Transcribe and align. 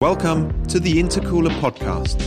Welcome 0.00 0.64
to 0.66 0.78
the 0.78 1.02
Intercooler 1.02 1.50
Podcast. 1.58 2.22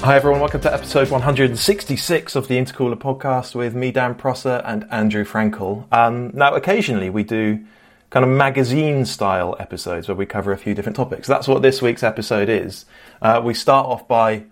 Hi, 0.00 0.16
everyone. 0.16 0.40
Welcome 0.40 0.60
to 0.62 0.74
episode 0.74 1.08
166 1.08 2.34
of 2.34 2.48
the 2.48 2.56
Intercooler 2.56 2.96
podcast 2.96 3.54
with 3.54 3.76
me, 3.76 3.92
Dan 3.92 4.16
Prosser, 4.16 4.60
and 4.64 4.88
Andrew 4.90 5.24
Frankel. 5.24 5.86
Um, 5.92 6.32
now, 6.34 6.52
occasionally 6.56 7.10
we 7.10 7.22
do 7.22 7.64
kind 8.10 8.24
of 8.24 8.30
magazine 8.32 9.04
style 9.04 9.54
episodes 9.60 10.08
where 10.08 10.16
we 10.16 10.26
cover 10.26 10.50
a 10.50 10.58
few 10.58 10.74
different 10.74 10.96
topics. 10.96 11.28
That's 11.28 11.46
what 11.46 11.62
this 11.62 11.80
week's 11.80 12.02
episode 12.02 12.48
is. 12.48 12.86
Uh, 13.22 13.40
we 13.44 13.54
start 13.54 13.86
off 13.86 14.08
by 14.08 14.46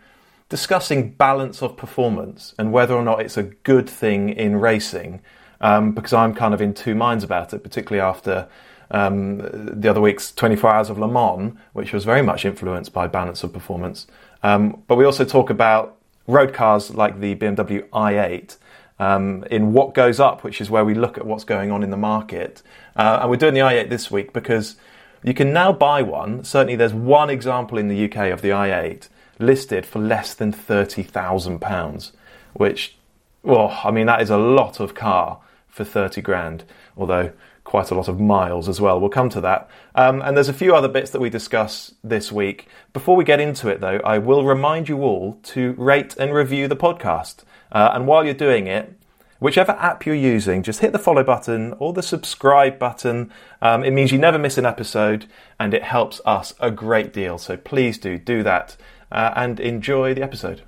discussing 0.48 1.11
balance 1.11 1.61
of 1.61 1.77
performance 1.77 2.55
and 2.57 2.73
whether 2.73 2.95
or 2.95 3.03
not 3.03 3.21
it's 3.21 3.37
a 3.37 3.43
good 3.43 3.91
thing 3.91 4.29
in 4.29 4.55
racing, 4.55 5.23
um, 5.61 5.91
because 5.91 6.12
I'm 6.12 6.35
kind 6.35 6.55
of 6.55 6.61
in 6.61 6.73
two 6.73 6.95
minds 6.95 7.25
about 7.25 7.53
it, 7.53 7.64
particularly 7.64 8.01
after 8.01 8.46
um, 8.91 9.39
the 9.80 9.89
other 9.89 10.01
week's 10.01 10.32
24 10.32 10.71
Hours 10.71 10.91
of 10.91 10.98
Le 10.98 11.09
Mans, 11.09 11.56
which 11.73 11.92
was 11.92 12.05
very 12.05 12.23
much 12.23 12.45
influenced 12.45 12.92
by 12.92 13.06
balance 13.06 13.42
of 13.42 13.52
performance. 13.52 14.06
Um, 14.42 14.83
but 14.87 14.97
we 14.97 15.05
also 15.05 15.25
talk 15.25 15.51
about 15.51 15.97
road 16.27 16.52
cars 16.52 16.95
like 16.95 17.20
the 17.20 17.34
BMW 17.34 17.89
i8 17.91 18.56
um, 18.98 19.45
in 19.51 19.73
what 19.73 19.95
goes 19.95 20.20
up, 20.20 20.45
which 20.45 20.61
is 20.61 20.70
where 20.70 20.84
we 20.84 20.95
look 20.95 21.19
at 21.19 21.27
what's 21.27 21.45
going 21.45 21.70
on 21.70 21.83
in 21.83 21.91
the 21.91 21.97
market. 21.97 22.62
Uh, 22.97 23.19
and 23.23 23.30
we're 23.30 23.37
doing 23.37 23.55
the 23.55 23.61
i8 23.61 23.89
this 23.89 24.11
week 24.11 24.33
because 24.33 24.77
you 25.23 25.34
can 25.34 25.53
now 25.53 25.73
buy 25.73 26.03
one. 26.03 26.45
Certainly, 26.45 26.77
there's 26.77 26.95
one 26.95 27.30
example 27.30 27.78
in 27.78 27.89
the 27.89 28.05
UK 28.05 28.30
of 28.30 28.42
the 28.42 28.51
i8 28.51 29.09
listed 29.39 29.84
for 29.84 29.98
less 29.98 30.34
than 30.34 30.53
£30,000, 30.53 32.12
which, 32.53 32.97
well, 33.42 33.80
I 33.83 33.91
mean, 33.91 34.06
that 34.06 34.23
is 34.23 34.30
a 34.30 34.39
lot 34.39 34.78
of 34.80 34.95
car 34.95 35.41
for 35.69 35.84
30 35.84 36.20
grand. 36.20 36.64
Although 36.97 37.33
quite 37.74 37.91
a 37.91 37.95
lot 37.96 38.06
of 38.06 38.20
miles 38.20 38.69
as 38.69 38.80
well. 38.80 39.01
We'll 39.01 39.10
come 39.10 39.28
to 39.30 39.41
that. 39.41 39.69
Um, 39.96 40.23
and 40.23 40.37
there's 40.37 40.48
a 40.48 40.52
few 40.52 40.77
other 40.77 40.87
bits 40.87 41.10
that 41.10 41.20
we 41.20 41.28
discuss 41.28 41.92
this 42.05 42.30
week. 42.30 42.69
Before 42.92 43.16
we 43.16 43.25
get 43.25 43.41
into 43.41 43.67
it, 43.67 43.80
though, 43.80 43.98
I 44.05 44.19
will 44.19 44.44
remind 44.44 44.89
you 44.89 45.03
all 45.03 45.41
to 45.55 45.72
rate 45.72 46.14
and 46.17 46.33
review 46.33 46.69
the 46.69 46.77
podcast. 46.77 47.42
Uh, 47.72 47.91
and 47.92 48.06
while 48.06 48.25
you're 48.25 48.33
doing 48.33 48.69
it, 48.69 48.97
whichever 49.41 49.72
app 49.72 50.06
you're 50.06 50.14
using, 50.14 50.62
just 50.62 50.83
hit 50.83 50.92
the 50.92 51.00
follow 51.00 51.25
button 51.25 51.75
or 51.80 51.92
the 51.92 52.05
subscribe 52.05 52.78
button. 52.78 53.33
Um, 53.61 53.83
it 53.83 53.91
means 53.91 54.12
you 54.12 54.19
never 54.19 54.39
miss 54.39 54.56
an 54.56 54.67
episode 54.67 55.27
and 55.58 55.75
it 55.75 55.83
helps 55.83 56.20
us 56.25 56.55
a 56.61 56.70
great 56.70 57.12
deal. 57.12 57.39
So 57.39 57.56
please 57.56 57.98
do 57.98 58.19
do 58.19 58.45
that 58.45 58.77
uh, 59.11 59.33
and 59.34 59.58
enjoy 59.58 60.14
the 60.14 60.22
episode. 60.22 60.62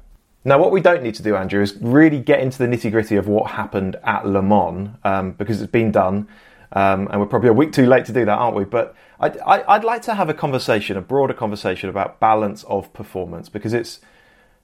Now, 0.44 0.58
what 0.58 0.72
we 0.72 0.80
don't 0.80 1.04
need 1.04 1.14
to 1.16 1.22
do, 1.22 1.36
Andrew, 1.36 1.62
is 1.62 1.76
really 1.80 2.18
get 2.18 2.40
into 2.40 2.58
the 2.58 2.66
nitty 2.66 2.90
gritty 2.90 3.14
of 3.14 3.28
what 3.28 3.52
happened 3.52 3.94
at 4.02 4.26
Le 4.26 4.42
Mans 4.42 4.90
um, 5.04 5.32
because 5.32 5.60
it's 5.60 5.70
been 5.70 5.92
done. 5.92 6.26
Um, 6.72 7.08
and 7.10 7.20
we're 7.20 7.26
probably 7.26 7.48
a 7.48 7.54
week 7.54 7.72
too 7.72 7.86
late 7.86 8.06
to 8.06 8.12
do 8.12 8.24
that, 8.24 8.38
aren't 8.38 8.56
we? 8.56 8.64
But 8.64 8.94
I'd, 9.20 9.38
I'd, 9.38 9.84
like 9.84 10.02
to 10.02 10.14
have 10.14 10.28
a 10.28 10.34
conversation, 10.34 10.96
a 10.96 11.00
broader 11.00 11.32
conversation 11.32 11.88
about 11.88 12.20
balance 12.20 12.64
of 12.64 12.92
performance 12.92 13.48
because 13.48 13.72
it's 13.72 14.00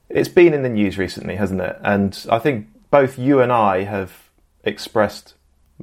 it's 0.08 0.28
been 0.28 0.53
in 0.53 0.62
the 0.62 0.69
news 0.69 0.98
recently, 0.98 1.36
hasn't 1.36 1.61
it? 1.61 1.78
And 1.83 2.27
I 2.30 2.39
think 2.39 2.69
both 2.91 3.19
you 3.19 3.41
and 3.41 3.53
I 3.53 3.84
have 3.84 4.30
expressed 4.64 5.34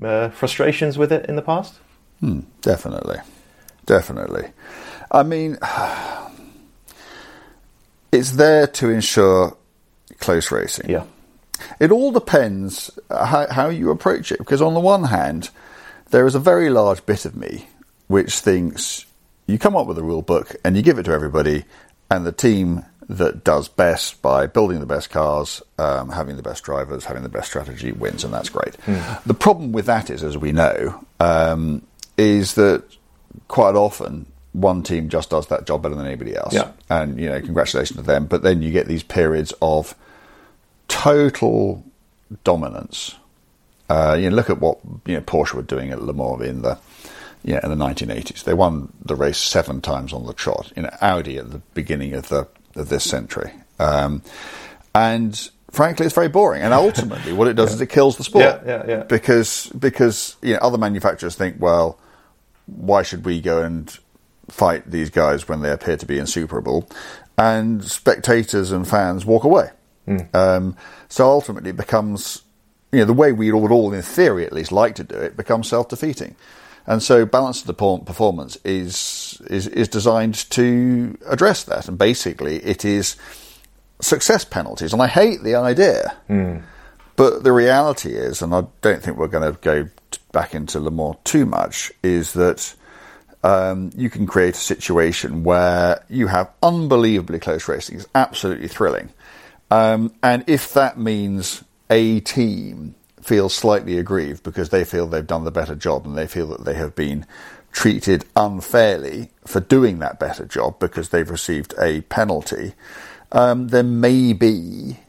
uh, 0.01 0.29
frustrations 0.29 0.97
with 0.97 1.11
it 1.11 1.25
in 1.27 1.35
the 1.35 1.41
past. 1.41 1.79
Hmm, 2.19 2.41
definitely, 2.61 3.17
definitely. 3.85 4.51
I 5.11 5.23
mean, 5.23 5.57
it's 8.11 8.31
there 8.31 8.67
to 8.67 8.89
ensure 8.89 9.57
close 10.19 10.51
racing. 10.51 10.89
Yeah. 10.89 11.05
It 11.79 11.91
all 11.91 12.11
depends 12.11 12.91
how, 13.09 13.47
how 13.49 13.69
you 13.69 13.89
approach 13.89 14.31
it 14.31 14.37
because 14.37 14.61
on 14.61 14.73
the 14.73 14.79
one 14.79 15.05
hand 15.05 15.49
there 16.09 16.27
is 16.27 16.35
a 16.35 16.39
very 16.39 16.69
large 16.69 17.05
bit 17.05 17.25
of 17.25 17.35
me 17.35 17.67
which 18.07 18.39
thinks 18.39 19.05
you 19.47 19.57
come 19.57 19.75
up 19.75 19.87
with 19.87 19.97
a 19.97 20.03
rule 20.03 20.21
book 20.21 20.55
and 20.63 20.75
you 20.75 20.81
give 20.81 20.97
it 20.97 21.03
to 21.03 21.11
everybody, 21.11 21.65
and 22.09 22.25
the 22.25 22.31
team 22.31 22.85
that 23.07 23.43
does 23.43 23.67
best 23.67 24.21
by 24.21 24.45
building 24.45 24.79
the 24.79 24.85
best 24.85 25.09
cars, 25.09 25.63
um, 25.79 26.09
having 26.09 26.35
the 26.35 26.43
best 26.43 26.63
drivers, 26.63 27.05
having 27.05 27.23
the 27.23 27.29
best 27.29 27.47
strategy 27.47 27.91
wins, 27.91 28.23
and 28.23 28.33
that's 28.33 28.49
great. 28.49 28.77
Mm. 28.85 29.23
The 29.23 29.33
problem 29.33 29.71
with 29.71 29.87
that 29.87 30.09
is, 30.09 30.23
as 30.23 30.37
we 30.37 30.51
know, 30.51 31.03
um, 31.19 31.81
is 32.17 32.53
that 32.55 32.83
quite 33.47 33.75
often 33.75 34.27
one 34.53 34.83
team 34.83 35.09
just 35.09 35.29
does 35.29 35.47
that 35.47 35.65
job 35.65 35.81
better 35.81 35.95
than 35.95 36.05
anybody 36.05 36.35
else. 36.35 36.53
Yeah. 36.53 36.71
And, 36.89 37.19
you 37.19 37.29
know, 37.29 37.41
congratulations 37.41 37.97
to 37.97 38.03
them. 38.03 38.25
But 38.25 38.41
then 38.43 38.61
you 38.61 38.71
get 38.71 38.87
these 38.87 39.03
periods 39.03 39.53
of 39.61 39.95
total 40.87 41.83
dominance 42.43 43.15
uh, 43.89 44.15
you 44.19 44.29
know, 44.29 44.35
look 44.35 44.49
at 44.49 44.59
what 44.59 44.79
you 45.05 45.15
know 45.15 45.21
Porsche 45.21 45.53
were 45.53 45.61
doing 45.61 45.91
at 45.91 46.01
Le 46.01 46.13
Mans 46.13 46.41
in 46.41 46.61
the 46.61 46.77
you 47.43 47.53
know, 47.53 47.59
in 47.63 47.69
the 47.69 47.85
1980s. 47.85 48.43
They 48.43 48.53
won 48.53 48.91
the 49.03 49.15
race 49.15 49.37
seven 49.37 49.81
times 49.81 50.13
on 50.13 50.25
the 50.25 50.33
trot. 50.33 50.71
You 50.75 50.83
know, 50.83 50.95
Audi 51.01 51.37
at 51.37 51.51
the 51.51 51.59
beginning 51.73 52.13
of 52.13 52.29
the 52.29 52.47
of 52.75 52.89
this 52.89 53.03
century, 53.03 53.51
um, 53.79 54.21
and 54.93 55.49
frankly, 55.71 56.05
it's 56.05 56.15
very 56.15 56.29
boring. 56.29 56.61
And 56.61 56.73
ultimately, 56.73 57.33
what 57.33 57.47
it 57.47 57.55
does 57.55 57.69
yeah. 57.71 57.75
is 57.75 57.81
it 57.81 57.89
kills 57.89 58.17
the 58.17 58.23
sport. 58.23 58.43
Yeah, 58.43 58.61
yeah, 58.65 58.83
yeah. 58.87 59.03
Because 59.03 59.67
because 59.77 60.35
you 60.41 60.53
know 60.53 60.59
other 60.61 60.77
manufacturers 60.77 61.35
think, 61.35 61.57
well, 61.59 61.99
why 62.65 63.03
should 63.03 63.25
we 63.25 63.41
go 63.41 63.63
and 63.63 63.97
fight 64.49 64.89
these 64.89 65.09
guys 65.09 65.47
when 65.47 65.61
they 65.61 65.71
appear 65.71 65.97
to 65.97 66.05
be 66.05 66.19
insuperable? 66.19 66.89
And 67.37 67.83
spectators 67.83 68.71
and 68.71 68.87
fans 68.87 69.25
walk 69.25 69.45
away. 69.45 69.69
Mm. 70.07 70.35
Um, 70.35 70.75
so 71.07 71.29
ultimately, 71.29 71.69
it 71.69 71.77
becomes 71.77 72.43
you 72.91 72.99
know, 72.99 73.05
the 73.05 73.13
way 73.13 73.31
we 73.31 73.51
would 73.51 73.71
all, 73.71 73.93
in 73.93 74.01
theory 74.01 74.45
at 74.45 74.53
least, 74.53 74.71
like 74.71 74.95
to 74.95 75.03
do 75.03 75.15
it, 75.15 75.37
becomes 75.37 75.67
self-defeating. 75.67 76.35
And 76.87 77.03
so 77.03 77.25
balance 77.25 77.61
of 77.61 77.67
the 77.67 77.73
performance 77.73 78.57
is, 78.63 79.39
is, 79.47 79.67
is 79.67 79.87
designed 79.87 80.49
to 80.51 81.17
address 81.27 81.63
that. 81.65 81.87
And 81.87 81.97
basically 81.97 82.57
it 82.57 82.83
is 82.83 83.15
success 84.01 84.43
penalties. 84.43 84.93
And 84.93 85.01
I 85.01 85.07
hate 85.07 85.43
the 85.43 85.55
idea. 85.55 86.17
Mm. 86.29 86.63
But 87.15 87.43
the 87.43 87.51
reality 87.51 88.13
is, 88.13 88.41
and 88.41 88.55
I 88.55 88.63
don't 88.81 89.03
think 89.03 89.17
we're 89.17 89.27
going 89.27 89.53
to 89.53 89.59
go 89.59 89.89
back 90.31 90.55
into 90.55 90.79
Le 90.79 90.89
Mans 90.89 91.17
too 91.25 91.45
much, 91.45 91.91
is 92.01 92.33
that 92.33 92.73
um, 93.43 93.91
you 93.95 94.09
can 94.09 94.25
create 94.25 94.55
a 94.55 94.59
situation 94.59 95.43
where 95.43 96.03
you 96.09 96.27
have 96.27 96.49
unbelievably 96.63 97.39
close 97.39 97.67
racing. 97.67 97.97
It's 97.97 98.07
absolutely 98.15 98.67
thrilling. 98.67 99.09
Um, 99.69 100.13
and 100.23 100.43
if 100.47 100.73
that 100.73 100.97
means 100.97 101.63
a 101.89 102.19
team 102.21 102.95
feels 103.21 103.53
slightly 103.53 103.97
aggrieved 103.97 104.43
because 104.43 104.69
they 104.69 104.83
feel 104.83 105.07
they've 105.07 105.25
done 105.25 105.43
the 105.43 105.51
better 105.51 105.75
job 105.75 106.05
and 106.05 106.17
they 106.17 106.27
feel 106.27 106.47
that 106.47 106.65
they 106.65 106.73
have 106.73 106.95
been 106.95 107.25
treated 107.71 108.25
unfairly 108.35 109.29
for 109.45 109.59
doing 109.59 109.99
that 109.99 110.19
better 110.19 110.45
job 110.45 110.79
because 110.79 111.09
they've 111.09 111.29
received 111.29 111.73
a 111.79 112.01
penalty, 112.01 112.73
um, 113.31 113.67
then 113.67 113.99
maybe 113.99 114.99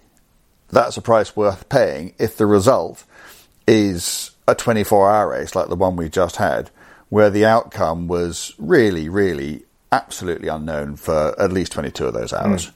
that's 0.69 0.97
a 0.97 1.03
price 1.03 1.35
worth 1.35 1.69
paying 1.69 2.13
if 2.19 2.37
the 2.37 2.47
result 2.47 3.05
is 3.67 4.33
a 4.47 4.55
24 4.55 5.11
hour 5.11 5.31
race 5.31 5.55
like 5.55 5.69
the 5.69 5.77
one 5.77 5.97
we 5.97 6.09
just 6.09 6.37
had, 6.37 6.71
where 7.09 7.31
the 7.31 7.45
outcome 7.45 8.09
was 8.09 8.55
really, 8.59 9.09
really 9.09 9.63
absolutely 9.93 10.49
unknown 10.49 10.97
for 10.97 11.35
at 11.41 11.53
least 11.53 11.73
22 11.73 12.07
of 12.07 12.15
those 12.15 12.33
hours. 12.33 12.67
Mm. 12.67 12.73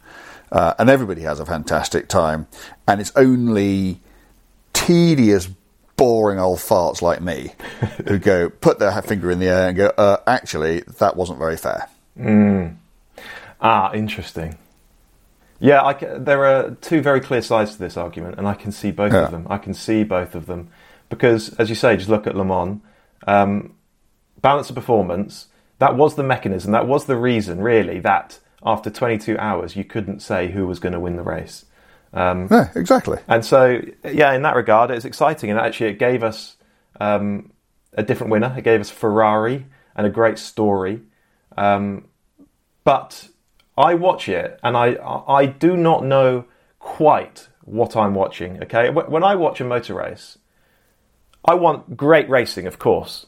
Uh, 0.54 0.72
and 0.78 0.88
everybody 0.88 1.22
has 1.22 1.40
a 1.40 1.44
fantastic 1.44 2.06
time. 2.06 2.46
And 2.86 3.00
it's 3.00 3.12
only 3.16 4.00
tedious, 4.72 5.48
boring 5.96 6.38
old 6.38 6.60
farts 6.60 7.02
like 7.02 7.20
me 7.20 7.52
who 8.06 8.18
go, 8.18 8.48
put 8.48 8.78
their 8.78 9.02
finger 9.02 9.32
in 9.32 9.40
the 9.40 9.48
air 9.48 9.68
and 9.68 9.76
go, 9.76 9.86
uh, 9.98 10.18
actually, 10.28 10.82
that 10.98 11.16
wasn't 11.16 11.40
very 11.40 11.56
fair. 11.56 11.88
Mm. 12.16 12.76
Ah, 13.60 13.92
interesting. 13.94 14.56
Yeah, 15.58 15.82
I, 15.82 15.94
there 15.94 16.44
are 16.44 16.70
two 16.80 17.00
very 17.00 17.20
clear 17.20 17.42
sides 17.42 17.72
to 17.72 17.78
this 17.78 17.96
argument, 17.96 18.38
and 18.38 18.46
I 18.46 18.54
can 18.54 18.70
see 18.70 18.92
both 18.92 19.12
yeah. 19.12 19.24
of 19.24 19.32
them. 19.32 19.48
I 19.50 19.58
can 19.58 19.74
see 19.74 20.04
both 20.04 20.36
of 20.36 20.46
them 20.46 20.68
because, 21.08 21.52
as 21.54 21.68
you 21.68 21.74
say, 21.74 21.96
just 21.96 22.08
look 22.08 22.28
at 22.28 22.36
Le 22.36 22.44
Mans. 22.44 22.80
Um, 23.26 23.74
balance 24.40 24.68
of 24.68 24.76
performance. 24.76 25.48
That 25.78 25.96
was 25.96 26.14
the 26.14 26.22
mechanism. 26.22 26.70
That 26.70 26.86
was 26.86 27.06
the 27.06 27.16
reason, 27.16 27.60
really, 27.60 27.98
that 28.00 28.38
after 28.64 28.90
22 28.90 29.38
hours, 29.38 29.76
you 29.76 29.84
couldn't 29.84 30.20
say 30.20 30.50
who 30.50 30.66
was 30.66 30.78
going 30.78 30.92
to 30.92 31.00
win 31.00 31.16
the 31.16 31.22
race. 31.22 31.66
Um, 32.12 32.48
yeah, 32.50 32.70
exactly. 32.74 33.18
And 33.28 33.44
so, 33.44 33.82
yeah, 34.04 34.32
in 34.32 34.42
that 34.42 34.56
regard, 34.56 34.90
it's 34.90 35.04
exciting. 35.04 35.50
And 35.50 35.58
actually, 35.58 35.90
it 35.90 35.98
gave 35.98 36.22
us 36.22 36.56
um, 37.00 37.52
a 37.92 38.02
different 38.02 38.30
winner. 38.30 38.54
It 38.56 38.62
gave 38.62 38.80
us 38.80 38.90
Ferrari 38.90 39.66
and 39.96 40.06
a 40.06 40.10
great 40.10 40.38
story. 40.38 41.02
Um, 41.56 42.06
but 42.84 43.28
I 43.76 43.94
watch 43.94 44.28
it 44.28 44.58
and 44.62 44.76
I, 44.76 44.96
I 45.28 45.46
do 45.46 45.76
not 45.76 46.04
know 46.04 46.44
quite 46.78 47.48
what 47.62 47.96
I'm 47.96 48.14
watching. 48.14 48.62
Okay. 48.62 48.90
When 48.90 49.24
I 49.24 49.34
watch 49.34 49.60
a 49.60 49.64
motor 49.64 49.94
race, 49.94 50.38
I 51.44 51.54
want 51.54 51.96
great 51.96 52.28
racing, 52.28 52.66
of 52.66 52.78
course. 52.78 53.26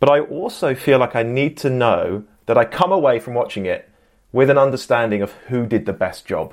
But 0.00 0.10
I 0.10 0.20
also 0.20 0.74
feel 0.74 0.98
like 0.98 1.16
I 1.16 1.22
need 1.22 1.56
to 1.58 1.70
know 1.70 2.24
that 2.46 2.58
I 2.58 2.64
come 2.64 2.92
away 2.92 3.18
from 3.18 3.34
watching 3.34 3.66
it 3.66 3.90
with 4.34 4.50
an 4.50 4.58
understanding 4.58 5.22
of 5.22 5.32
who 5.46 5.64
did 5.64 5.86
the 5.86 5.92
best 5.92 6.26
job, 6.26 6.52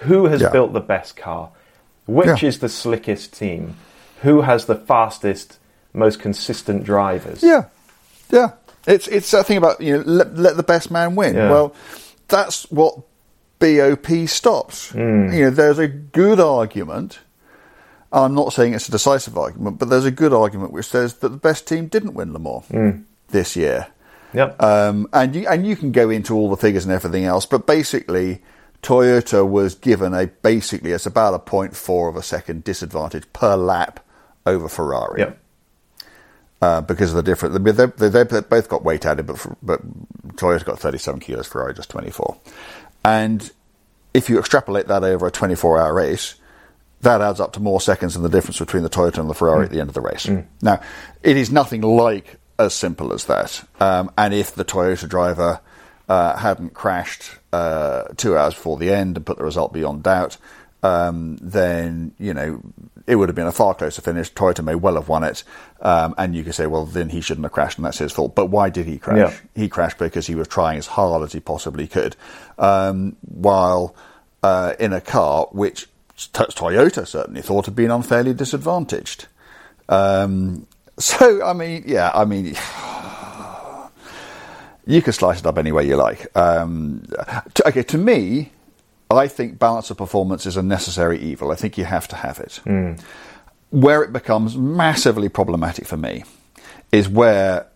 who 0.00 0.26
has 0.26 0.40
yeah. 0.42 0.50
built 0.50 0.72
the 0.72 0.80
best 0.80 1.16
car, 1.16 1.50
which 2.04 2.42
yeah. 2.42 2.48
is 2.48 2.58
the 2.58 2.68
slickest 2.68 3.32
team, 3.32 3.76
who 4.22 4.40
has 4.40 4.66
the 4.66 4.74
fastest, 4.74 5.58
most 5.94 6.18
consistent 6.18 6.82
drivers. 6.82 7.40
Yeah, 7.40 7.66
yeah. 8.28 8.50
It's 8.88 9.06
it's 9.06 9.30
that 9.30 9.46
thing 9.46 9.56
about 9.56 9.80
you 9.80 9.98
know 9.98 10.02
let, 10.04 10.36
let 10.36 10.56
the 10.56 10.64
best 10.64 10.90
man 10.90 11.14
win. 11.14 11.36
Yeah. 11.36 11.48
Well, 11.48 11.76
that's 12.26 12.68
what 12.72 12.98
BOP 13.60 14.26
stops. 14.26 14.90
Hmm. 14.90 15.32
You 15.32 15.44
know, 15.44 15.50
there's 15.50 15.78
a 15.78 15.86
good 15.86 16.40
argument. 16.40 17.20
I'm 18.10 18.34
not 18.34 18.52
saying 18.52 18.74
it's 18.74 18.88
a 18.88 18.90
decisive 18.90 19.38
argument, 19.38 19.78
but 19.78 19.88
there's 19.88 20.04
a 20.04 20.10
good 20.10 20.32
argument 20.32 20.72
which 20.72 20.86
says 20.86 21.14
that 21.18 21.28
the 21.28 21.36
best 21.36 21.68
team 21.68 21.86
didn't 21.86 22.14
win 22.14 22.32
Le 22.32 22.40
Mans 22.40 22.66
Hmm. 22.66 23.02
this 23.28 23.54
year. 23.54 23.86
Yep. 24.34 24.62
Um, 24.62 25.08
and 25.12 25.34
you 25.34 25.46
and 25.46 25.66
you 25.66 25.76
can 25.76 25.92
go 25.92 26.10
into 26.10 26.34
all 26.34 26.50
the 26.50 26.56
figures 26.56 26.84
and 26.84 26.92
everything 26.92 27.24
else, 27.24 27.46
but 27.46 27.66
basically, 27.66 28.42
Toyota 28.82 29.48
was 29.48 29.74
given 29.74 30.14
a 30.14 30.26
basically 30.26 30.92
it's 30.92 31.06
about 31.06 31.34
a 31.34 31.38
0.4 31.38 32.08
of 32.08 32.16
a 32.16 32.22
second 32.22 32.64
disadvantage 32.64 33.24
per 33.32 33.56
lap 33.56 34.00
over 34.44 34.68
Ferrari 34.68 35.20
yep. 35.20 35.38
uh, 36.60 36.80
because 36.80 37.10
of 37.10 37.16
the 37.16 37.22
difference, 37.22 37.56
They, 37.58 38.08
they, 38.08 38.24
they, 38.24 38.40
both 38.40 38.68
got 38.68 38.84
weight 38.84 39.06
added, 39.06 39.26
but 39.26 39.46
but 39.62 39.80
Toyota 40.36 40.64
got 40.64 40.78
37 40.78 41.20
kilos, 41.20 41.46
Ferrari 41.46 41.74
just 41.74 41.90
24. 41.90 42.36
And 43.04 43.50
if 44.14 44.28
you 44.28 44.38
extrapolate 44.38 44.88
that 44.88 45.04
over 45.04 45.26
a 45.26 45.30
24-hour 45.30 45.94
race, 45.94 46.34
that 47.02 47.20
adds 47.20 47.40
up 47.40 47.52
to 47.54 47.60
more 47.60 47.80
seconds 47.80 48.14
than 48.14 48.22
the 48.22 48.28
difference 48.28 48.58
between 48.58 48.82
the 48.82 48.90
Toyota 48.90 49.18
and 49.18 49.30
the 49.30 49.34
Ferrari 49.34 49.64
at 49.64 49.70
the 49.70 49.80
end 49.80 49.90
of 49.90 49.94
the 49.94 50.00
race. 50.00 50.26
Now, 50.60 50.80
it 51.22 51.36
is 51.36 51.50
nothing 51.50 51.82
like 51.82 52.38
as 52.62 52.74
simple 52.74 53.12
as 53.12 53.24
that. 53.26 53.64
Um, 53.80 54.10
and 54.16 54.32
if 54.34 54.54
the 54.54 54.64
Toyota 54.64 55.08
driver 55.08 55.60
uh, 56.08 56.36
hadn't 56.36 56.74
crashed 56.74 57.36
uh, 57.52 58.04
two 58.16 58.36
hours 58.36 58.54
before 58.54 58.78
the 58.78 58.92
end 58.92 59.16
and 59.16 59.26
put 59.26 59.38
the 59.38 59.44
result 59.44 59.72
beyond 59.72 60.02
doubt, 60.02 60.36
um, 60.82 61.36
then 61.40 62.12
you 62.18 62.34
know 62.34 62.60
it 63.06 63.16
would 63.16 63.28
have 63.28 63.36
been 63.36 63.46
a 63.46 63.52
far 63.52 63.74
closer 63.74 64.02
finish. 64.02 64.32
Toyota 64.32 64.64
may 64.64 64.74
well 64.74 64.94
have 64.94 65.08
won 65.08 65.24
it, 65.24 65.44
um, 65.80 66.14
and 66.18 66.34
you 66.34 66.44
could 66.44 66.54
say, 66.54 66.66
well, 66.66 66.84
then 66.84 67.08
he 67.08 67.20
shouldn't 67.20 67.44
have 67.44 67.52
crashed, 67.52 67.78
and 67.78 67.84
that's 67.84 67.98
his 67.98 68.12
fault. 68.12 68.34
But 68.34 68.46
why 68.46 68.70
did 68.70 68.86
he 68.86 68.98
crash? 68.98 69.32
Yeah. 69.32 69.62
He 69.62 69.68
crashed 69.68 69.98
because 69.98 70.26
he 70.26 70.34
was 70.34 70.48
trying 70.48 70.78
as 70.78 70.86
hard 70.86 71.22
as 71.22 71.32
he 71.32 71.40
possibly 71.40 71.86
could, 71.86 72.16
um, 72.58 73.16
while 73.22 73.94
uh, 74.42 74.74
in 74.78 74.92
a 74.92 75.00
car 75.00 75.46
which 75.52 75.88
T- 76.16 76.44
Toyota 76.44 77.06
certainly 77.06 77.42
thought 77.42 77.66
had 77.66 77.76
been 77.76 77.90
unfairly 77.90 78.34
disadvantaged. 78.34 79.26
Um, 79.88 80.66
so, 80.98 81.44
I 81.44 81.52
mean, 81.52 81.84
yeah, 81.86 82.10
I 82.14 82.24
mean, 82.24 82.46
you 84.86 85.02
can 85.02 85.12
slice 85.12 85.40
it 85.40 85.46
up 85.46 85.58
any 85.58 85.72
way 85.72 85.86
you 85.86 85.96
like. 85.96 86.34
Um, 86.36 87.04
to, 87.54 87.68
okay, 87.68 87.82
to 87.84 87.98
me, 87.98 88.52
I 89.10 89.28
think 89.28 89.58
balance 89.58 89.90
of 89.90 89.96
performance 89.98 90.46
is 90.46 90.56
a 90.56 90.62
necessary 90.62 91.18
evil. 91.20 91.50
I 91.50 91.54
think 91.54 91.76
you 91.78 91.84
have 91.84 92.08
to 92.08 92.16
have 92.16 92.38
it. 92.38 92.60
Where 93.70 94.02
it 94.02 94.12
becomes 94.12 94.56
massively 94.56 95.28
problematic 95.28 95.86
for 95.86 95.96
me 95.96 96.24
is 96.90 97.08
where 97.08 97.66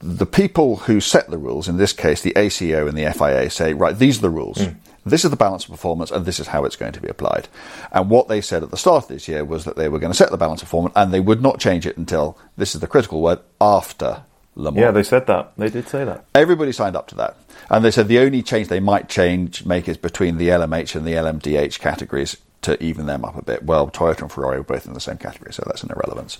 the 0.00 0.26
people 0.26 0.76
who 0.76 1.00
set 1.00 1.30
the 1.30 1.38
rules, 1.38 1.68
in 1.68 1.76
this 1.76 1.92
case 1.92 2.20
the 2.22 2.36
ACO 2.36 2.86
and 2.86 2.96
the 2.98 3.10
FIA, 3.12 3.48
say, 3.50 3.72
right, 3.72 3.96
these 3.96 4.18
are 4.18 4.22
the 4.22 4.30
rules. 4.30 4.60
This 5.04 5.24
is 5.24 5.30
the 5.30 5.36
balance 5.36 5.64
of 5.64 5.70
performance, 5.70 6.10
and 6.10 6.24
this 6.24 6.38
is 6.38 6.46
how 6.48 6.64
it's 6.64 6.76
going 6.76 6.92
to 6.92 7.00
be 7.00 7.08
applied. 7.08 7.48
And 7.90 8.08
what 8.08 8.28
they 8.28 8.40
said 8.40 8.62
at 8.62 8.70
the 8.70 8.76
start 8.76 9.04
of 9.04 9.08
this 9.08 9.26
year 9.26 9.44
was 9.44 9.64
that 9.64 9.76
they 9.76 9.88
were 9.88 9.98
going 9.98 10.12
to 10.12 10.16
set 10.16 10.30
the 10.30 10.36
balance 10.36 10.62
of 10.62 10.68
performance, 10.68 10.94
and 10.96 11.12
they 11.12 11.20
would 11.20 11.42
not 11.42 11.58
change 11.58 11.86
it 11.86 11.96
until 11.96 12.38
this 12.56 12.74
is 12.74 12.80
the 12.80 12.86
critical 12.86 13.20
word 13.20 13.40
after 13.60 14.22
Le 14.54 14.70
Mans. 14.70 14.80
Yeah, 14.80 14.90
they 14.90 15.02
said 15.02 15.26
that. 15.26 15.52
They 15.56 15.70
did 15.70 15.88
say 15.88 16.04
that. 16.04 16.26
Everybody 16.34 16.72
signed 16.72 16.94
up 16.94 17.08
to 17.08 17.14
that. 17.16 17.36
And 17.70 17.84
they 17.84 17.90
said 17.90 18.08
the 18.08 18.18
only 18.18 18.42
change 18.42 18.68
they 18.68 18.80
might 18.80 19.08
change 19.08 19.64
make 19.64 19.88
is 19.88 19.96
between 19.96 20.36
the 20.36 20.48
LMH 20.48 20.94
and 20.94 21.06
the 21.06 21.12
LMDH 21.12 21.78
categories 21.80 22.36
to 22.62 22.80
even 22.82 23.06
them 23.06 23.24
up 23.24 23.36
a 23.36 23.42
bit. 23.42 23.64
Well, 23.64 23.90
Toyota 23.90 24.22
and 24.22 24.32
Ferrari 24.32 24.58
were 24.58 24.64
both 24.64 24.86
in 24.86 24.92
the 24.92 25.00
same 25.00 25.16
category, 25.16 25.52
so 25.52 25.64
that's 25.66 25.82
an 25.82 25.90
irrelevance. 25.90 26.38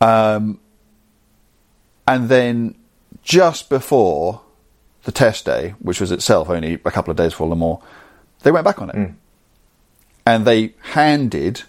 Um, 0.00 0.60
and 2.06 2.28
then 2.28 2.76
just 3.22 3.68
before 3.68 4.42
the 5.04 5.12
test 5.12 5.44
day, 5.44 5.74
which 5.78 6.00
was 6.00 6.12
itself 6.12 6.50
only 6.50 6.74
a 6.84 6.90
couple 6.90 7.10
of 7.10 7.16
days 7.16 7.32
before 7.32 7.48
Le 7.48 7.56
Mans, 7.56 7.78
they 8.42 8.50
went 8.50 8.64
back 8.64 8.80
on 8.80 8.90
it. 8.90 8.96
And 10.26 10.44
they 10.44 10.74
handed. 10.80 11.62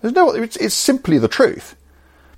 There's 0.00 0.14
no. 0.14 0.30
It's, 0.30 0.56
it's 0.56 0.74
simply 0.74 1.18
the 1.18 1.28
truth, 1.28 1.76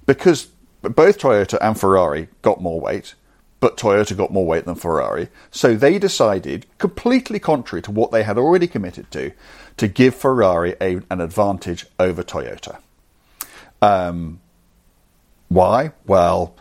because 0.07 0.49
both 0.83 1.19
Toyota 1.19 1.59
and 1.61 1.79
Ferrari 1.79 2.29
got 2.41 2.61
more 2.61 2.81
weight, 2.81 3.15
but 3.61 3.77
Toyota 3.77 4.17
got 4.17 4.33
more 4.33 4.47
weight 4.47 4.65
than 4.65 4.75
Ferrari. 4.75 5.29
So 5.51 5.77
they 5.77 5.99
decided, 5.99 6.65
completely 6.79 7.39
contrary 7.39 7.83
to 7.83 7.91
what 7.91 8.11
they 8.11 8.23
had 8.23 8.39
already 8.39 8.67
committed 8.67 9.11
to, 9.11 9.33
to 9.77 9.87
give 9.87 10.15
Ferrari 10.15 10.75
a, 10.81 11.03
an 11.11 11.21
advantage 11.21 11.87
over 11.99 12.23
Toyota. 12.23 12.79
Um, 13.83 14.41
why? 15.49 15.93
Well, 16.07 16.55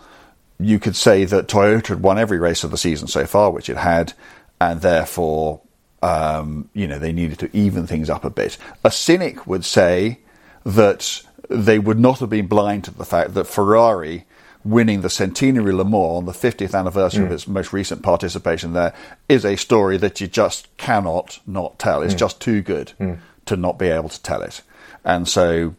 you 0.59 0.79
could 0.79 0.95
say 0.95 1.25
that 1.25 1.47
Toyota 1.47 1.87
had 1.87 2.01
won 2.01 2.19
every 2.19 2.37
race 2.37 2.63
of 2.63 2.71
the 2.71 2.77
season 2.77 3.07
so 3.07 3.25
far, 3.25 3.51
which 3.51 3.69
it 3.69 3.77
had, 3.77 4.13
and 4.59 4.81
therefore, 4.81 5.61
um, 6.01 6.69
you 6.73 6.87
know, 6.87 6.99
they 6.99 7.13
needed 7.13 7.39
to 7.39 7.55
even 7.55 7.87
things 7.87 8.09
up 8.09 8.25
a 8.25 8.29
bit. 8.29 8.57
A 8.83 8.91
cynic 8.91 9.47
would 9.47 9.63
say 9.63 10.19
that 10.65 11.21
they 11.49 11.79
would 11.79 11.99
not 11.99 12.19
have 12.19 12.29
been 12.29 12.47
blind 12.47 12.83
to 12.83 12.91
the 12.91 13.05
fact 13.05 13.33
that 13.33 13.47
Ferrari 13.47 14.25
winning 14.65 15.01
the 15.01 15.09
Centenary 15.09 15.71
Le 15.71 15.85
Mans 15.85 16.17
on 16.17 16.25
the 16.25 16.33
50th 16.33 16.77
anniversary 16.77 17.23
of 17.23 17.31
mm. 17.31 17.33
its 17.33 17.47
most 17.47 17.71
recent 17.71 18.03
participation 18.03 18.73
there 18.73 18.93
is 19.29 19.45
a 19.45 19.55
story 19.55 19.95
that 19.97 20.19
you 20.19 20.27
just 20.27 20.75
cannot 20.75 21.39
not 21.47 21.79
tell. 21.79 22.01
It's 22.01 22.13
mm. 22.13 22.19
just 22.19 22.41
too 22.41 22.61
good 22.61 22.91
mm. 22.99 23.19
to 23.45 23.55
not 23.55 23.79
be 23.79 23.87
able 23.87 24.09
to 24.09 24.21
tell 24.21 24.41
it. 24.41 24.61
And 25.05 25.27
so 25.27 25.75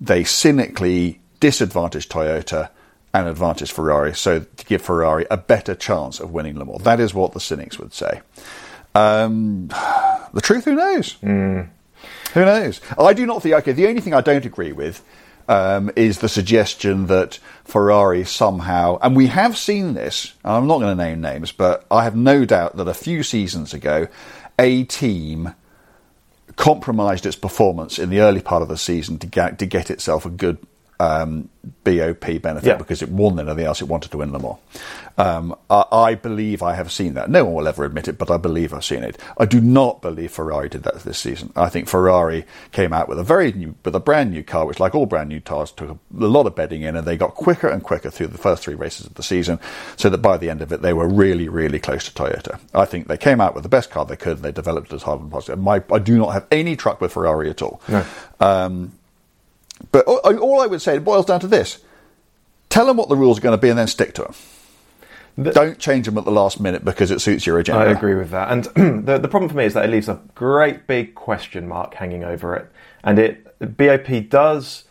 they 0.00 0.22
cynically 0.22 1.20
disadvantaged 1.40 2.10
Toyota 2.10 2.70
and 3.14 3.28
advantaged 3.28 3.72
Ferrari, 3.72 4.14
so 4.14 4.40
to 4.40 4.64
give 4.64 4.82
Ferrari 4.82 5.26
a 5.30 5.36
better 5.36 5.74
chance 5.74 6.20
of 6.20 6.32
winning 6.32 6.58
Le 6.58 6.64
Mans. 6.64 6.82
That 6.82 7.00
is 7.00 7.12
what 7.12 7.32
the 7.32 7.40
cynics 7.40 7.78
would 7.78 7.92
say. 7.92 8.22
Um, 8.94 9.68
the 10.32 10.40
truth, 10.40 10.64
who 10.64 10.74
knows? 10.74 11.16
Who 12.34 12.44
knows? 12.44 12.80
I 12.98 13.12
do 13.12 13.26
not 13.26 13.42
think. 13.42 13.54
Okay, 13.56 13.72
the 13.72 13.86
only 13.86 14.00
thing 14.00 14.14
I 14.14 14.22
don't 14.22 14.46
agree 14.46 14.72
with 14.72 15.04
um, 15.48 15.90
is 15.96 16.18
the 16.18 16.28
suggestion 16.28 17.06
that 17.06 17.38
Ferrari 17.64 18.24
somehow, 18.24 18.98
and 19.02 19.14
we 19.14 19.26
have 19.26 19.56
seen 19.56 19.94
this. 19.94 20.34
And 20.44 20.54
I'm 20.54 20.66
not 20.66 20.80
going 20.80 20.96
to 20.96 21.04
name 21.04 21.20
names, 21.20 21.52
but 21.52 21.84
I 21.90 22.04
have 22.04 22.16
no 22.16 22.44
doubt 22.44 22.76
that 22.76 22.88
a 22.88 22.94
few 22.94 23.22
seasons 23.22 23.74
ago, 23.74 24.08
a 24.58 24.84
team 24.84 25.54
compromised 26.56 27.26
its 27.26 27.36
performance 27.36 27.98
in 27.98 28.10
the 28.10 28.20
early 28.20 28.40
part 28.40 28.62
of 28.62 28.68
the 28.68 28.76
season 28.76 29.18
to 29.18 29.26
get 29.26 29.58
to 29.58 29.66
get 29.66 29.90
itself 29.90 30.26
a 30.26 30.30
good 30.30 30.58
um, 31.00 31.48
BOP 31.84 32.40
benefit 32.40 32.64
Yeah. 32.64 32.76
because 32.76 33.02
it 33.02 33.08
won 33.08 33.36
than 33.36 33.48
anything 33.48 33.66
else. 33.66 33.80
It 33.82 33.88
wanted 33.88 34.10
to 34.12 34.18
win 34.18 34.32
them 34.32 34.44
all. 34.44 34.60
Um, 35.18 35.54
I, 35.68 35.84
I 35.90 36.14
believe 36.14 36.62
I 36.62 36.74
have 36.74 36.90
seen 36.90 37.14
that. 37.14 37.28
No 37.28 37.44
one 37.44 37.54
will 37.54 37.68
ever 37.68 37.84
admit 37.84 38.08
it, 38.08 38.16
but 38.18 38.30
I 38.30 38.36
believe 38.38 38.72
I've 38.72 38.84
seen 38.84 39.02
it. 39.02 39.18
I 39.36 39.44
do 39.44 39.60
not 39.60 40.00
believe 40.00 40.30
Ferrari 40.30 40.68
did 40.68 40.84
that 40.84 41.00
this 41.00 41.18
season. 41.18 41.52
I 41.54 41.68
think 41.68 41.86
Ferrari 41.88 42.44
came 42.70 42.92
out 42.92 43.08
with 43.08 43.18
a 43.18 43.22
very 43.24 43.52
new, 43.52 43.74
with 43.84 43.94
a 43.94 44.00
brand 44.00 44.30
new 44.30 44.42
car, 44.42 44.64
which, 44.64 44.80
like 44.80 44.94
all 44.94 45.04
brand 45.06 45.28
new 45.28 45.40
cars, 45.40 45.70
took 45.72 45.90
a, 45.90 45.98
a 46.24 46.26
lot 46.28 46.46
of 46.46 46.54
bedding 46.54 46.82
in, 46.82 46.96
and 46.96 47.06
they 47.06 47.16
got 47.16 47.34
quicker 47.34 47.68
and 47.68 47.82
quicker 47.82 48.10
through 48.10 48.28
the 48.28 48.38
first 48.38 48.62
three 48.62 48.74
races 48.74 49.04
of 49.06 49.14
the 49.14 49.22
season, 49.22 49.58
so 49.96 50.08
that 50.08 50.18
by 50.18 50.36
the 50.38 50.48
end 50.48 50.62
of 50.62 50.72
it, 50.72 50.80
they 50.82 50.92
were 50.94 51.08
really, 51.08 51.48
really 51.48 51.78
close 51.78 52.04
to 52.08 52.12
Toyota. 52.12 52.58
I 52.74 52.86
think 52.86 53.08
they 53.08 53.18
came 53.18 53.40
out 53.40 53.54
with 53.54 53.64
the 53.64 53.68
best 53.68 53.90
car 53.90 54.04
they 54.06 54.16
could, 54.16 54.36
and 54.38 54.42
they 54.44 54.52
developed 54.52 54.92
it 54.92 54.96
as 54.96 55.02
hard 55.02 55.22
as 55.22 55.28
possible. 55.30 55.62
My, 55.62 55.82
I 55.92 55.98
do 55.98 56.16
not 56.16 56.30
have 56.32 56.46
any 56.50 56.74
truck 56.76 57.00
with 57.02 57.12
Ferrari 57.12 57.50
at 57.50 57.60
all. 57.60 57.82
No. 57.88 58.04
Um, 58.40 58.92
but 59.90 60.06
all, 60.06 60.60
I 60.60 60.66
would 60.66 60.82
say, 60.82 60.96
it 60.96 61.04
boils 61.04 61.26
down 61.26 61.40
to 61.40 61.46
this. 61.48 61.82
Tell 62.68 62.86
them 62.86 62.96
what 62.96 63.08
the 63.08 63.16
rules 63.16 63.38
are 63.38 63.40
going 63.42 63.56
to 63.56 63.60
be 63.60 63.68
and 63.68 63.78
then 63.78 63.86
stick 63.86 64.14
to 64.14 64.22
them. 64.22 64.34
The- 65.36 65.52
Don't 65.52 65.78
change 65.78 66.06
them 66.06 66.18
at 66.18 66.24
the 66.24 66.30
last 66.30 66.60
minute 66.60 66.84
because 66.84 67.10
it 67.10 67.20
suits 67.20 67.46
your 67.46 67.58
agenda. 67.58 67.82
I 67.82 67.90
agree 67.90 68.14
with 68.14 68.30
that. 68.30 68.50
And 68.50 68.64
the, 69.06 69.18
the 69.18 69.28
problem 69.28 69.48
for 69.48 69.56
me 69.56 69.64
is 69.64 69.74
that 69.74 69.84
it 69.84 69.90
leaves 69.90 70.08
a 70.08 70.20
great 70.34 70.86
big 70.86 71.14
question 71.14 71.66
mark 71.68 71.94
hanging 71.94 72.22
over 72.24 72.54
it. 72.54 72.70
And 73.02 73.18
it 73.18 73.76
BOP 73.76 74.28
does 74.28 74.84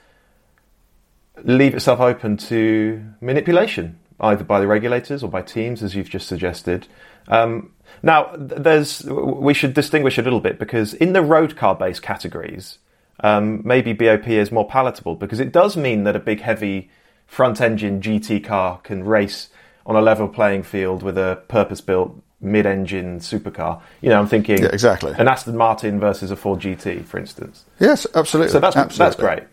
leave 1.43 1.73
itself 1.75 1.99
open 1.99 2.37
to 2.37 3.03
manipulation, 3.21 3.99
either 4.19 4.43
by 4.43 4.59
the 4.59 4.67
regulators 4.67 5.23
or 5.23 5.29
by 5.29 5.41
teams, 5.41 5.83
as 5.83 5.95
you've 5.95 6.09
just 6.09 6.27
suggested. 6.27 6.87
Um, 7.27 7.71
now, 8.03 8.31
there's 8.37 9.03
we 9.03 9.53
should 9.53 9.73
distinguish 9.73 10.17
a 10.17 10.21
little 10.21 10.39
bit 10.39 10.57
because 10.59 10.93
in 10.93 11.13
the 11.13 11.21
road 11.21 11.55
car 11.55 11.75
based 11.75 12.01
categories, 12.01 12.79
um, 13.21 13.61
maybe 13.65 13.93
BOP 13.93 14.27
is 14.27 14.51
more 14.51 14.67
palatable 14.67 15.15
because 15.15 15.39
it 15.39 15.51
does 15.51 15.77
mean 15.77 16.03
that 16.03 16.15
a 16.15 16.19
big, 16.19 16.41
heavy 16.41 16.89
front 17.27 17.61
engine 17.61 18.01
GT 18.01 18.43
car 18.43 18.79
can 18.79 19.03
race 19.03 19.49
on 19.85 19.95
a 19.95 20.01
level 20.01 20.27
playing 20.27 20.63
field 20.63 21.03
with 21.03 21.17
a 21.17 21.41
purpose 21.47 21.81
built 21.81 22.21
mid 22.41 22.65
engine 22.65 23.19
supercar. 23.19 23.81
You 24.01 24.09
know, 24.09 24.19
I'm 24.19 24.27
thinking 24.27 24.61
Yeah, 24.61 24.69
exactly. 24.73 25.13
an 25.17 25.27
Aston 25.27 25.55
Martin 25.55 25.99
versus 25.99 26.31
a 26.31 26.35
Ford 26.35 26.59
GT, 26.59 27.05
for 27.05 27.19
instance. 27.19 27.65
Yes, 27.79 28.07
absolutely. 28.15 28.51
So 28.51 28.59
that's 28.59 28.75
absolutely. 28.75 29.05
that's 29.05 29.15
great. 29.15 29.43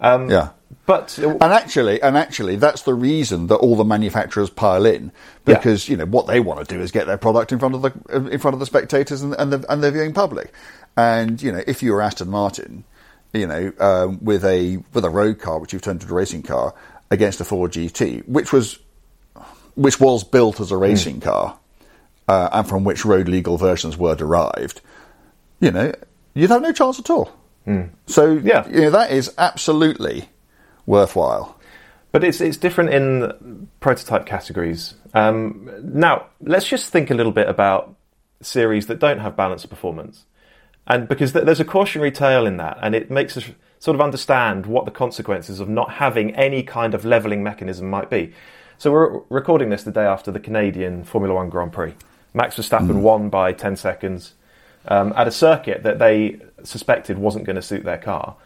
Um, 0.00 0.30
Yeah. 0.30 0.50
But 0.84 1.18
And 1.18 1.42
actually, 1.42 2.00
and 2.02 2.16
actually, 2.16 2.56
that's 2.56 2.82
the 2.82 2.94
reason 2.94 3.46
that 3.48 3.56
all 3.56 3.76
the 3.76 3.84
manufacturers 3.84 4.50
pile 4.50 4.86
in 4.86 5.12
because 5.44 5.88
you 5.88 5.96
know 5.96 6.04
what 6.04 6.26
they 6.26 6.40
want 6.40 6.66
to 6.66 6.74
do 6.74 6.80
is 6.80 6.90
get 6.90 7.06
their 7.06 7.18
product 7.18 7.52
in 7.52 7.58
front 7.58 7.74
of 7.74 7.82
the 7.82 8.30
in 8.30 8.38
front 8.38 8.54
of 8.54 8.60
the 8.60 8.66
spectators 8.66 9.22
and, 9.22 9.34
and 9.38 9.52
the 9.52 9.72
and 9.72 9.82
the 9.82 9.90
viewing 9.90 10.12
public. 10.12 10.52
And 10.96 11.42
you 11.42 11.52
know, 11.52 11.62
if 11.66 11.82
you're 11.82 12.00
Aston 12.00 12.28
Martin, 12.28 12.84
you 13.32 13.46
know, 13.46 13.72
um, 13.78 14.18
with 14.24 14.44
a 14.44 14.78
with 14.92 15.04
a 15.04 15.10
road 15.10 15.38
car 15.38 15.58
which 15.58 15.72
you've 15.72 15.82
turned 15.82 16.02
into 16.02 16.12
a 16.12 16.16
racing 16.16 16.42
car 16.42 16.74
against 17.10 17.40
a 17.40 17.44
Ford 17.44 17.72
GT, 17.72 18.26
which 18.28 18.52
was 18.52 18.78
which 19.74 20.00
was 20.00 20.24
built 20.24 20.60
as 20.60 20.70
a 20.72 20.76
racing 20.76 21.20
car, 21.20 21.58
uh, 22.26 22.48
and 22.52 22.68
from 22.68 22.84
which 22.84 23.04
road 23.04 23.28
legal 23.28 23.56
versions 23.58 23.96
were 23.96 24.14
derived, 24.16 24.80
you 25.60 25.70
know, 25.70 25.92
you'd 26.34 26.50
have 26.50 26.62
no 26.62 26.72
chance 26.72 26.98
at 26.98 27.10
all. 27.10 27.30
So 28.06 28.32
Yeah. 28.42 28.66
you 28.68 28.80
know, 28.80 28.90
that 28.90 29.10
is 29.10 29.30
absolutely 29.36 30.30
worthwhile. 30.86 31.54
But 32.12 32.24
it's 32.24 32.40
it's 32.40 32.56
different 32.56 32.90
in 32.90 33.68
prototype 33.80 34.24
categories. 34.24 34.94
Um, 35.12 35.70
now, 35.82 36.26
let's 36.40 36.66
just 36.66 36.90
think 36.90 37.10
a 37.10 37.14
little 37.14 37.32
bit 37.32 37.46
about 37.48 37.94
series 38.40 38.86
that 38.86 38.98
don't 38.98 39.18
have 39.18 39.36
balanced 39.36 39.68
performance, 39.68 40.24
and 40.88 41.06
because 41.06 41.32
th- 41.32 41.44
there's 41.44 41.60
a 41.60 41.64
cautionary 41.64 42.10
tale 42.10 42.46
in 42.46 42.56
that, 42.56 42.78
and 42.82 42.94
it 42.94 43.10
makes 43.10 43.36
us 43.36 43.44
sort 43.78 43.94
of 43.94 44.00
understand 44.00 44.66
what 44.66 44.84
the 44.86 44.90
consequences 44.90 45.60
of 45.60 45.68
not 45.68 45.92
having 45.92 46.34
any 46.34 46.64
kind 46.64 46.94
of 46.94 47.04
leveling 47.04 47.42
mechanism 47.44 47.88
might 47.88 48.10
be. 48.10 48.32
So 48.78 48.90
we're 48.90 49.20
recording 49.28 49.70
this 49.70 49.84
the 49.84 49.92
day 49.92 50.04
after 50.04 50.32
the 50.32 50.40
Canadian 50.40 51.04
Formula 51.04 51.34
One 51.34 51.48
Grand 51.48 51.72
Prix. 51.72 51.94
Max 52.34 52.56
Verstappen 52.56 53.00
won 53.02 53.28
by 53.28 53.52
ten 53.52 53.76
seconds 53.76 54.34
um, 54.88 55.12
at 55.16 55.28
a 55.28 55.30
circuit 55.30 55.82
that 55.84 55.98
they 55.98 56.40
suspected 56.64 57.18
wasn't 57.18 57.44
going 57.44 57.56
to 57.56 57.62
suit 57.62 57.84
their 57.84 57.98
car. 57.98 58.36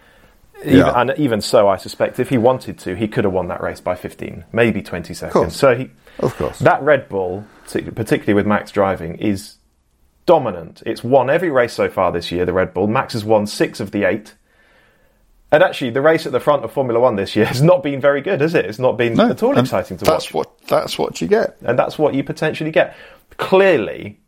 Even, 0.64 0.78
Yeah. 0.78 0.92
And 1.00 1.14
even 1.16 1.40
so, 1.40 1.68
I 1.68 1.76
suspect 1.76 2.18
if 2.20 2.28
he 2.28 2.38
wanted 2.38 2.78
to, 2.80 2.94
he 2.94 3.08
could 3.08 3.24
have 3.24 3.32
won 3.32 3.48
that 3.48 3.60
race 3.62 3.80
by 3.80 3.94
15, 3.94 4.44
maybe 4.52 4.80
20 4.82 5.12
seconds. 5.14 5.32
course. 5.32 5.56
So 5.56 5.74
he, 5.74 5.90
Of 6.20 6.36
course. 6.36 6.58
that 6.60 6.82
Red 6.82 7.08
Bull, 7.08 7.44
particularly 7.66 8.34
with 8.34 8.46
Max 8.46 8.70
driving, 8.70 9.16
is 9.16 9.56
dominant. 10.26 10.82
It's 10.86 11.02
won 11.04 11.30
every 11.30 11.50
race 11.50 11.72
so 11.72 11.88
far 11.88 12.12
this 12.12 12.30
year. 12.32 12.44
The 12.44 12.52
Red 12.52 12.74
Bull. 12.74 12.86
Max 12.86 13.12
has 13.14 13.24
won 13.24 13.46
six 13.46 13.80
of 13.80 13.90
the 13.90 14.04
eight. 14.04 14.34
And 15.50 15.62
actually, 15.62 15.90
the 15.90 16.00
race 16.00 16.24
at 16.24 16.32
the 16.32 16.40
front 16.40 16.64
of 16.64 16.72
Formula 16.72 16.98
One 16.98 17.16
this 17.16 17.36
year 17.36 17.44
has 17.52 17.62
not 17.62 17.82
been 17.82 18.00
very 18.00 18.22
good, 18.22 18.40
has 18.40 18.54
it? 18.54 18.64
It's 18.64 18.78
not 18.78 18.96
been 18.96 19.18
at 19.20 19.42
all 19.42 19.58
exciting 19.58 19.98
to 19.98 20.04
that's 20.04 20.32
watch. 20.32 20.46
what 20.46 20.66
that's 20.68 20.98
what 20.98 21.20
you 21.20 21.28
get. 21.28 21.56
and 21.62 21.78
that's 21.78 21.98
what 21.98 22.14
you 22.14 22.24
potentially 22.24 22.70
get. 22.70 22.96
Clearly, 23.36 24.18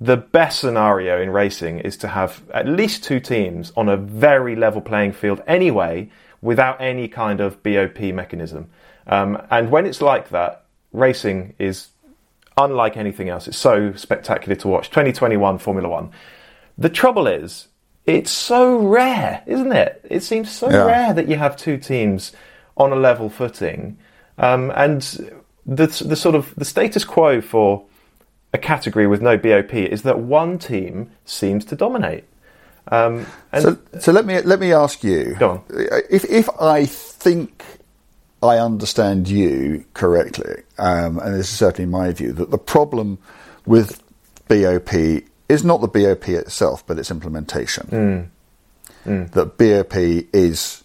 the 0.00 0.16
best 0.16 0.60
scenario 0.60 1.20
in 1.20 1.30
racing 1.30 1.80
is 1.80 1.96
to 1.98 2.08
have 2.08 2.42
at 2.52 2.66
least 2.68 3.04
two 3.04 3.20
teams 3.20 3.72
on 3.76 3.88
a 3.88 3.96
very 3.96 4.54
level 4.56 4.80
playing 4.80 5.12
field 5.12 5.40
anyway, 5.46 6.10
without 6.40 6.80
any 6.80 7.08
kind 7.08 7.40
of 7.40 7.62
BOP 7.62 8.00
mechanism. 8.00 8.68
Um, 9.06 9.40
and 9.50 9.70
when 9.70 9.86
it's 9.86 10.00
like 10.02 10.28
that, 10.30 10.64
racing 10.92 11.54
is 11.58 11.88
unlike 12.56 12.96
anything 12.96 13.28
else. 13.28 13.48
It's 13.48 13.58
so 13.58 13.92
spectacular 13.94 14.56
to 14.56 14.68
watch. 14.68 14.90
2021 14.90 15.58
Formula 15.58 15.88
One. 15.88 16.10
The 16.78 16.88
trouble 16.88 17.26
is, 17.26 17.68
it's 18.06 18.30
so 18.30 18.76
rare, 18.76 19.42
isn't 19.46 19.72
it? 19.72 20.04
It 20.08 20.22
seems 20.22 20.50
so 20.50 20.70
Yeah. 20.70 20.84
rare 20.84 21.12
that 21.14 21.28
you 21.28 21.36
have 21.36 21.56
two 21.56 21.76
teams 21.76 22.32
on 22.76 22.92
a 22.92 22.96
level 22.96 23.28
footing, 23.28 23.98
um, 24.38 24.72
and 24.74 25.02
the 25.66 25.86
the 25.86 26.16
sort 26.16 26.34
of 26.34 26.54
the 26.56 26.64
status 26.64 27.04
quo 27.04 27.40
for 27.40 27.84
a 28.52 28.58
category 28.58 29.06
with 29.06 29.22
no 29.22 29.36
BOP 29.36 29.74
is 29.74 30.02
that 30.02 30.18
one 30.18 30.58
team 30.58 31.10
seems 31.24 31.64
to 31.66 31.76
dominate. 31.76 32.24
Um, 32.90 33.26
and 33.52 33.62
So, 33.62 33.78
so 34.00 34.12
let 34.12 34.26
me 34.26 34.40
let 34.40 34.58
me 34.58 34.72
ask 34.72 35.04
you: 35.04 35.36
if 36.10 36.24
if 36.24 36.48
I 36.60 36.86
think 36.86 37.62
I 38.42 38.58
understand 38.58 39.28
you 39.28 39.84
correctly, 39.94 40.62
um, 40.78 41.18
and 41.18 41.34
this 41.34 41.48
is 41.48 41.56
certainly 41.56 41.90
my 41.90 42.12
view, 42.12 42.32
that 42.32 42.50
the 42.50 42.58
problem 42.58 43.18
with 43.66 44.02
BOP 44.48 44.92
is 45.48 45.64
not 45.64 45.80
the 45.80 45.88
BOP 45.88 46.28
itself, 46.28 46.84
but 46.86 46.98
its 46.98 47.10
implementation. 47.10 47.86
Hmm. 49.04 49.08
Hmm. 49.08 49.26
That 49.26 49.58
BOP 49.58 49.94
is, 50.32 50.82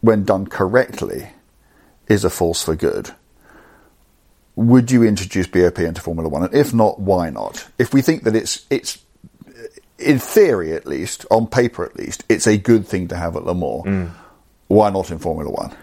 when 0.00 0.24
done 0.24 0.46
correctly, 0.46 1.28
is 2.08 2.24
a 2.24 2.30
force 2.30 2.62
for 2.62 2.74
good. 2.74 3.10
Would 4.56 4.90
you 4.90 5.02
introduce 5.04 5.46
BOP 5.46 5.78
into 5.78 6.00
Formula 6.00 6.28
One? 6.28 6.44
And 6.44 6.54
if 6.54 6.74
not, 6.74 7.00
why 7.00 7.30
not? 7.30 7.66
If 7.78 7.94
we 7.94 8.02
think 8.02 8.24
that 8.24 8.36
it's 8.36 8.66
it's 8.68 8.98
in 9.98 10.18
theory 10.18 10.72
at 10.72 10.86
least, 10.86 11.24
on 11.30 11.46
paper 11.46 11.84
at 11.84 11.96
least, 11.96 12.24
it's 12.28 12.46
a 12.46 12.58
good 12.58 12.86
thing 12.86 13.08
to 13.08 13.16
have 13.16 13.36
at 13.36 13.44
Le 13.44 13.54
Mans. 13.54 13.84
Hmm. 13.84 14.06
Why 14.66 14.90
not 14.90 15.10
in 15.10 15.18
Formula 15.18 15.50
One? 15.50 15.74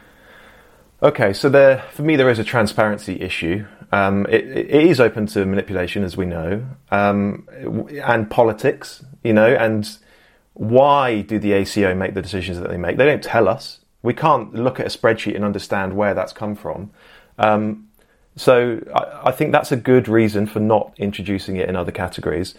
Okay, 1.01 1.32
so 1.32 1.48
there, 1.48 1.86
for 1.94 2.01
me, 2.01 2.18
there 2.18 2.29
is 2.29 2.39
a 2.39 2.44
transparency 2.44 3.22
issue. 3.22 3.65
Um, 3.94 4.25
it, 4.27 4.46
it 4.46 4.70
is 4.70 5.00
open 5.00 5.27
to 5.27 5.46
manipulation, 5.46 6.03
as 6.03 6.18
we 6.18 6.25
know, 6.25 6.65
um, 6.91 7.48
and 8.03 8.29
politics, 8.29 9.03
you 9.24 9.32
know, 9.32 9.48
and 9.48 9.89
why 10.53 11.22
do 11.22 11.39
the 11.39 11.53
ACO 11.53 11.96
make 11.96 12.15
the 12.15 12.22
decisions 12.22 12.60
that 12.60 12.70
they 12.70 12.75
make? 12.75 12.98
They 12.98 13.06
don't 13.06 13.24
tell 13.24 13.48
us. 13.48 13.79
We 14.01 14.13
can't 14.13 14.53
look 14.53 14.77
at 14.79 14.86
a 14.88 14.98
spreadsheet 14.98 15.36
and 15.36 15.46
understand 15.46 15.96
where 15.96 16.13
that's 16.13 16.34
come 16.34 16.53
from. 16.53 16.91
Um, 17.38 17.88
so 18.36 18.82
I, 18.94 19.29
I 19.29 19.32
think 19.32 19.53
that's 19.53 19.72
a 19.72 19.77
good 19.77 20.10
reason 20.10 20.48
for 20.48 20.60
not 20.60 20.94
introducing 20.98 21.56
it 21.56 21.70
in 21.70 21.77
other 21.77 21.94
categories. 21.94 22.56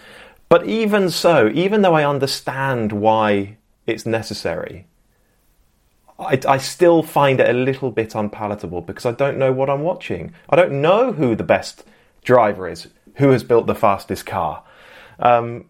But 0.49 0.66
even 0.66 1.11
so, 1.11 1.50
even 1.52 1.82
though 1.82 1.94
I 1.94 2.09
understand 2.09 2.92
why 2.92 3.59
it's 3.87 4.06
necessary, 4.06 4.87
I, 6.20 6.38
I 6.46 6.58
still 6.58 7.02
find 7.02 7.40
it 7.40 7.48
a 7.48 7.52
little 7.52 7.90
bit 7.90 8.14
unpalatable 8.14 8.82
because 8.82 9.06
I 9.06 9.12
don't 9.12 9.38
know 9.38 9.52
what 9.52 9.70
I'm 9.70 9.82
watching. 9.82 10.32
I 10.48 10.56
don't 10.56 10.80
know 10.80 11.12
who 11.12 11.34
the 11.34 11.44
best 11.44 11.84
driver 12.22 12.68
is, 12.68 12.88
who 13.16 13.30
has 13.30 13.42
built 13.42 13.66
the 13.66 13.74
fastest 13.74 14.26
car. 14.26 14.62
Um, 15.18 15.66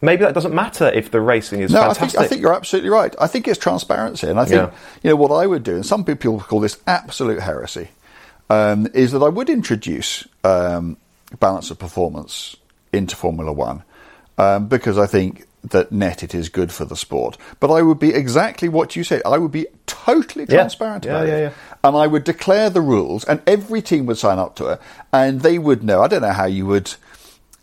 maybe 0.00 0.24
that 0.24 0.34
doesn't 0.34 0.54
matter 0.54 0.86
if 0.86 1.10
the 1.10 1.20
racing 1.20 1.60
is 1.60 1.72
No, 1.72 1.82
I 1.82 1.94
think, 1.94 2.18
I 2.18 2.26
think 2.26 2.40
you're 2.40 2.54
absolutely 2.54 2.90
right. 2.90 3.14
I 3.20 3.26
think 3.26 3.48
it's 3.48 3.58
transparency. 3.58 4.28
And 4.28 4.38
I 4.38 4.44
think, 4.44 4.70
Yeah. 4.70 4.78
you 5.02 5.10
know, 5.10 5.16
what 5.16 5.30
I 5.32 5.46
would 5.46 5.62
do, 5.62 5.74
and 5.74 5.86
some 5.86 6.04
people 6.04 6.40
call 6.40 6.60
this 6.60 6.78
absolute 6.86 7.40
heresy, 7.40 7.88
um, 8.50 8.88
is 8.94 9.12
that 9.12 9.22
I 9.22 9.28
would 9.28 9.50
introduce 9.50 10.26
um, 10.44 10.96
balance 11.38 11.70
of 11.70 11.78
performance 11.78 12.56
into 12.92 13.16
Formula 13.16 13.52
One 13.52 13.82
um, 14.38 14.68
because 14.68 14.98
I 14.98 15.06
think 15.06 15.46
that 15.70 15.92
net 15.92 16.22
it 16.22 16.34
is 16.34 16.48
good 16.48 16.72
for 16.72 16.84
the 16.84 16.96
sport. 16.96 17.36
But 17.60 17.70
I 17.70 17.82
would 17.82 17.98
be 17.98 18.10
exactly 18.14 18.68
what 18.68 18.96
you 18.96 19.04
said. 19.04 19.22
I 19.24 19.38
would 19.38 19.52
be 19.52 19.66
totally 19.86 20.46
transparent 20.46 21.04
Yeah, 21.04 21.10
about 21.12 21.28
yeah, 21.28 21.36
it. 21.36 21.40
yeah. 21.42 21.52
And 21.84 21.96
I 21.96 22.06
would 22.06 22.24
declare 22.24 22.70
the 22.70 22.80
rules, 22.80 23.24
and 23.24 23.40
every 23.46 23.82
team 23.82 24.06
would 24.06 24.18
sign 24.18 24.38
up 24.38 24.56
to 24.56 24.66
it, 24.72 24.80
and 25.12 25.40
they 25.40 25.58
would 25.58 25.82
know. 25.82 26.02
I 26.02 26.08
don't 26.08 26.22
know 26.22 26.32
how 26.32 26.46
you 26.46 26.66
would 26.66 26.92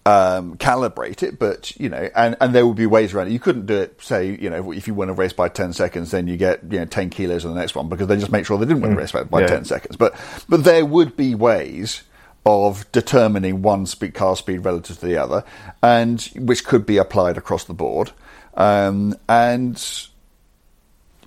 um, 0.06 0.58
calibrate 0.58 1.24
it, 1.24 1.40
but 1.40 1.76
you 1.80 1.90
know, 1.90 2.10
and, 2.16 2.36
and 2.42 2.54
there 2.54 2.66
would 2.68 2.76
be 2.76 2.86
ways 2.86 3.14
around 3.14 3.28
it. 3.28 3.32
You 3.32 3.40
couldn't 3.40 3.66
do 3.68 3.76
it, 3.82 4.02
say, 4.02 4.38
you 4.38 4.50
know, 4.50 4.72
if 4.72 4.88
you 4.88 4.94
win 4.94 5.10
a 5.10 5.14
race 5.14 5.34
by 5.34 5.48
ten 5.50 5.72
seconds, 5.74 6.12
then 6.12 6.28
you 6.28 6.36
get 6.38 6.62
you 6.70 6.80
know 6.80 6.86
ten 6.86 7.10
kilos 7.10 7.46
in 7.46 7.54
the 7.54 7.60
next 7.60 7.76
one 7.76 7.88
because 7.90 8.08
they 8.08 8.18
just 8.18 8.32
make 8.32 8.46
sure 8.46 8.58
they 8.58 8.66
didn't 8.66 8.82
win 8.82 8.94
a 8.94 8.98
race 8.98 9.12
by, 9.12 9.24
by 9.24 9.46
ten 9.46 9.66
seconds. 9.66 9.96
But 9.96 10.16
but 10.50 10.64
there 10.64 10.86
would 10.86 11.16
be 11.16 11.36
ways 11.36 12.04
of 12.46 12.92
determining 12.92 13.62
one 13.62 13.86
speed 13.86 14.14
car 14.14 14.36
speed 14.36 14.60
relative 14.60 15.00
to 15.00 15.06
the 15.06 15.18
other, 15.18 15.44
and 15.82 16.22
which 16.36 16.66
could 16.66 16.86
be 16.86 16.98
applied 16.98 17.38
across 17.38 17.64
the 17.64 17.74
board, 17.74 18.12
um, 18.56 19.16
and 19.30 20.08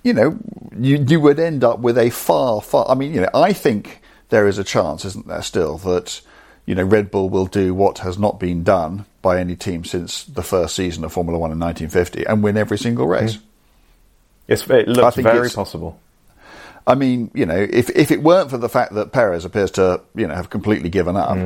you 0.03 0.13
know, 0.13 0.37
you 0.77 1.03
you 1.07 1.19
would 1.19 1.39
end 1.39 1.63
up 1.63 1.79
with 1.79 1.97
a 1.97 2.09
far 2.09 2.61
far. 2.61 2.89
I 2.89 2.95
mean, 2.95 3.13
you 3.13 3.21
know, 3.21 3.29
I 3.33 3.53
think 3.53 4.01
there 4.29 4.47
is 4.47 4.57
a 4.57 4.63
chance, 4.63 5.05
isn't 5.05 5.27
there, 5.27 5.41
still 5.41 5.77
that 5.79 6.21
you 6.65 6.75
know 6.75 6.83
Red 6.83 7.11
Bull 7.11 7.29
will 7.29 7.47
do 7.47 7.73
what 7.73 7.99
has 7.99 8.17
not 8.17 8.39
been 8.39 8.63
done 8.63 9.05
by 9.21 9.39
any 9.39 9.55
team 9.55 9.83
since 9.83 10.23
the 10.23 10.43
first 10.43 10.75
season 10.75 11.03
of 11.03 11.13
Formula 11.13 11.37
One 11.37 11.51
in 11.51 11.59
1950 11.59 12.25
and 12.25 12.43
win 12.43 12.57
every 12.57 12.77
single 12.77 13.07
race. 13.07 13.39
It's, 14.47 14.63
it 14.69 14.87
I 14.87 14.91
looks 14.91 15.17
very 15.17 15.49
possible. 15.49 15.99
I 16.87 16.95
mean, 16.95 17.29
you 17.33 17.45
know, 17.45 17.57
if 17.57 17.89
if 17.89 18.11
it 18.11 18.23
weren't 18.23 18.49
for 18.49 18.57
the 18.57 18.69
fact 18.69 18.93
that 18.93 19.11
Perez 19.11 19.43
appears 19.43 19.71
to, 19.71 20.01
you 20.15 20.25
know, 20.25 20.33
have 20.33 20.49
completely 20.49 20.89
given 20.89 21.17
up, 21.17 21.37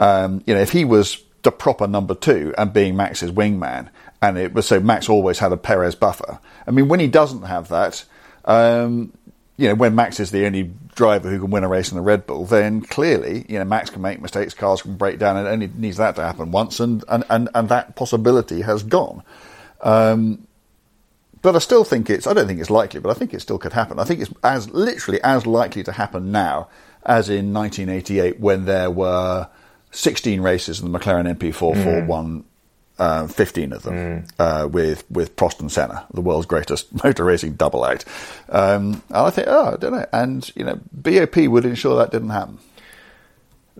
um, 0.00 0.42
you 0.46 0.54
know, 0.54 0.60
if 0.60 0.72
he 0.72 0.84
was 0.84 1.22
the 1.42 1.52
proper 1.52 1.86
number 1.86 2.14
two 2.14 2.52
and 2.58 2.72
being 2.72 2.96
Max's 2.96 3.30
wingman, 3.30 3.88
and 4.20 4.36
it 4.36 4.52
was 4.52 4.66
so 4.66 4.80
Max 4.80 5.08
always 5.08 5.38
had 5.38 5.52
a 5.52 5.56
Perez 5.56 5.94
buffer. 5.94 6.40
I 6.66 6.72
mean, 6.72 6.88
when 6.88 6.98
he 7.00 7.06
doesn't 7.06 7.42
have 7.42 7.68
that, 7.68 8.04
um, 8.44 9.12
you 9.56 9.68
know, 9.68 9.74
when 9.74 9.94
Max 9.94 10.18
is 10.18 10.32
the 10.32 10.44
only 10.44 10.72
driver 10.96 11.30
who 11.30 11.38
can 11.38 11.50
win 11.50 11.64
a 11.64 11.68
race 11.68 11.90
in 11.92 11.96
the 11.96 12.02
Red 12.02 12.26
Bull, 12.26 12.44
then 12.44 12.80
clearly, 12.82 13.46
you 13.48 13.58
know, 13.58 13.64
Max 13.64 13.90
can 13.90 14.02
make 14.02 14.20
mistakes, 14.20 14.54
cars 14.54 14.82
can 14.82 14.96
break 14.96 15.18
down, 15.18 15.36
and 15.36 15.46
it 15.46 15.50
only 15.50 15.70
needs 15.76 15.98
that 15.98 16.16
to 16.16 16.22
happen 16.22 16.50
once, 16.50 16.80
and 16.80 17.04
and 17.08 17.24
and, 17.30 17.48
and 17.54 17.68
that 17.68 17.94
possibility 17.94 18.62
has 18.62 18.82
gone. 18.82 19.22
Um, 19.82 20.46
but 21.42 21.56
I 21.56 21.58
still 21.58 21.84
think 21.84 22.10
it's. 22.10 22.26
I 22.26 22.32
don't 22.32 22.46
think 22.46 22.60
it's 22.60 22.70
likely, 22.70 23.00
but 23.00 23.10
I 23.10 23.14
think 23.14 23.34
it 23.34 23.40
still 23.40 23.58
could 23.58 23.72
happen. 23.72 23.98
I 23.98 24.04
think 24.04 24.20
it's 24.20 24.32
as 24.42 24.70
literally 24.70 25.20
as 25.22 25.46
likely 25.46 25.82
to 25.84 25.92
happen 25.92 26.32
now 26.32 26.68
as 27.04 27.30
in 27.30 27.52
1988 27.52 28.40
when 28.40 28.66
there 28.66 28.90
were 28.90 29.48
16 29.90 30.40
races 30.40 30.80
and 30.80 30.94
the 30.94 30.98
McLaren 30.98 31.34
MP44 31.34 32.06
won 32.06 32.44
uh, 32.98 33.26
15 33.26 33.72
of 33.72 33.82
them 33.82 34.26
uh, 34.38 34.68
with 34.70 35.10
with 35.10 35.34
Prost 35.34 35.60
and 35.60 35.72
Senna, 35.72 36.06
the 36.12 36.20
world's 36.20 36.46
greatest 36.46 36.92
motor 37.04 37.24
racing 37.24 37.54
double 37.54 37.86
act. 37.86 38.04
Um, 38.50 39.02
and 39.08 39.16
I 39.16 39.30
think, 39.30 39.48
oh, 39.50 39.72
I 39.72 39.76
don't 39.76 39.92
know, 39.92 40.06
and 40.12 40.50
you 40.54 40.64
know, 40.64 40.78
BOP 40.92 41.36
would 41.36 41.64
ensure 41.64 41.96
that 41.96 42.12
didn't 42.12 42.28
happen. 42.28 42.58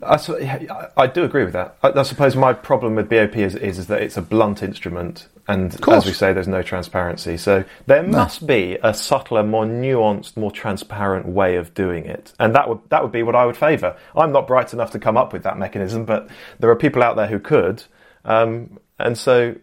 I, 0.02 0.14
I 0.14 0.88
I 0.96 1.06
do 1.06 1.24
agree 1.24 1.44
with 1.44 1.52
that. 1.52 1.76
I, 1.82 1.90
I 1.90 2.02
suppose 2.02 2.34
my 2.34 2.54
problem 2.54 2.94
with 2.94 3.10
BOP 3.10 3.36
is, 3.36 3.54
is, 3.54 3.78
is 3.78 3.86
that 3.88 4.00
it's 4.00 4.16
a 4.16 4.22
blunt 4.22 4.62
instrument, 4.62 5.28
and 5.50 5.88
as 5.88 6.06
we 6.06 6.12
say, 6.12 6.32
there's 6.32 6.46
no 6.46 6.62
transparency. 6.62 7.36
So 7.36 7.64
there 7.86 8.04
must 8.04 8.46
be 8.46 8.78
a 8.82 8.94
subtler, 8.94 9.42
more 9.42 9.64
nuanced, 9.64 10.36
more 10.36 10.52
transparent 10.52 11.26
way 11.26 11.56
of 11.56 11.74
doing 11.74 12.06
it, 12.06 12.32
and 12.38 12.54
that 12.54 12.68
would 12.68 12.78
that 12.90 13.02
would 13.02 13.10
be 13.10 13.22
what 13.22 13.34
I 13.34 13.46
would 13.46 13.56
favour. 13.56 13.96
I'm 14.16 14.32
not 14.32 14.46
bright 14.46 14.72
enough 14.72 14.92
to 14.92 15.00
come 15.00 15.16
up 15.16 15.32
with 15.32 15.42
that 15.42 15.58
mechanism, 15.58 16.04
but 16.04 16.28
there 16.60 16.70
are 16.70 16.76
people 16.76 17.02
out 17.02 17.16
there 17.16 17.26
who 17.26 17.40
could, 17.40 17.82
um, 18.24 18.78
and 18.98 19.18
so 19.18 19.56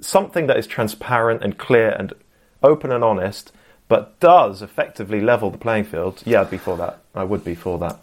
something 0.00 0.46
that 0.46 0.56
is 0.56 0.66
transparent 0.66 1.44
and 1.44 1.58
clear 1.58 1.90
and 1.90 2.14
open 2.62 2.90
and 2.90 3.04
honest, 3.04 3.52
but 3.88 4.18
does 4.20 4.62
effectively 4.62 5.20
level 5.20 5.50
the 5.50 5.58
playing 5.58 5.84
field. 5.84 6.22
Yeah, 6.24 6.40
I'd 6.40 6.50
be 6.50 6.58
for 6.58 6.76
that. 6.78 7.00
I 7.14 7.24
would 7.24 7.44
be 7.44 7.54
for 7.54 7.78
that. 7.80 7.98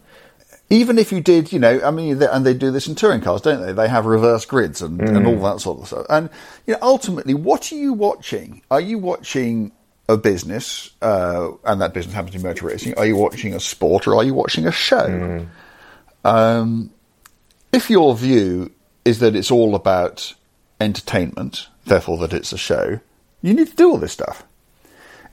Even 0.70 0.98
if 0.98 1.12
you 1.12 1.22
did, 1.22 1.52
you 1.54 1.60
know, 1.60 1.80
I 1.84 1.92
mean, 1.92 2.20
they- 2.20 2.28
and 2.28 2.46
they 2.46 2.54
do 2.54 2.72
this 2.72 2.88
in 2.88 2.96
touring 2.96 3.22
cars, 3.22 3.42
don't 3.42 3.66
they? 3.66 3.72
They 3.74 3.88
have 3.88 4.06
reverse 4.06 4.46
grids 4.46 4.82
and, 4.82 5.00
and 5.02 5.26
all 5.28 5.38
that 5.52 5.62
sort 5.62 5.80
of 5.80 5.88
stuff. 5.88 6.06
And 6.10 6.30
you 6.66 6.74
know, 6.74 6.80
ultimately, 6.82 7.34
what 7.34 7.72
are 7.72 7.76
you 7.76 7.94
watching? 7.94 8.62
Are 8.70 8.82
you 8.82 8.98
watching 9.00 9.72
a 10.10 10.18
business, 10.18 10.92
uh, 11.02 11.50
and 11.66 11.82
that 11.82 11.94
business 11.94 12.16
happens 12.16 12.34
to 12.34 12.40
be 12.40 12.44
motor 12.46 12.66
racing? 12.68 12.94
Are 12.98 13.06
you 13.06 13.16
watching 13.18 13.54
a 13.54 13.60
sport, 13.60 14.08
or 14.08 14.16
are 14.16 14.24
you 14.24 14.34
watching 14.34 14.66
a 14.68 14.72
show? 14.72 15.46
Um, 16.24 16.92
if 17.72 17.90
your 17.90 18.16
view 18.16 18.72
is 19.06 19.20
that 19.20 19.36
it's 19.36 19.52
all 19.52 19.76
about 19.76 20.34
entertainment, 20.82 21.68
therefore 21.86 22.18
that 22.20 22.34
it's 22.34 22.52
a 22.54 22.58
show, 22.58 23.00
you 23.42 23.54
need 23.54 23.68
to 23.70 23.76
do 23.76 23.90
all 23.92 23.98
this 23.98 24.14
stuff. 24.14 24.44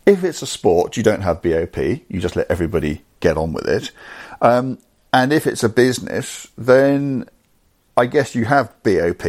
If 0.06 0.22
it's 0.22 0.42
a 0.42 0.46
sport, 0.46 0.96
you 0.96 1.02
don't 1.02 1.22
have 1.22 1.40
BOP. 1.42 1.76
You 1.76 2.20
just 2.20 2.36
let 2.36 2.50
everybody 2.50 3.02
get 3.20 3.36
on 3.36 3.52
with 3.52 3.66
it. 3.66 3.90
Um, 4.42 4.78
and 5.14 5.32
if 5.32 5.46
it's 5.46 5.62
a 5.62 5.68
business, 5.68 6.48
then 6.58 7.26
I 7.96 8.06
guess 8.06 8.34
you 8.34 8.44
have 8.44 8.70
BOP, 8.82 9.24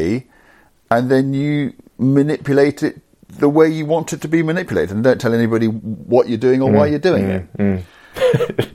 and 0.89 1.11
then 1.11 1.33
you 1.33 1.73
manipulate 1.97 2.83
it 2.83 2.99
the 3.29 3.47
way 3.47 3.69
you 3.69 3.85
want 3.85 4.11
it 4.11 4.21
to 4.21 4.27
be 4.27 4.41
manipulated, 4.41 4.95
and 4.95 5.03
don't 5.03 5.21
tell 5.21 5.33
anybody 5.33 5.67
what 5.67 6.27
you're 6.27 6.37
doing 6.37 6.61
or 6.61 6.71
why 6.71 6.87
mm. 6.87 6.89
you're 6.89 6.99
doing 6.99 7.29
it. 7.29 7.57
Mm. 7.57 7.83
Mm. 8.15 8.71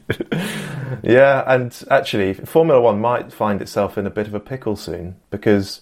Yeah, 1.02 1.44
and 1.46 1.76
actually, 1.90 2.34
Formula 2.34 2.80
One 2.80 3.00
might 3.00 3.32
find 3.32 3.60
itself 3.62 3.96
in 3.96 4.06
a 4.06 4.10
bit 4.10 4.26
of 4.26 4.34
a 4.34 4.40
pickle 4.40 4.76
soon 4.76 5.16
because 5.30 5.80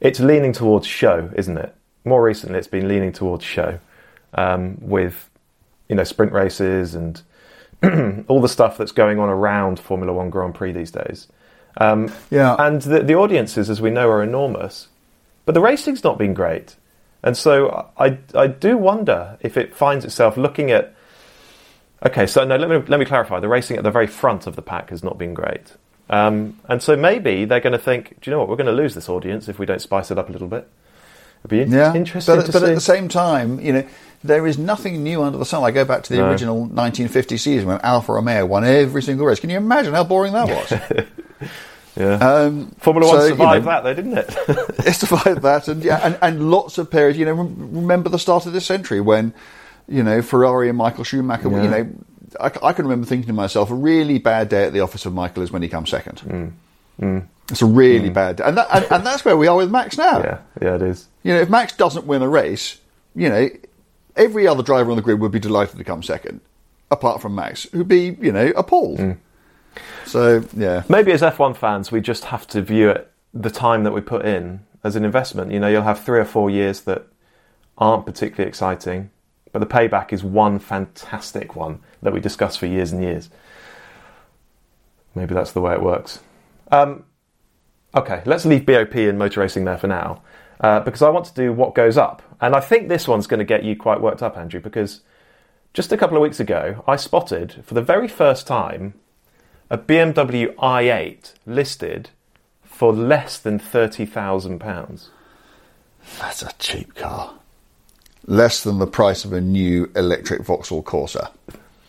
it's 0.00 0.20
leaning 0.20 0.52
towards 0.52 0.86
show, 0.86 1.30
isn't 1.34 1.56
it? 1.56 1.74
More 2.04 2.22
recently, 2.22 2.58
it's 2.58 2.68
been 2.68 2.88
leaning 2.88 3.12
towards 3.12 3.44
show 3.44 3.78
um, 4.34 4.78
with, 4.80 5.30
you 5.88 5.94
know, 5.94 6.04
sprint 6.04 6.32
races 6.32 6.94
and 6.94 7.22
all 8.28 8.40
the 8.40 8.48
stuff 8.48 8.78
that's 8.78 8.92
going 8.92 9.18
on 9.18 9.28
around 9.28 9.80
Formula 9.80 10.12
One 10.12 10.30
Grand 10.30 10.54
Prix 10.54 10.72
these 10.72 10.90
days. 10.90 11.28
Um, 11.78 12.12
Yeah. 12.30 12.56
and 12.58 12.82
the, 12.82 13.00
the 13.00 13.14
audiences, 13.14 13.70
as 13.70 13.80
we 13.80 13.90
know, 13.90 14.08
are 14.10 14.22
enormous, 14.22 14.88
but 15.46 15.54
the 15.54 15.60
racing's 15.60 16.04
not 16.04 16.18
been 16.18 16.34
great. 16.34 16.76
And 17.22 17.36
so 17.36 17.90
I, 17.98 18.18
I 18.34 18.46
do 18.48 18.76
wonder 18.76 19.38
if 19.40 19.56
it 19.56 19.74
finds 19.74 20.04
itself 20.04 20.36
looking 20.36 20.70
at 20.70 20.94
Okay, 22.02 22.26
so 22.26 22.44
no, 22.44 22.56
let 22.56 22.70
me 22.70 22.78
let 22.88 22.98
me 22.98 23.04
clarify. 23.04 23.40
The 23.40 23.48
racing 23.48 23.76
at 23.76 23.84
the 23.84 23.90
very 23.90 24.06
front 24.06 24.46
of 24.46 24.56
the 24.56 24.62
pack 24.62 24.88
has 24.88 25.04
not 25.04 25.18
been 25.18 25.34
great, 25.34 25.74
um, 26.08 26.58
and 26.66 26.82
so 26.82 26.96
maybe 26.96 27.44
they're 27.44 27.60
going 27.60 27.74
to 27.74 27.78
think, 27.78 28.20
do 28.20 28.30
you 28.30 28.32
know 28.34 28.38
what? 28.38 28.48
We're 28.48 28.56
going 28.56 28.66
to 28.68 28.72
lose 28.72 28.94
this 28.94 29.08
audience 29.08 29.48
if 29.50 29.58
we 29.58 29.66
don't 29.66 29.82
spice 29.82 30.10
it 30.10 30.16
up 30.18 30.30
a 30.30 30.32
little 30.32 30.48
bit. 30.48 30.66
It'd 31.44 31.50
be 31.50 31.76
Yeah, 31.76 31.94
interesting 31.94 32.36
but, 32.36 32.46
but 32.52 32.62
at 32.62 32.74
the 32.74 32.80
same 32.80 33.08
time, 33.08 33.60
you 33.60 33.72
know, 33.74 33.86
there 34.22 34.46
is 34.46 34.58
nothing 34.58 35.02
new 35.02 35.22
under 35.22 35.38
the 35.38 35.44
sun. 35.44 35.62
I 35.64 35.70
go 35.70 35.84
back 35.84 36.02
to 36.04 36.12
the 36.12 36.18
No. 36.18 36.28
original 36.28 36.58
1950 36.60 37.36
season 37.38 37.68
when 37.68 37.80
Alfa 37.80 38.12
Romeo 38.12 38.44
won 38.46 38.64
every 38.64 39.02
single 39.02 39.26
race. 39.26 39.40
Can 39.40 39.50
you 39.50 39.56
imagine 39.56 39.94
how 39.94 40.04
boring 40.04 40.32
that 40.34 40.48
was? 40.48 41.06
yeah, 41.96 42.14
um, 42.14 42.74
Formula 42.78 43.10
One 43.10 43.20
so, 43.20 43.24
you 43.24 43.30
survived 43.30 43.64
know, 43.64 43.70
that, 43.70 43.84
though, 43.84 43.94
didn't 43.94 44.18
it? 44.18 44.86
It 44.86 44.94
survived 44.94 45.42
that, 45.42 45.68
and 45.68 45.82
yeah, 45.82 46.00
and, 46.02 46.18
and 46.20 46.50
lots 46.50 46.78
of 46.78 46.90
periods. 46.90 47.18
You 47.18 47.26
know, 47.26 47.32
remember 47.32 48.08
the 48.10 48.18
start 48.18 48.46
of 48.46 48.52
this 48.52 48.66
century 48.66 49.00
when, 49.00 49.32
you 49.88 50.02
know, 50.02 50.20
Ferrari 50.20 50.68
and 50.68 50.76
Michael 50.76 51.04
Schumacher. 51.04 51.50
Yeah. 51.50 51.62
You 51.62 51.70
know, 51.70 51.90
I 52.40 52.72
can 52.72 52.84
remember 52.84 53.06
thinking 53.06 53.26
to 53.28 53.32
myself, 53.32 53.70
a 53.70 53.74
really 53.74 54.18
bad 54.18 54.48
day 54.48 54.64
at 54.64 54.72
the 54.72 54.80
office 54.80 55.06
of 55.06 55.14
Michael 55.14 55.42
is 55.42 55.50
when 55.50 55.62
he 55.62 55.68
comes 55.68 55.90
second. 55.90 56.20
Mm. 56.20 56.52
Mm. 57.00 57.26
It's 57.50 57.62
a 57.62 57.66
really 57.66 58.10
mm. 58.10 58.14
bad 58.14 58.36
day, 58.36 58.44
and, 58.44 58.56
that, 58.56 58.68
and 58.70 58.86
and 58.90 59.06
that's 59.06 59.24
where 59.24 59.36
we 59.36 59.48
are 59.48 59.56
with 59.56 59.70
Max 59.70 59.96
now. 59.98 60.18
yeah, 60.24 60.38
yeah, 60.60 60.74
it 60.76 60.82
is. 60.82 61.08
You 61.22 61.34
know, 61.34 61.40
if 61.40 61.48
Max 61.48 61.72
doesn't 61.72 62.06
win 62.06 62.22
a 62.22 62.28
race, 62.28 62.78
you 63.16 63.28
know, 63.28 63.48
every 64.16 64.46
other 64.46 64.62
driver 64.62 64.90
on 64.90 64.96
the 64.96 65.02
grid 65.02 65.20
would 65.20 65.32
be 65.32 65.38
delighted 65.38 65.78
to 65.78 65.84
come 65.84 66.02
second, 66.02 66.40
apart 66.90 67.20
from 67.20 67.34
Max, 67.34 67.64
who'd 67.72 67.88
be, 67.88 68.16
you 68.20 68.32
know, 68.32 68.52
appalled. 68.56 69.16
So, 70.06 70.44
yeah. 70.56 70.82
Maybe 70.88 71.12
as 71.12 71.22
F1 71.22 71.56
fans, 71.56 71.92
we 71.92 72.00
just 72.00 72.24
have 72.26 72.46
to 72.48 72.62
view 72.62 72.90
it 72.90 73.10
the 73.32 73.50
time 73.50 73.84
that 73.84 73.92
we 73.92 74.00
put 74.00 74.24
in 74.24 74.60
as 74.82 74.96
an 74.96 75.04
investment. 75.04 75.52
You 75.52 75.60
know, 75.60 75.68
you'll 75.68 75.82
have 75.82 76.02
three 76.02 76.18
or 76.18 76.24
four 76.24 76.50
years 76.50 76.80
that 76.82 77.06
aren't 77.78 78.06
particularly 78.06 78.48
exciting, 78.48 79.10
but 79.52 79.60
the 79.60 79.66
payback 79.66 80.12
is 80.12 80.22
one 80.22 80.58
fantastic 80.58 81.56
one 81.56 81.80
that 82.02 82.12
we 82.12 82.20
discuss 82.20 82.56
for 82.56 82.66
years 82.66 82.92
and 82.92 83.02
years. 83.02 83.30
Maybe 85.14 85.34
that's 85.34 85.52
the 85.52 85.60
way 85.60 85.72
it 85.72 85.82
works. 85.82 86.20
Um, 86.70 87.04
okay, 87.94 88.22
let's 88.26 88.44
leave 88.44 88.66
BOP 88.66 88.94
and 88.94 89.18
motor 89.18 89.40
racing 89.40 89.64
there 89.64 89.78
for 89.78 89.88
now, 89.88 90.22
uh, 90.60 90.80
because 90.80 91.02
I 91.02 91.10
want 91.10 91.26
to 91.26 91.34
do 91.34 91.52
what 91.52 91.74
goes 91.74 91.96
up, 91.96 92.22
and 92.40 92.54
I 92.54 92.60
think 92.60 92.88
this 92.88 93.06
one's 93.08 93.26
going 93.26 93.38
to 93.38 93.44
get 93.44 93.64
you 93.64 93.76
quite 93.76 94.00
worked 94.00 94.22
up, 94.22 94.36
Andrew, 94.36 94.60
because 94.60 95.00
just 95.74 95.92
a 95.92 95.96
couple 95.96 96.16
of 96.16 96.22
weeks 96.22 96.40
ago, 96.40 96.82
I 96.86 96.96
spotted 96.96 97.62
for 97.64 97.74
the 97.74 97.82
very 97.82 98.08
first 98.08 98.46
time 98.46 98.94
a 99.70 99.78
BMW 99.78 100.54
i8 100.56 101.32
listed 101.46 102.10
for 102.64 102.92
less 102.92 103.38
than 103.38 103.58
thirty 103.58 104.06
thousand 104.06 104.58
pounds. 104.58 105.10
That's 106.18 106.42
a 106.42 106.50
cheap 106.58 106.94
car. 106.94 107.34
Less 108.26 108.62
than 108.62 108.78
the 108.78 108.86
price 108.86 109.24
of 109.24 109.32
a 109.32 109.40
new 109.40 109.90
electric 109.94 110.42
Vauxhall 110.42 110.82
Corsa. 110.82 111.30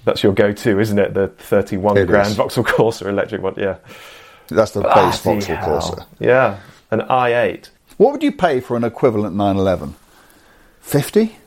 That's 0.03 0.23
your 0.23 0.33
go-to, 0.33 0.79
isn't 0.79 0.99
it? 0.99 1.13
The 1.13 1.27
thirty-one 1.29 1.97
It 1.97 2.07
grand 2.07 2.29
is. 2.29 2.35
Vauxhall 2.35 2.63
Corsa 2.63 3.07
electric 3.07 3.41
one. 3.41 3.53
Yeah, 3.57 3.77
That's 4.47 4.71
the 4.71 4.81
base 4.81 5.19
Vauxhall 5.21 5.55
hell. 5.55 5.79
Corsa. 5.81 6.05
Yeah, 6.19 6.59
an 6.91 7.01
i8. 7.01 7.69
What 7.97 8.11
would 8.11 8.23
you 8.23 8.31
pay 8.31 8.59
for 8.59 8.75
an 8.75 8.83
equivalent 8.83 9.35
911? 9.35 9.95
50? 10.81 11.37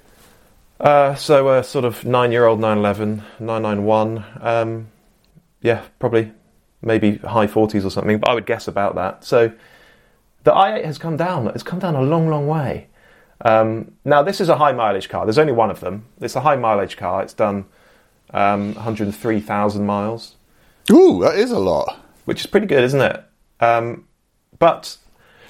Uh, 0.81 1.14
so 1.14 1.51
a 1.51 1.62
sort 1.62 1.85
of 1.85 2.05
nine-year-old 2.05 2.61
911, 2.61 3.23
991. 3.38 4.25
Um, 4.40 4.88
yeah, 5.61 5.85
probably 5.99 6.33
maybe 6.83 7.16
high 7.18 7.47
40s 7.47 7.85
or 7.85 7.90
something, 7.90 8.18
but 8.18 8.29
I 8.29 8.35
would 8.35 8.47
guess 8.47 8.68
about 8.68 8.94
that. 8.97 9.25
So 9.25 9.53
the 10.42 10.53
i8 10.53 10.85
has 10.85 10.99
come 10.99 11.16
down. 11.16 11.49
It's 11.49 11.62
come 11.62 11.79
down 11.79 11.94
a 11.94 12.03
long, 12.03 12.29
long 12.29 12.47
way. 12.47 12.88
Um, 13.44 13.92
now 14.05 14.23
this 14.23 14.40
is 14.40 14.49
a 14.49 14.57
high 14.57 14.73
mileage 14.73 15.09
car. 15.09 15.25
There's 15.27 15.38
only 15.38 15.53
one 15.53 15.70
of 15.70 15.81
them. 15.81 16.07
It's 16.20 16.37
a 16.37 16.40
high 16.40 16.57
mileage 16.57 16.97
car. 16.97 17.23
It's 17.23 17.35
done 17.35 17.66
um, 18.33 18.75
103,000 18.75 19.87
miles, 19.87 20.37
Ooh, 20.90 21.20
that 21.23 21.37
is 21.37 21.51
a 21.51 21.59
lot. 21.59 21.99
which 22.25 22.40
is 22.40 22.47
pretty 22.47 22.66
good, 22.66 22.85
isn't 22.85 23.01
it? 23.01 23.25
Um, 23.61 24.07
but 24.59 24.97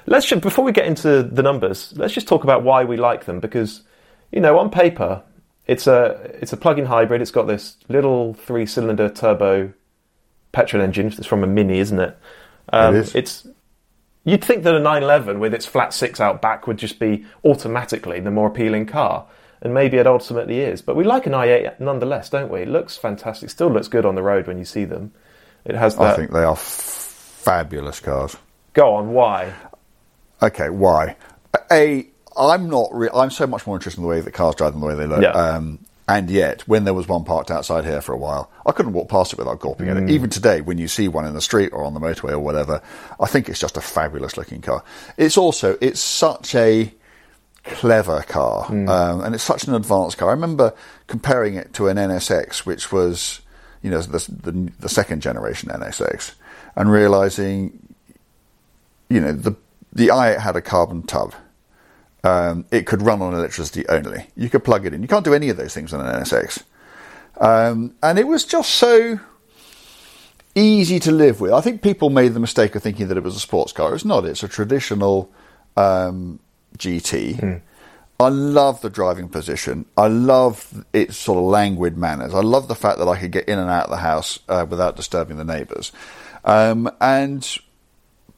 let's 0.07 0.27
just, 0.27 0.43
before 0.43 0.65
we 0.65 0.73
get 0.73 0.87
into 0.87 1.23
the 1.23 1.43
numbers, 1.43 1.93
let's 1.97 2.15
just 2.15 2.29
talk 2.29 2.45
about 2.45 2.63
why 2.63 2.85
we 2.85 2.97
like 2.97 3.25
them 3.25 3.41
because 3.41 3.83
you 4.33 4.41
know 4.41 4.59
on 4.59 4.71
paper 4.71 5.23
it's 5.67 5.87
a 5.87 6.31
it's 6.41 6.53
a 6.53 6.57
plug-in 6.57 6.87
hybrid. 6.87 7.23
It's 7.23 7.31
got 7.31 7.47
this 7.47 7.77
little 7.89 8.35
three-cylinder 8.35 9.09
turbo 9.11 9.73
petrol 10.53 10.83
engine. 10.83 11.07
It's 11.07 11.27
from 11.27 11.43
a 11.43 11.47
Mini, 11.47 11.79
isn't 11.79 11.99
it? 11.99 12.19
Um, 12.73 12.95
It 12.95 12.99
is. 12.99 13.15
It's 13.15 13.47
you'd 14.25 14.45
think 14.45 14.63
that 14.65 14.75
a 14.75 14.81
911 14.81 15.41
with 15.41 15.55
its 15.55 15.67
flat 15.67 15.95
six 15.95 16.21
out 16.21 16.43
back 16.43 16.67
would 16.67 16.77
just 16.77 16.99
be 16.99 17.25
automatically 17.45 18.21
the 18.21 18.31
more 18.31 18.49
appealing 18.49 18.87
car, 18.87 19.27
and 19.63 19.73
maybe 19.73 19.97
it 19.97 20.07
ultimately 20.07 20.61
is. 20.61 20.83
But 20.83 20.97
we 20.97 21.05
like 21.05 21.27
an 21.27 21.33
i8 21.33 21.81
nonetheless, 21.81 22.29
don't 22.29 22.51
we? 22.51 22.61
It 22.61 22.69
looks 22.69 22.97
fantastic. 22.97 23.49
Still 23.49 23.71
looks 23.71 23.89
good 23.89 24.05
on 24.05 24.15
the 24.15 24.23
road 24.23 24.47
when 24.47 24.59
you 24.59 24.65
see 24.65 24.85
them. 24.85 25.13
It 25.65 25.77
has 25.77 25.97
I 25.99 26.15
think 26.15 26.31
they 26.31 26.45
are 26.45 26.53
f- 26.53 26.59
fabulous 26.59 28.01
cars. 28.01 28.37
Go 28.75 28.95
on, 28.97 29.13
why? 29.13 29.55
Okay, 30.43 30.69
why? 30.71 31.17
A, 31.71 32.07
I'm 32.37 32.69
not. 32.69 32.89
Re- 32.93 33.11
I'm 33.15 33.31
so 33.31 33.47
much 33.47 33.67
more 33.67 33.77
interested 33.77 34.01
in 34.01 34.03
the 34.03 34.09
way 34.09 34.21
that 34.21 34.33
cars 34.33 34.55
drive 34.57 34.73
than 34.73 34.81
the 34.81 34.87
way 34.87 34.95
they 34.95 35.07
look. 35.07 35.23
Yeah. 35.23 35.31
Um, 35.31 35.79
and 36.07 36.29
yet, 36.29 36.69
when 36.69 36.85
there 36.85 36.93
was 36.93 37.09
one 37.09 37.25
parked 37.25 37.51
outside 37.51 37.85
here 37.87 38.03
for 38.03 38.13
a 38.13 38.19
while, 38.19 38.51
I 38.67 38.73
couldn't 38.73 38.93
walk 38.93 39.09
past 39.09 39.33
it 39.33 39.39
without 39.39 39.61
gawping 39.61 39.89
at 39.89 39.97
it. 39.97 40.11
Even 40.11 40.29
today, 40.29 40.61
when 40.61 40.77
you 40.77 40.87
see 40.87 41.09
one 41.09 41.25
in 41.25 41.33
the 41.33 41.41
street 41.41 41.71
or 41.73 41.83
on 41.83 41.95
the 41.95 42.01
motorway 42.01 42.33
or 42.33 42.41
whatever, 42.41 42.83
I 43.19 43.27
think 43.27 43.49
it's 43.49 43.59
just 43.59 43.79
a 43.79 43.81
fabulous 43.81 44.37
looking 44.37 44.61
car. 44.61 44.85
It's 45.17 45.39
also 45.39 45.79
it's 45.81 46.01
such 46.01 46.55
a 46.55 46.93
clever 47.65 48.23
car, 48.29 48.67
um, 48.91 49.23
and 49.23 49.35
it's 49.35 49.45
such 49.45 49.65
an 49.65 49.75
advanced 49.75 50.19
car. 50.19 50.29
I 50.29 50.33
remember 50.33 50.75
comparing 51.07 51.55
it 51.55 51.73
to 51.75 51.89
an 51.89 51.97
NSX, 51.97 52.67
which 52.67 52.93
was, 52.93 53.41
you 53.81 53.91
know, 53.91 54.03
the, 54.03 54.19
the, 54.29 54.73
the 54.81 54.89
second 54.91 55.23
generation 55.23 55.71
NSX, 55.71 56.35
and 56.77 56.93
realizing, 56.93 57.95
you 59.09 59.21
know, 59.21 59.33
the 59.33 59.55
the 59.95 60.09
i8 60.09 60.39
had 60.41 60.57
a 60.57 60.63
carbon 60.63 61.03
tub. 61.03 61.35
Um, 62.23 62.65
it 62.71 62.87
could 62.87 63.03
run 63.03 63.21
on 63.23 63.35
electricity 63.35 63.87
only. 63.89 64.27
You 64.35 64.49
could 64.49 64.65
plug 64.65 64.87
it 64.87 64.95
in. 64.95 65.03
You 65.03 65.09
can't 65.09 65.25
do 65.25 65.35
any 65.35 65.51
of 65.51 65.57
those 65.57 65.75
things 65.75 65.93
on 65.93 66.05
an 66.05 66.23
NSX. 66.23 66.63
Um, 67.39 67.95
and 68.03 68.19
it 68.19 68.27
was 68.27 68.45
just 68.45 68.71
so 68.71 69.21
easy 70.55 70.99
to 71.01 71.13
live 71.13 71.41
with. 71.41 71.53
I 71.53 71.61
think 71.61 71.83
people 71.83 72.11
made 72.11 72.33
the 72.33 72.41
mistake 72.41 72.75
of 72.75 72.83
thinking 72.83 73.09
that 73.09 73.17
it 73.17 73.23
was 73.23 73.37
a 73.37 73.41
sports 73.41 73.73
car. 73.73 73.95
It's 73.95 74.05
not. 74.05 74.25
It's 74.25 74.43
a 74.43 74.49
traditional 74.49 75.31
um, 75.77 76.41
GT. 76.79 77.61
I 78.21 78.29
love 78.29 78.81
the 78.81 78.91
driving 78.91 79.29
position. 79.29 79.87
I 79.97 80.07
love 80.07 80.85
its 80.93 81.17
sort 81.17 81.39
of 81.39 81.45
languid 81.45 81.99
manners. 81.99 82.33
I 82.33 82.41
love 82.41 82.69
the 82.69 82.77
fact 82.77 82.99
that 82.99 83.09
I 83.09 83.19
could 83.19 83.33
get 83.33 83.49
in 83.49 83.59
and 83.59 83.69
out 83.69 83.85
of 83.85 83.91
the 83.91 83.97
house 83.99 84.39
uh, 84.49 84.65
without 84.69 84.97
disturbing 84.97 85.37
the 85.37 85.45
neighbours. 85.45 85.91
Um, 86.45 86.91
and 87.01 87.59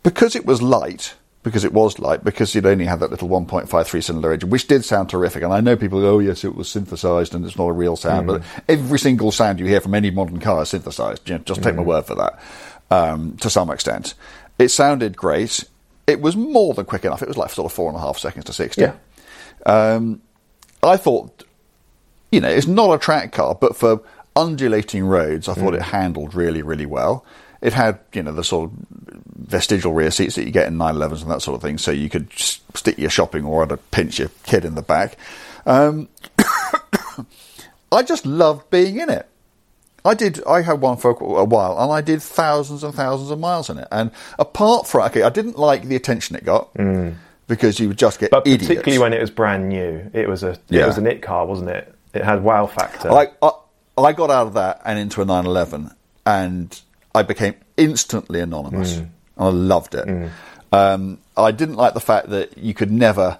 because 0.02 0.34
it 0.34 0.46
was 0.46 0.62
light, 0.62 1.14
because 1.46 1.62
it 1.62 1.72
was 1.72 2.00
light, 2.00 2.24
because 2.24 2.56
it 2.56 2.66
only 2.66 2.86
had 2.86 2.98
that 2.98 3.12
little 3.12 3.28
1.53 3.28 4.02
cylinder 4.02 4.32
engine, 4.32 4.50
which 4.50 4.66
did 4.66 4.84
sound 4.84 5.08
terrific. 5.08 5.44
And 5.44 5.52
I 5.52 5.60
know 5.60 5.76
people 5.76 6.00
go, 6.00 6.16
oh, 6.16 6.18
yes, 6.18 6.42
it 6.42 6.56
was 6.56 6.68
synthesized 6.68 7.36
and 7.36 7.44
it's 7.44 7.56
not 7.56 7.68
a 7.68 7.72
real 7.72 7.94
sound. 7.94 8.26
But 8.26 8.42
every 8.68 8.98
single 8.98 9.30
sound 9.30 9.60
you 9.60 9.66
hear 9.66 9.80
from 9.80 9.94
any 9.94 10.10
modern 10.10 10.40
car 10.40 10.62
is 10.62 10.70
synthesized. 10.70 11.28
You 11.28 11.36
know, 11.36 11.44
just 11.44 11.62
take 11.62 11.76
my 11.76 11.82
word 11.82 12.04
for 12.04 12.16
that 12.16 12.40
um, 12.90 13.36
to 13.36 13.48
some 13.48 13.70
extent. 13.70 14.14
It 14.58 14.70
sounded 14.70 15.16
great. 15.16 15.62
It 16.08 16.20
was 16.20 16.34
more 16.34 16.74
than 16.74 16.84
quick 16.84 17.04
enough. 17.04 17.22
It 17.22 17.28
was 17.28 17.36
like 17.36 17.50
sort 17.50 17.70
of 17.70 17.72
four 17.72 17.90
and 17.90 17.96
a 17.96 18.00
half 18.00 18.18
seconds 18.18 18.46
to 18.46 18.52
60. 18.52 18.82
Yeah. 18.82 18.94
Um, 19.66 20.20
I 20.82 20.96
thought, 20.96 21.44
you 22.32 22.40
know, 22.40 22.48
it's 22.48 22.66
not 22.66 22.92
a 22.92 22.98
track 22.98 23.30
car, 23.30 23.54
but 23.54 23.76
for 23.76 24.02
undulating 24.34 25.04
roads, 25.04 25.48
I 25.48 25.54
thought 25.54 25.74
it 25.74 25.82
handled 25.82 26.34
really, 26.34 26.62
really 26.62 26.86
well. 26.86 27.24
It 27.62 27.72
had, 27.72 28.00
you 28.12 28.24
know, 28.24 28.32
the 28.32 28.42
sort 28.42 28.72
of 28.72 29.05
vestigial 29.36 29.92
rear 29.92 30.10
seats 30.10 30.34
that 30.36 30.44
you 30.44 30.50
get 30.50 30.66
in 30.66 30.76
911s 30.76 31.22
and 31.22 31.30
that 31.30 31.42
sort 31.42 31.54
of 31.56 31.62
thing, 31.62 31.78
so 31.78 31.90
you 31.90 32.08
could 32.08 32.32
stick 32.32 32.98
your 32.98 33.10
shopping 33.10 33.44
or 33.44 33.62
at 33.62 33.72
a 33.72 33.76
pinch 33.76 34.18
your 34.18 34.30
kid 34.44 34.64
in 34.64 34.74
the 34.74 34.82
back. 34.82 35.16
Um, 35.66 36.08
I 37.92 38.02
just 38.02 38.26
loved 38.26 38.70
being 38.70 38.98
in 38.98 39.08
it. 39.10 39.28
I 40.04 40.14
did. 40.14 40.42
I 40.46 40.62
had 40.62 40.80
one 40.80 40.96
for 40.96 41.10
a 41.10 41.44
while, 41.44 41.80
and 41.80 41.90
I 41.92 42.00
did 42.00 42.22
thousands 42.22 42.84
and 42.84 42.94
thousands 42.94 43.30
of 43.30 43.40
miles 43.40 43.68
in 43.70 43.78
it. 43.78 43.88
And 43.90 44.10
apart 44.38 44.86
from, 44.86 45.02
okay, 45.06 45.22
I 45.22 45.30
didn't 45.30 45.58
like 45.58 45.82
the 45.84 45.96
attention 45.96 46.36
it 46.36 46.44
got 46.44 46.70
because 47.48 47.80
you 47.80 47.88
would 47.88 47.98
just 47.98 48.18
get 48.20 48.30
Mm. 48.30 48.32
But 48.32 48.46
idiots. 48.46 48.66
particularly 48.68 48.98
when 49.00 49.12
it 49.12 49.20
was 49.20 49.30
brand 49.30 49.68
new, 49.68 50.08
it 50.12 50.28
was 50.28 50.42
a 50.44 50.50
it 50.50 50.60
Yeah. 50.68 50.86
was 50.86 50.98
an 50.98 51.06
it 51.06 51.22
car, 51.22 51.44
wasn't 51.46 51.70
it? 51.70 51.92
It 52.14 52.24
had 52.24 52.42
wow 52.44 52.66
factor. 52.66 53.10
I, 53.10 53.28
I 53.42 53.50
I 53.98 54.12
got 54.12 54.30
out 54.30 54.46
of 54.48 54.54
that 54.54 54.80
and 54.84 54.98
into 54.98 55.22
a 55.22 55.24
911, 55.24 55.90
and 56.24 56.80
I 57.14 57.22
became 57.22 57.54
instantly 57.76 58.40
anonymous. 58.40 58.98
And 58.98 59.10
I 59.36 59.48
loved 59.48 59.94
it. 59.94 60.30
Um, 60.72 61.18
I 61.36 61.52
didn't 61.52 61.76
like 61.76 61.94
the 61.94 62.00
fact 62.00 62.30
that 62.30 62.58
you 62.58 62.74
could 62.74 62.90
never. 62.90 63.38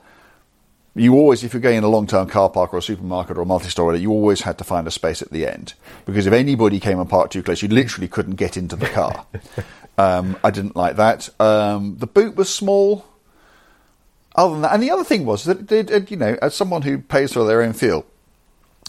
You 0.95 1.15
always, 1.15 1.45
if 1.45 1.53
you're 1.53 1.61
going 1.61 1.77
in 1.77 1.85
a 1.85 1.89
long-term 1.89 2.29
car 2.29 2.49
park 2.49 2.73
or 2.73 2.79
a 2.79 2.83
supermarket 2.83 3.37
or 3.37 3.43
a 3.43 3.47
multi-story, 3.47 3.99
you 3.99 4.11
always 4.11 4.41
had 4.43 4.57
to 4.59 4.65
find 4.65 4.87
a 4.87 4.91
space 4.91 5.21
at 5.21 5.31
the 5.31 5.47
end 5.47 5.75
because 6.07 6.27
if 6.27 6.33
anybody 6.33 6.81
came 6.81 6.99
and 6.99 7.09
parked 7.11 7.35
too 7.35 7.43
close, 7.43 7.61
you 7.61 7.69
literally 7.69 8.09
couldn't 8.09 8.37
get 8.37 8.57
into 8.57 8.77
the 8.77 8.89
car. 8.89 9.27
um, 9.99 10.39
I 10.43 10.51
didn't 10.51 10.75
like 10.75 10.97
that. 10.97 11.29
Um, 11.39 11.97
the 11.99 12.07
boot 12.07 12.35
was 12.37 12.49
small. 12.53 13.05
Other 14.37 14.53
than 14.55 14.63
that, 14.63 14.73
and 14.75 14.83
the 14.83 14.91
other 14.91 15.05
thing 15.05 15.27
was 15.27 15.45
that, 15.45 15.71
it, 15.71 15.91
it, 15.91 16.11
you 16.11 16.17
know, 16.17 16.37
as 16.41 16.55
someone 16.55 16.83
who 16.83 16.99
pays 16.99 17.33
for 17.33 17.45
their 17.45 17.63
own 17.63 17.73
fuel, 17.75 18.07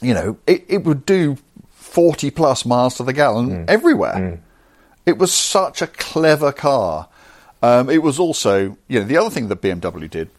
you 0.02 0.14
know, 0.14 0.38
it, 0.48 0.64
it 0.70 0.84
would 0.86 1.06
do 1.06 1.38
40 1.72 2.32
plus 2.32 2.66
miles 2.66 2.96
to 2.98 3.04
the 3.04 3.14
gallon 3.14 3.52
everywhere. 3.70 4.42
It 5.08 5.18
was 5.18 5.34
such 5.34 5.82
a 5.82 5.88
clever 5.88 6.52
car. 6.52 7.08
Um, 7.64 7.90
it 7.90 8.04
was 8.04 8.20
also, 8.20 8.78
you 8.90 9.00
know, 9.00 9.06
the 9.06 9.18
other 9.18 9.30
thing 9.30 9.48
that 9.48 9.62
BMW 9.62 10.10
did 10.10 10.30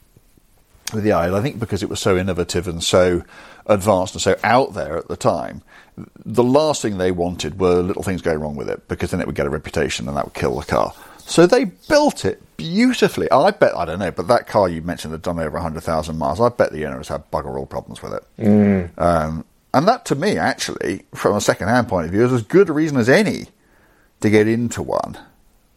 with 0.93 1.05
the 1.05 1.13
i, 1.13 1.35
I 1.35 1.43
think 1.43 1.59
because 1.59 1.83
it 1.83 1.89
was 1.89 2.01
so 2.01 2.17
innovative 2.17 2.67
and 2.67 2.83
so 2.83 3.23
advanced 3.67 4.15
and 4.15 4.23
so 4.23 4.37
out 4.45 4.75
there 4.75 4.97
at 4.97 5.09
the 5.09 5.17
time, 5.17 5.63
the 6.25 6.45
last 6.45 6.83
thing 6.83 6.99
they 6.99 7.11
wanted 7.11 7.59
were 7.59 7.81
little 7.81 8.03
things 8.03 8.23
going 8.23 8.41
wrong 8.41 8.57
with 8.57 8.69
it 8.69 8.87
because 8.89 9.11
then 9.11 9.21
it 9.21 9.27
would 9.27 9.37
get 9.37 9.47
a 9.47 9.51
reputation 9.51 10.07
and 10.07 10.17
that 10.17 10.27
would 10.27 10.35
kill 10.35 10.59
the 10.59 10.67
car. 10.67 10.95
So 11.19 11.47
they 11.47 11.65
built 11.65 12.27
it 12.27 12.43
beautifully. 12.59 13.31
I 13.31 13.51
bet, 13.51 13.75
I 13.75 13.87
don't 13.87 13.99
know, 13.99 14.11
but 14.11 14.29
that 14.29 14.47
car 14.47 14.69
you 14.69 14.83
mentioned 14.83 15.13
had 15.13 15.23
done 15.23 15.39
over 15.39 15.53
100,000 15.53 16.17
miles. 16.17 16.41
I 16.41 16.51
bet 16.51 16.73
the 16.73 16.85
owner 16.87 16.99
has 16.99 17.09
had 17.09 17.31
bugger 17.31 17.59
all 17.59 17.67
problems 17.67 18.03
with 18.03 18.13
it. 18.15 18.25
Um, 18.99 19.45
and 19.75 19.89
that 19.89 20.05
to 20.07 20.15
me, 20.15 20.39
actually, 20.39 21.05
from 21.15 21.37
a 21.37 21.41
second 21.41 21.69
hand 21.69 21.89
point 21.89 22.07
of 22.07 22.13
view, 22.13 22.25
is 22.25 22.33
as 22.33 22.43
good 22.43 22.69
a 22.69 22.73
reason 22.73 22.97
as 22.99 23.09
any 23.09 23.49
to 24.21 24.31
get 24.31 24.49
into 24.49 24.83
one. 24.83 25.19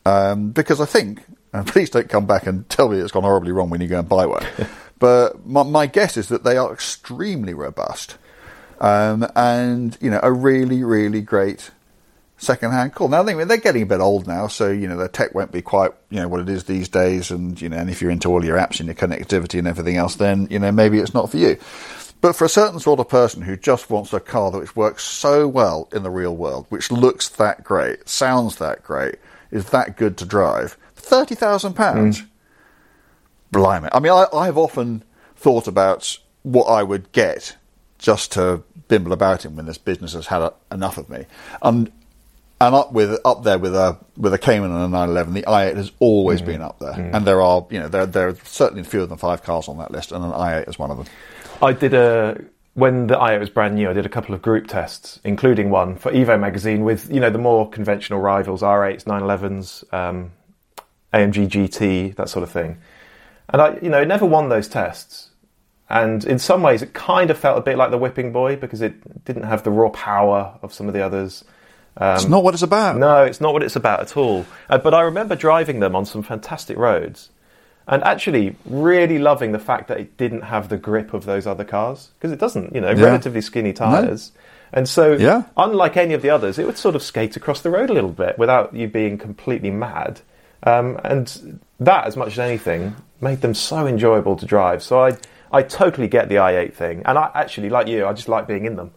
Um, 0.05 0.51
because 0.51 0.81
I 0.81 0.85
think, 0.85 1.23
and 1.53 1.67
please 1.67 1.89
don't 1.89 2.09
come 2.09 2.25
back 2.25 2.47
and 2.47 2.67
tell 2.69 2.89
me 2.89 2.97
it's 2.97 3.11
gone 3.11 3.23
horribly 3.23 3.51
wrong 3.51 3.69
when 3.69 3.81
you 3.81 3.87
go 3.87 3.99
and 3.99 4.09
buy 4.09 4.25
one, 4.25 4.45
but 4.99 5.45
my, 5.45 5.63
my 5.63 5.85
guess 5.85 6.17
is 6.17 6.29
that 6.29 6.43
they 6.43 6.57
are 6.57 6.73
extremely 6.73 7.53
robust 7.53 8.17
um, 8.81 9.27
and, 9.35 9.97
you 10.01 10.09
know, 10.09 10.19
a 10.23 10.31
really, 10.31 10.83
really 10.83 11.21
great 11.21 11.69
second-hand 12.37 12.95
call. 12.95 13.07
Now, 13.07 13.21
they're 13.21 13.57
getting 13.57 13.83
a 13.83 13.85
bit 13.85 13.99
old 13.99 14.25
now, 14.25 14.47
so, 14.47 14.71
you 14.71 14.87
know, 14.87 14.97
their 14.97 15.07
tech 15.07 15.35
won't 15.35 15.51
be 15.51 15.61
quite, 15.61 15.91
you 16.09 16.19
know, 16.19 16.27
what 16.27 16.39
it 16.39 16.49
is 16.49 16.63
these 16.63 16.89
days, 16.89 17.29
and, 17.29 17.61
you 17.61 17.69
know, 17.69 17.77
and 17.77 17.91
if 17.91 18.01
you're 18.01 18.09
into 18.09 18.29
all 18.29 18.43
your 18.43 18.57
apps 18.57 18.79
and 18.79 18.87
your 18.87 18.95
connectivity 18.95 19.59
and 19.59 19.67
everything 19.67 19.97
else, 19.97 20.15
then, 20.15 20.47
you 20.49 20.57
know, 20.57 20.71
maybe 20.71 20.97
it's 20.97 21.13
not 21.13 21.29
for 21.29 21.37
you. 21.37 21.57
But 22.21 22.35
for 22.35 22.45
a 22.45 22.49
certain 22.49 22.79
sort 22.79 22.99
of 22.99 23.09
person 23.09 23.41
who 23.41 23.57
just 23.57 23.89
wants 23.89 24.13
a 24.13 24.19
car 24.19 24.51
that 24.51 24.75
works 24.75 25.03
so 25.03 25.47
well 25.47 25.89
in 25.91 26.03
the 26.03 26.11
real 26.11 26.35
world, 26.35 26.67
which 26.69 26.91
looks 26.91 27.27
that 27.29 27.63
great, 27.63 28.07
sounds 28.07 28.57
that 28.57 28.83
great, 28.83 29.15
is 29.49 29.71
that 29.71 29.97
good 29.97 30.17
to 30.17 30.25
drive, 30.25 30.77
thirty 30.95 31.35
thousand 31.35 31.73
pounds. 31.73 32.21
Mm. 32.21 32.27
Blimey! 33.51 33.89
I 33.91 33.99
mean, 33.99 34.13
I, 34.13 34.27
I've 34.33 34.57
often 34.57 35.03
thought 35.35 35.67
about 35.67 36.19
what 36.43 36.65
I 36.65 36.83
would 36.83 37.11
get 37.11 37.57
just 37.97 38.31
to 38.33 38.63
bimble 38.87 39.13
about 39.13 39.43
in 39.45 39.55
when 39.55 39.65
this 39.65 39.77
business 39.77 40.13
has 40.13 40.27
had 40.27 40.41
a, 40.41 40.53
enough 40.71 40.97
of 40.97 41.09
me, 41.09 41.25
and 41.61 41.91
and 42.61 42.75
up 42.75 42.93
with 42.93 43.19
up 43.25 43.43
there 43.43 43.57
with 43.57 43.75
a 43.75 43.97
with 44.15 44.33
a 44.33 44.37
Cayman 44.37 44.71
and 44.71 44.83
a 44.83 44.87
911, 44.87 45.33
the 45.33 45.41
i8 45.41 45.75
has 45.75 45.91
always 45.99 46.41
mm. 46.41 46.45
been 46.45 46.61
up 46.61 46.77
there, 46.77 46.93
mm. 46.93 47.13
and 47.13 47.25
there 47.25 47.41
are 47.41 47.65
you 47.71 47.79
know 47.79 47.87
there 47.87 48.05
there 48.05 48.27
are 48.27 48.35
certainly 48.43 48.83
fewer 48.83 49.07
than 49.07 49.17
five 49.17 49.41
cars 49.41 49.67
on 49.67 49.79
that 49.79 49.89
list, 49.89 50.11
and 50.11 50.23
an 50.23 50.31
i8 50.31 50.69
is 50.69 50.77
one 50.77 50.91
of 50.91 50.97
them. 50.97 51.07
I 51.61 51.73
did 51.73 51.93
a 51.93 52.43
when 52.73 53.07
the 53.07 53.15
i8 53.15 53.39
was 53.39 53.49
brand 53.49 53.75
new. 53.75 53.89
I 53.89 53.93
did 53.93 54.05
a 54.05 54.09
couple 54.09 54.33
of 54.33 54.41
group 54.41 54.67
tests, 54.67 55.19
including 55.23 55.69
one 55.69 55.97
for 55.97 56.11
Evo 56.11 56.39
magazine 56.39 56.83
with 56.83 57.11
you 57.11 57.19
know 57.19 57.29
the 57.29 57.37
more 57.37 57.69
conventional 57.69 58.19
rivals, 58.19 58.61
R8s, 58.61 59.03
911s, 59.03 59.93
um, 59.93 60.31
AMG 61.13 61.49
GT, 61.49 62.15
that 62.15 62.29
sort 62.29 62.43
of 62.43 62.51
thing. 62.51 62.77
And 63.49 63.61
I, 63.61 63.77
you 63.81 63.89
know, 63.89 64.03
never 64.03 64.25
won 64.25 64.49
those 64.49 64.67
tests. 64.67 65.29
And 65.89 66.23
in 66.23 66.39
some 66.39 66.61
ways, 66.61 66.81
it 66.81 66.93
kind 66.93 67.29
of 67.29 67.37
felt 67.37 67.57
a 67.57 67.61
bit 67.61 67.77
like 67.77 67.91
the 67.91 67.97
Whipping 67.97 68.31
Boy 68.31 68.55
because 68.55 68.81
it 68.81 69.25
didn't 69.25 69.43
have 69.43 69.63
the 69.63 69.71
raw 69.71 69.89
power 69.89 70.57
of 70.61 70.73
some 70.73 70.87
of 70.87 70.93
the 70.93 71.03
others. 71.03 71.43
it's 72.15 72.29
not 72.29 72.45
what 72.45 72.53
it's 72.53 72.63
about. 72.63 72.95
No, 72.97 73.23
it's 73.25 73.41
not 73.41 73.51
what 73.51 73.61
it's 73.61 73.75
about 73.75 73.99
at 73.99 74.15
all. 74.15 74.45
Uh, 74.69 74.77
but 74.77 74.93
I 74.93 75.01
remember 75.01 75.35
driving 75.35 75.81
them 75.81 75.93
on 75.93 76.05
some 76.05 76.23
fantastic 76.23 76.77
roads 76.77 77.29
and 77.87 78.03
actually 78.03 78.55
really 78.65 79.17
loving 79.19 79.51
the 79.51 79.59
fact 79.59 79.87
that 79.87 79.99
it 79.99 80.15
didn't 80.17 80.41
have 80.41 80.69
the 80.69 80.77
grip 80.77 81.13
of 81.13 81.25
those 81.25 81.47
other 81.47 81.63
cars 81.63 82.09
because 82.17 82.31
it 82.31 82.39
doesn't, 82.39 82.73
you 82.75 82.81
know, 82.81 82.91
Yeah. 82.91 83.05
relatively 83.05 83.41
skinny 83.41 83.73
tyres. 83.73 84.31
And 84.73 84.87
so, 84.87 85.13
Yeah. 85.13 85.43
unlike 85.57 85.97
any 85.97 86.13
of 86.13 86.21
the 86.21 86.29
others, 86.29 86.57
it 86.57 86.65
would 86.65 86.77
sort 86.77 86.95
of 86.95 87.03
skate 87.03 87.35
across 87.35 87.61
the 87.61 87.69
road 87.69 87.89
a 87.89 87.93
little 87.93 88.11
bit 88.11 88.37
without 88.37 88.73
you 88.73 88.87
being 88.87 89.17
completely 89.17 89.71
mad. 89.71 90.21
Um, 90.63 90.99
and 91.03 91.59
that, 91.79 92.05
as 92.05 92.15
much 92.15 92.33
as 92.33 92.39
anything, 92.39 92.95
made 93.19 93.41
them 93.41 93.53
so 93.53 93.85
enjoyable 93.87 94.35
to 94.37 94.45
drive. 94.45 94.81
So 94.83 95.03
I, 95.03 95.17
I 95.51 95.63
totally 95.63 96.07
get 96.07 96.29
the 96.29 96.35
i8 96.35 96.73
thing. 96.73 97.01
And 97.05 97.17
I 97.17 97.29
actually, 97.33 97.69
like 97.69 97.87
you, 97.87 98.05
I 98.05 98.13
just 98.13 98.29
like 98.29 98.47
being 98.47 98.65
in 98.65 98.75
them 98.77 98.91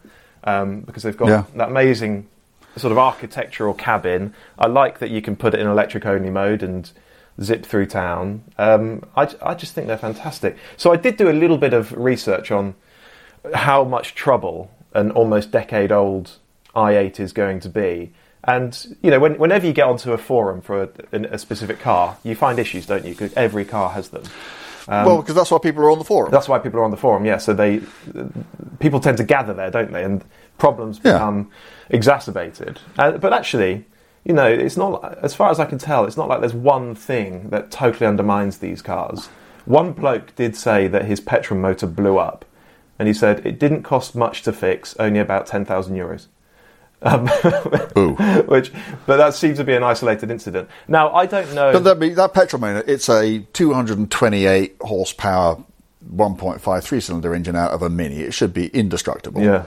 um, 0.44 0.81
because 0.83 1.03
they've 1.03 1.16
got 1.16 1.29
Yeah. 1.29 1.44
that 1.57 1.68
amazing 1.70 2.29
sort 2.77 2.92
of 2.92 2.99
architectural 2.99 3.73
cabin. 3.75 4.35
I 4.59 4.66
like 4.66 4.99
that 4.99 5.11
you 5.11 5.23
can 5.23 5.37
put 5.37 5.55
it 5.55 5.61
in 5.61 5.66
electric 5.66 6.07
only 6.07 6.31
mode 6.31 6.62
and 6.62 6.88
zip 7.42 7.66
through 7.66 7.87
town. 7.87 8.42
Um, 8.59 9.03
I, 9.16 9.29
I 9.42 9.55
just 9.55 9.75
think 9.75 9.87
they're 9.87 9.99
fantastic. 9.99 10.57
So 10.77 10.92
I 10.92 10.97
did 10.97 11.16
do 11.16 11.29
a 11.31 11.33
little 11.33 11.59
bit 11.59 11.73
of 11.73 11.92
research 11.92 12.51
on 12.51 12.75
how 13.55 13.85
much 13.85 14.14
trouble 14.14 14.70
an 14.94 15.11
almost 15.11 15.51
decade 15.51 15.90
old 15.92 16.38
i8 16.75 17.20
is 17.20 17.33
going 17.33 17.61
to 17.61 17.68
be. 17.68 18.12
And 18.44 18.97
you 19.03 19.11
know, 19.11 19.18
when, 19.18 19.38
whenever 19.38 19.66
you 19.66 19.73
get 19.73 19.87
onto 19.87 20.12
a 20.12 20.18
forum 20.18 20.61
for 20.61 20.85
a, 21.12 21.18
a 21.33 21.38
specific 21.38 21.81
car, 21.81 22.16
you 22.23 22.35
find 22.35 22.59
issues, 22.59 22.87
don't 22.87 23.05
you? 23.05 23.12
Because 23.12 23.33
every 23.35 23.64
car 23.64 23.90
has 23.90 24.11
them. 24.11 24.23
well, 24.87 25.16
because 25.23 25.35
that's 25.35 25.51
why 25.51 25.59
people 25.59 25.83
are 25.83 25.90
on 25.90 25.99
the 25.99 26.05
forum. 26.05 26.31
That's 26.31 26.49
why 26.49 26.59
people 26.59 26.79
are 26.81 26.85
on 26.85 26.90
the 26.90 26.97
forum. 26.99 27.25
Yeah, 27.25 27.38
so 27.38 27.55
they 27.55 27.81
people 28.81 29.01
tend 29.01 29.16
to 29.16 29.25
gather 29.25 29.55
there, 29.55 29.70
don't 29.70 29.92
they? 29.92 30.05
And 30.05 30.23
problems 30.59 31.01
Yeah. 31.03 31.14
become 31.14 31.51
exacerbated. 31.88 32.81
Uh, 32.99 33.12
but 33.12 33.33
actually, 33.33 33.87
you 34.25 34.33
know, 34.33 34.47
it's 34.47 34.77
not 34.77 35.19
as 35.23 35.35
far 35.35 35.51
as 35.51 35.61
I 35.61 35.67
can 35.67 35.79
tell. 35.79 36.05
It's 36.07 36.17
not 36.17 36.29
like 36.29 36.41
there's 36.41 36.55
one 36.55 36.95
thing 36.95 37.51
that 37.51 37.71
totally 37.71 38.07
undermines 38.07 38.59
these 38.59 38.81
cars. 38.83 39.27
One 39.67 39.93
bloke 39.93 40.35
did 40.35 40.57
say 40.57 40.89
that 40.89 41.05
his 41.05 41.21
petrol 41.21 41.61
motor 41.61 41.87
blew 41.87 42.19
up, 42.19 42.45
and 42.99 43.09
he 43.09 43.15
said 43.15 43.47
it 43.47 43.59
didn't 43.59 43.83
cost 43.83 44.15
much 44.15 44.43
to 44.43 44.53
fix, 44.53 44.95
only 44.99 45.21
about 45.21 45.47
ten 45.47 45.65
thousand 45.65 45.97
euros. 45.97 46.27
Um, 47.03 47.29
Ooh. 47.99 48.15
which, 48.47 48.73
but 49.07 49.19
that 49.19 49.35
seems 49.35 49.59
to 49.59 49.65
be 49.65 49.75
an 49.75 49.83
isolated 49.83 50.31
incident. 50.31 50.71
Now, 50.89 51.13
I 51.13 51.27
don't 51.27 51.53
know. 51.55 51.73
But 51.73 51.85
that, 51.85 52.01
be, 52.01 52.09
that 52.11 52.33
petrol 52.33 52.61
motor, 52.61 52.83
it's 52.87 53.11
a 53.11 53.41
228 53.53 54.77
horsepower, 54.81 55.63
1.53 56.15 57.03
cylinder 57.03 57.35
engine 57.35 57.57
out 57.57 57.73
of 57.73 57.83
a 57.83 57.91
Mini. 57.91 58.21
It 58.21 58.33
should 58.33 58.55
be 58.55 58.69
indestructible. 58.69 59.43
yeah, 59.43 59.65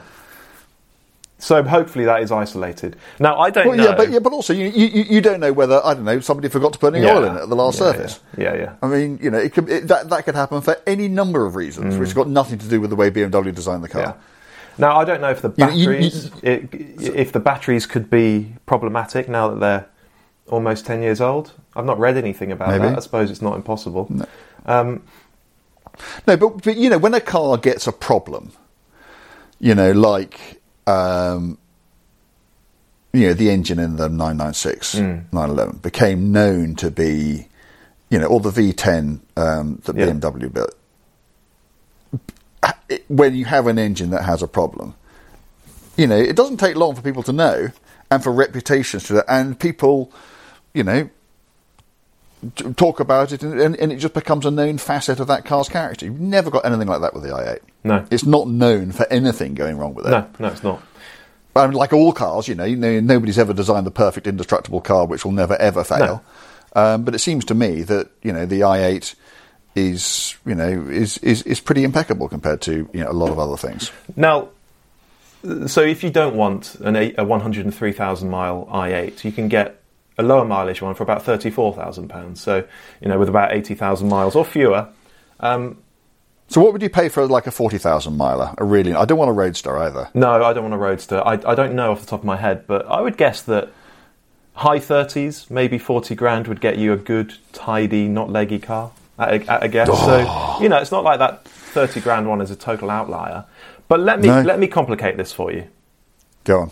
So 1.39 1.61
hopefully 1.61 2.05
that 2.05 2.23
is 2.23 2.31
isolated. 2.31 2.95
Now 3.19 3.37
I 3.39 3.51
don't 3.51 3.67
Well, 3.67 3.77
know. 3.77 3.83
yeah, 3.85 3.95
but 3.95 4.09
yeah, 4.09 4.19
but 4.19 4.33
also 4.33 4.53
you, 4.53 4.69
you 4.69 5.03
you 5.03 5.21
don't 5.21 5.39
know 5.39 5.53
whether 5.53 5.79
I 5.85 5.93
don't 5.93 6.03
know 6.03 6.19
somebody 6.19 6.49
forgot 6.49 6.73
to 6.73 6.79
put 6.79 6.95
any 6.95 7.05
Yeah. 7.05 7.15
oil 7.15 7.25
in 7.25 7.37
it 7.37 7.41
at 7.43 7.49
the 7.49 7.55
last 7.55 7.79
Yeah, 7.79 7.91
service. 7.91 8.19
Yeah, 8.37 8.53
yeah. 8.55 8.59
yeah. 8.61 8.73
I 8.81 8.87
mean, 8.87 9.19
you 9.21 9.29
know, 9.29 9.37
it 9.37 9.53
could 9.53 9.69
it, 9.69 9.87
that 9.87 10.09
that 10.09 10.25
could 10.25 10.33
happen 10.33 10.61
for 10.61 10.77
any 10.87 11.07
number 11.07 11.45
of 11.45 11.55
reasons, 11.55 11.95
which 11.97 12.07
has 12.07 12.13
got 12.15 12.27
nothing 12.27 12.57
to 12.57 12.67
do 12.67 12.81
with 12.81 12.89
the 12.89 12.95
way 12.95 13.11
BMW 13.11 13.53
designed 13.53 13.83
the 13.83 13.89
car. 13.89 14.13
Mm. 14.13 14.17
Now 14.79 14.97
I 14.97 15.05
don't 15.05 15.21
know 15.21 15.29
if 15.29 15.41
the 15.43 15.53
You 15.57 15.65
know, 15.65 15.71
you- 15.71 15.85
batteries, 15.87 16.31
it, 16.41 16.69
if 17.15 17.31
the 17.31 17.39
batteries 17.39 17.85
could 17.85 18.09
be 18.09 18.55
problematic 18.65 19.29
now 19.29 19.49
that 19.49 19.59
they're 19.59 19.85
almost 20.49 20.87
ten 20.87 21.03
years 21.03 21.21
old. 21.21 21.51
I've 21.75 21.85
not 21.85 21.99
read 21.99 22.17
anything 22.17 22.51
about 22.51 22.69
Maybe. 22.69 22.83
that. 22.87 22.97
I 22.97 23.01
suppose 23.01 23.29
it's 23.29 23.43
not 23.43 23.55
impossible. 23.55 24.09
No, 26.25 26.37
but, 26.37 26.63
but 26.63 26.77
you 26.77 26.89
know, 26.89 26.97
when 26.97 27.13
a 27.13 27.21
car 27.21 27.57
gets 27.57 27.87
a 27.87 27.91
problem, 27.91 28.51
you 29.59 29.73
know, 29.75 29.91
like 29.91 30.56
um, 30.87 31.57
you 33.13 33.27
know, 33.27 33.33
the 33.33 33.49
engine 33.49 33.79
in 33.79 33.95
the 33.97 34.09
996, 34.09 34.95
911 34.95 35.77
became 35.77 36.31
known 36.31 36.75
to 36.75 36.89
be, 36.91 37.47
you 38.09 38.19
know, 38.19 38.27
or 38.27 38.39
the 38.39 38.49
V10 38.51 39.19
um, 39.37 39.81
that 39.85 39.95
Yeah. 39.95 40.05
BMW 40.07 40.51
built. 40.53 40.73
It- 42.89 43.03
When 43.09 43.35
you 43.35 43.45
have 43.45 43.67
an 43.67 43.77
engine 43.77 44.09
that 44.11 44.23
has 44.23 44.41
a 44.41 44.47
problem, 44.47 44.93
you 45.97 46.07
know, 46.07 46.15
it 46.17 46.35
doesn't 46.35 46.57
take 46.57 46.75
long 46.75 46.95
for 46.95 47.01
people 47.01 47.23
to 47.23 47.33
know 47.33 47.69
and 48.09 48.23
for 48.23 48.31
reputations 48.31 49.03
to 49.05 49.13
that, 49.13 49.25
and 49.27 49.59
people, 49.59 50.11
you 50.73 50.83
know, 50.83 51.09
talk 52.75 52.99
about 52.99 53.31
it, 53.31 53.43
and, 53.43 53.75
and, 53.75 53.91
it 53.91 53.97
just 53.97 54.13
becomes 54.13 54.45
a 54.45 54.51
known 54.51 54.77
facet 54.77 55.19
of 55.19 55.27
that 55.27 55.43
car's 55.43 55.69
character. 55.69 56.05
You've 56.05 56.19
never 56.19 56.51
got 56.51 56.65
anything 56.65 56.87
like 56.87 57.01
that 57.01 57.13
with 57.13 57.23
the 57.23 57.29
i8. 57.29 57.59
No. 57.83 58.05
It's 58.11 58.25
not 58.25 58.47
known 58.47 58.91
for 58.91 59.07
anything 59.11 59.55
going 59.55 59.77
wrong 59.77 59.95
with 59.95 60.05
it. 60.05 60.11
No, 60.11 60.27
no, 60.39 60.47
it's 60.49 60.63
not. 60.63 60.81
I 61.55 61.65
mean, 61.65 61.75
like 61.75 61.93
all 61.93 62.13
cars, 62.13 62.47
you 62.47 62.55
know, 62.55 62.65
you 62.65 62.75
know, 62.75 62.99
nobody's 62.99 63.39
ever 63.39 63.53
designed 63.53 63.87
the 63.87 63.91
perfect 63.91 64.27
indestructible 64.27 64.81
car 64.81 65.07
which 65.07 65.25
will 65.25 65.31
never 65.31 65.55
ever 65.55 65.83
fail. 65.83 66.23
Um, 66.75 67.03
but 67.03 67.15
it 67.15 67.19
seems 67.19 67.45
to 67.45 67.55
me 67.55 67.81
that 67.83 68.09
you 68.21 68.31
know 68.31 68.45
the 68.45 68.61
i8 68.61 69.15
is 69.75 70.35
you 70.45 70.53
know 70.53 70.67
is, 70.67 71.17
is 71.19 71.41
is 71.43 71.59
pretty 71.59 71.83
impeccable 71.83 72.27
compared 72.27 72.61
to 72.61 72.89
you 72.93 73.03
know 73.03 73.09
a 73.09 73.13
lot 73.13 73.31
of 73.31 73.39
other 73.39 73.57
things. 73.57 73.91
Now, 74.15 74.49
so 75.65 75.81
if 75.81 76.03
you 76.03 76.11
don't 76.11 76.35
want 76.35 76.75
an 76.75 76.95
a 76.95 77.23
103,000 77.23 78.29
mile 78.29 78.67
i8, 78.71 79.23
you 79.23 79.31
can 79.31 79.47
get 79.47 79.76
a 80.17 80.23
lower 80.23 80.45
mileage 80.45 80.81
one 80.81 80.95
for 80.95 81.03
about 81.03 81.23
34,000 81.23 82.07
pounds. 82.09 82.41
So, 82.41 82.63
you 83.01 83.07
know, 83.07 83.19
with 83.19 83.29
about 83.29 83.53
80,000 83.53 84.07
miles 84.09 84.35
or 84.35 84.43
fewer. 84.45 84.89
Um, 85.39 85.77
So 86.49 86.61
what 86.61 86.73
would 86.73 86.81
you 86.81 86.89
pay 86.89 87.09
for 87.09 87.27
like 87.27 87.45
a 87.45 87.51
forty 87.51 87.77
thousand 87.77 88.15
miler? 88.17 88.53
A 88.57 88.63
really, 88.63 88.93
I 88.93 89.05
don't 89.05 89.17
want 89.17 89.29
a 89.29 89.33
roadster 89.33 89.77
either. 89.77 90.09
no, 90.13 90.43
I 90.43 90.53
don't 90.53 90.63
want 90.63 90.73
a 90.73 90.77
Roadster. 90.77 91.21
I, 91.25 91.33
I 91.33 91.55
don't 91.55 91.73
know 91.75 91.91
off 91.91 91.99
the 92.01 92.07
top 92.07 92.21
of 92.21 92.25
my 92.25 92.37
head, 92.37 92.65
but 92.67 92.85
I 92.87 93.01
would 93.01 93.17
guess 93.17 93.41
that 93.43 93.69
high 94.53 94.79
30s, 94.79 95.51
maybe 95.51 95.77
40 95.77 96.15
grand 96.15 96.47
would 96.47 96.61
get 96.61 96.77
you 96.77 96.93
a 96.93 96.97
good, 96.97 97.33
tidy, 97.53 98.07
not 98.07 98.29
leggy 98.31 98.59
car 98.59 98.91
at 99.19 99.29
a, 99.43 99.51
at 99.51 99.63
a 99.63 99.67
guess. 99.67 99.87
So, 99.87 100.57
you 100.61 100.69
know, 100.69 100.77
it's 100.77 100.91
not 100.91 101.03
like 101.03 101.19
that 101.19 101.45
30 101.45 101.99
grand 102.01 102.27
one 102.27 102.41
is 102.41 102.49
a 102.49 102.55
total 102.55 102.89
outlier. 102.89 103.43
But 103.87 103.99
let 103.99 104.19
me, 104.19 104.29
No. 104.29 104.41
let 104.41 104.57
me 104.57 104.67
complicate 104.67 105.15
this 105.17 105.31
for 105.33 105.51
you. 105.51 105.67
Go 106.45 106.61
on. 106.61 106.71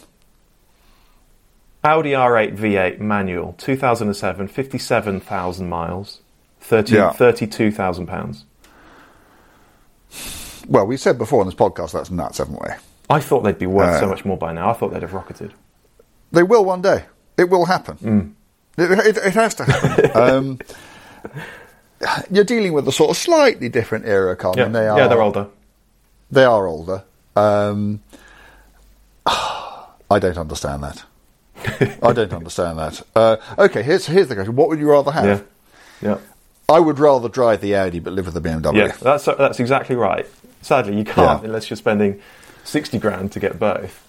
Audi 1.86 2.12
R8 2.12 2.58
V8 2.58 3.00
manual, 3.00 3.54
2007, 3.60 4.48
57,000 4.48 5.69
miles, 5.69 6.19
30, 6.62 6.95
Yeah. 6.95 7.12
32,000 7.12 8.08
pounds. 8.08 8.45
Well, 10.67 10.88
we 10.88 10.98
said 10.98 11.17
before 11.19 11.41
on 11.41 11.45
this 11.48 11.54
podcast 11.56 11.91
that's 11.91 12.10
nuts, 12.10 12.39
haven't 12.39 12.60
we? 12.60 12.69
I 13.10 13.19
thought 13.19 13.41
they'd 13.41 13.60
be 13.60 13.67
worth 13.67 14.00
so 14.00 14.06
Uh. 14.08 14.10
much 14.10 14.26
more 14.26 14.36
by 14.38 14.52
now. 14.52 14.71
I 14.71 14.74
thought 14.74 14.93
they'd 14.93 15.04
have 15.04 15.13
rocketed. 15.13 15.54
They 16.32 16.41
will 16.41 16.65
one 16.65 16.82
day. 16.82 17.06
It 17.38 17.50
will 17.52 17.65
happen. 17.65 18.36
It, 18.78 18.91
it, 18.91 19.17
it 19.17 19.34
has 19.36 19.54
to 19.56 19.63
happen. 19.65 20.12
um, 20.15 20.60
you're 22.32 22.43
dealing 22.43 22.74
with 22.74 22.88
a 22.88 22.91
sort 22.91 23.12
of 23.12 23.17
slightly 23.17 23.69
different 23.69 24.06
era, 24.08 24.36
Colin. 24.36 24.58
Yeah, 24.58 24.67
They 24.69 24.88
are, 24.88 24.98
yeah, 24.98 25.08
they're 25.08 25.21
older. 25.21 25.48
They 26.32 26.45
are 26.45 26.65
older. 26.65 27.04
Um, 27.36 28.02
I 29.28 30.17
don't 30.19 30.38
understand 30.38 30.82
that. 30.84 31.04
I 32.02 32.13
don't 32.13 32.34
understand 32.34 32.78
that. 32.80 33.02
Uh, 33.15 33.38
okay, 33.58 33.82
here's 33.84 34.06
here's 34.06 34.28
the 34.28 34.36
question: 34.36 34.56
What 34.56 34.70
would 34.70 34.80
you 34.80 34.89
rather 34.89 35.12
have? 35.12 35.26
Yeah, 36.02 36.10
yeah, 36.10 36.18
I 36.68 36.80
would 36.80 37.00
rather 37.00 37.30
drive 37.30 37.62
the 37.62 37.76
Audi 37.76 38.00
but 38.00 38.13
live 38.13 38.26
with 38.26 38.34
the 38.34 38.41
BMW. 38.41 38.76
yeah. 38.88 38.96
That's 39.02 39.26
that's 39.26 39.60
exactly 39.60 39.96
right. 39.96 40.26
Sadly, 40.62 40.98
you 40.98 41.04
can't 41.06 41.41
Yeah. 41.41 41.48
unless 41.48 41.70
you're 41.70 41.78
spending 41.78 42.22
sixty 42.63 42.98
grand 43.00 43.32
to 43.34 43.39
get 43.39 43.60
both. 43.60 44.02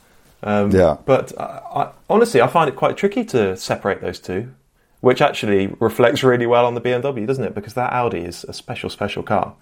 Um, 0.43 0.71
Yeah. 0.71 0.97
But 1.05 1.33
I, 1.41 1.43
I, 1.75 1.91
honestly, 2.11 2.41
I 2.41 2.47
find 2.47 2.69
it 2.69 2.77
quite 2.77 2.97
tricky 2.97 3.25
to 3.27 3.57
separate 3.57 4.01
those 4.01 4.19
two, 4.21 4.53
which 5.01 5.21
actually 5.23 5.69
reflects 5.81 6.23
really 6.23 6.47
well 6.47 6.67
on 6.67 6.75
the 6.75 6.81
BMW, 6.81 7.27
doesn't 7.27 7.45
it? 7.45 7.55
Because 7.55 7.75
that 7.75 7.93
Audi 7.93 8.21
is 8.21 8.45
a 8.45 8.53
special, 8.53 8.91
special 8.91 9.23
car. 9.23 9.55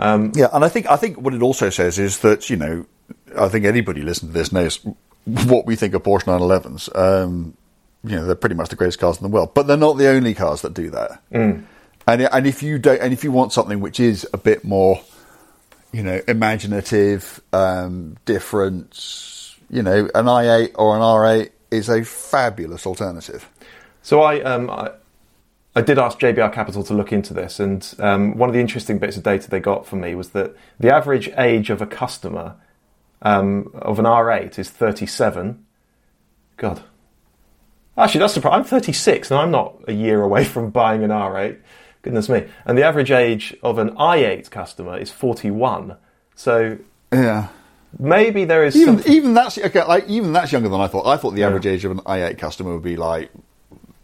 Yeah, 0.00 0.48
and 0.52 0.64
I 0.64 0.68
think 0.68 0.86
I 0.90 0.96
think 0.96 1.20
what 1.20 1.34
it 1.34 1.42
also 1.42 1.70
says 1.70 1.98
is 1.98 2.18
that 2.20 2.50
you 2.50 2.56
know 2.56 2.86
I 3.38 3.48
think 3.48 3.64
anybody 3.64 4.02
listening 4.02 4.32
to 4.32 4.38
this 4.38 4.52
knows 4.52 4.84
what 5.24 5.66
we 5.66 5.76
think 5.76 5.94
of 5.94 6.02
Porsche 6.02 6.24
911s. 6.24 6.94
Um, 6.96 7.56
you 8.04 8.16
know, 8.16 8.24
they're 8.24 8.34
pretty 8.34 8.56
much 8.56 8.68
the 8.68 8.76
greatest 8.76 8.98
cars 8.98 9.18
in 9.18 9.22
the 9.22 9.28
world, 9.28 9.54
but 9.54 9.66
they're 9.66 9.76
not 9.76 9.96
the 9.96 10.08
only 10.08 10.34
cars 10.34 10.62
that 10.62 10.74
do 10.74 10.90
that. 10.90 11.22
Mm. 11.32 11.64
And 12.06 12.22
and 12.22 12.46
if 12.46 12.62
you 12.62 12.78
don't, 12.78 13.00
and 13.00 13.12
if 13.12 13.22
you 13.22 13.30
want 13.30 13.52
something 13.52 13.80
which 13.80 14.00
is 14.00 14.26
a 14.32 14.38
bit 14.38 14.64
more, 14.64 15.00
you 15.92 16.02
know, 16.02 16.20
imaginative, 16.26 17.40
um, 17.52 18.16
different, 18.24 19.54
you 19.70 19.82
know, 19.82 20.08
an 20.14 20.26
i8 20.26 20.72
or 20.74 20.96
an 20.96 21.02
R8 21.02 21.50
is 21.70 21.88
a 21.88 22.04
fabulous 22.04 22.86
alternative. 22.86 23.48
So 24.02 24.22
I, 24.22 24.42
um, 24.42 24.68
I, 24.68 24.90
I 25.76 25.80
did 25.80 25.98
ask 25.98 26.18
JBR 26.18 26.52
Capital 26.52 26.82
to 26.82 26.94
look 26.94 27.12
into 27.12 27.32
this, 27.32 27.60
and 27.60 27.94
um, 28.00 28.36
one 28.36 28.48
of 28.48 28.54
the 28.54 28.60
interesting 28.60 28.98
bits 28.98 29.16
of 29.16 29.22
data 29.22 29.48
they 29.48 29.60
got 29.60 29.86
for 29.86 29.94
me 29.94 30.16
was 30.16 30.30
that 30.30 30.56
the 30.80 30.92
average 30.92 31.30
age 31.38 31.70
of 31.70 31.80
a 31.80 31.86
customer 31.86 32.56
um, 33.22 33.70
of 33.74 33.98
an 33.98 34.04
R8 34.04 34.58
is 34.58 34.68
37. 34.70 35.64
God, 36.56 36.82
actually, 37.96 38.18
that's 38.20 38.34
surprising. 38.34 38.60
I'm 38.60 38.64
36, 38.64 39.30
and 39.30 39.40
I'm 39.40 39.50
not 39.50 39.76
a 39.88 39.92
year 39.92 40.22
away 40.22 40.44
from 40.52 40.70
buying 40.70 41.02
an 41.02 41.10
R8. 41.10 41.58
Goodness 42.02 42.28
me! 42.28 42.44
And 42.64 42.76
the 42.76 42.82
average 42.82 43.10
age 43.12 43.56
of 43.62 43.78
an 43.78 43.90
i8 43.90 44.50
customer 44.50 44.98
is 44.98 45.10
41. 45.12 45.96
So 46.34 46.78
Yeah. 47.12 47.48
maybe 47.98 48.44
there 48.44 48.64
is 48.64 48.74
Even 48.74 49.00
even 49.06 49.34
that's 49.34 49.56
okay. 49.56 49.84
Like 49.84 50.08
even 50.08 50.32
that's 50.32 50.50
younger 50.50 50.68
than 50.68 50.80
I 50.80 50.88
thought. 50.88 51.06
I 51.06 51.16
thought 51.16 51.34
the 51.34 51.44
average 51.44 51.66
age 51.66 51.84
of 51.84 51.92
an 51.92 51.98
i8 52.00 52.38
customer 52.38 52.72
would 52.72 52.82
be 52.82 52.96
like 52.96 53.30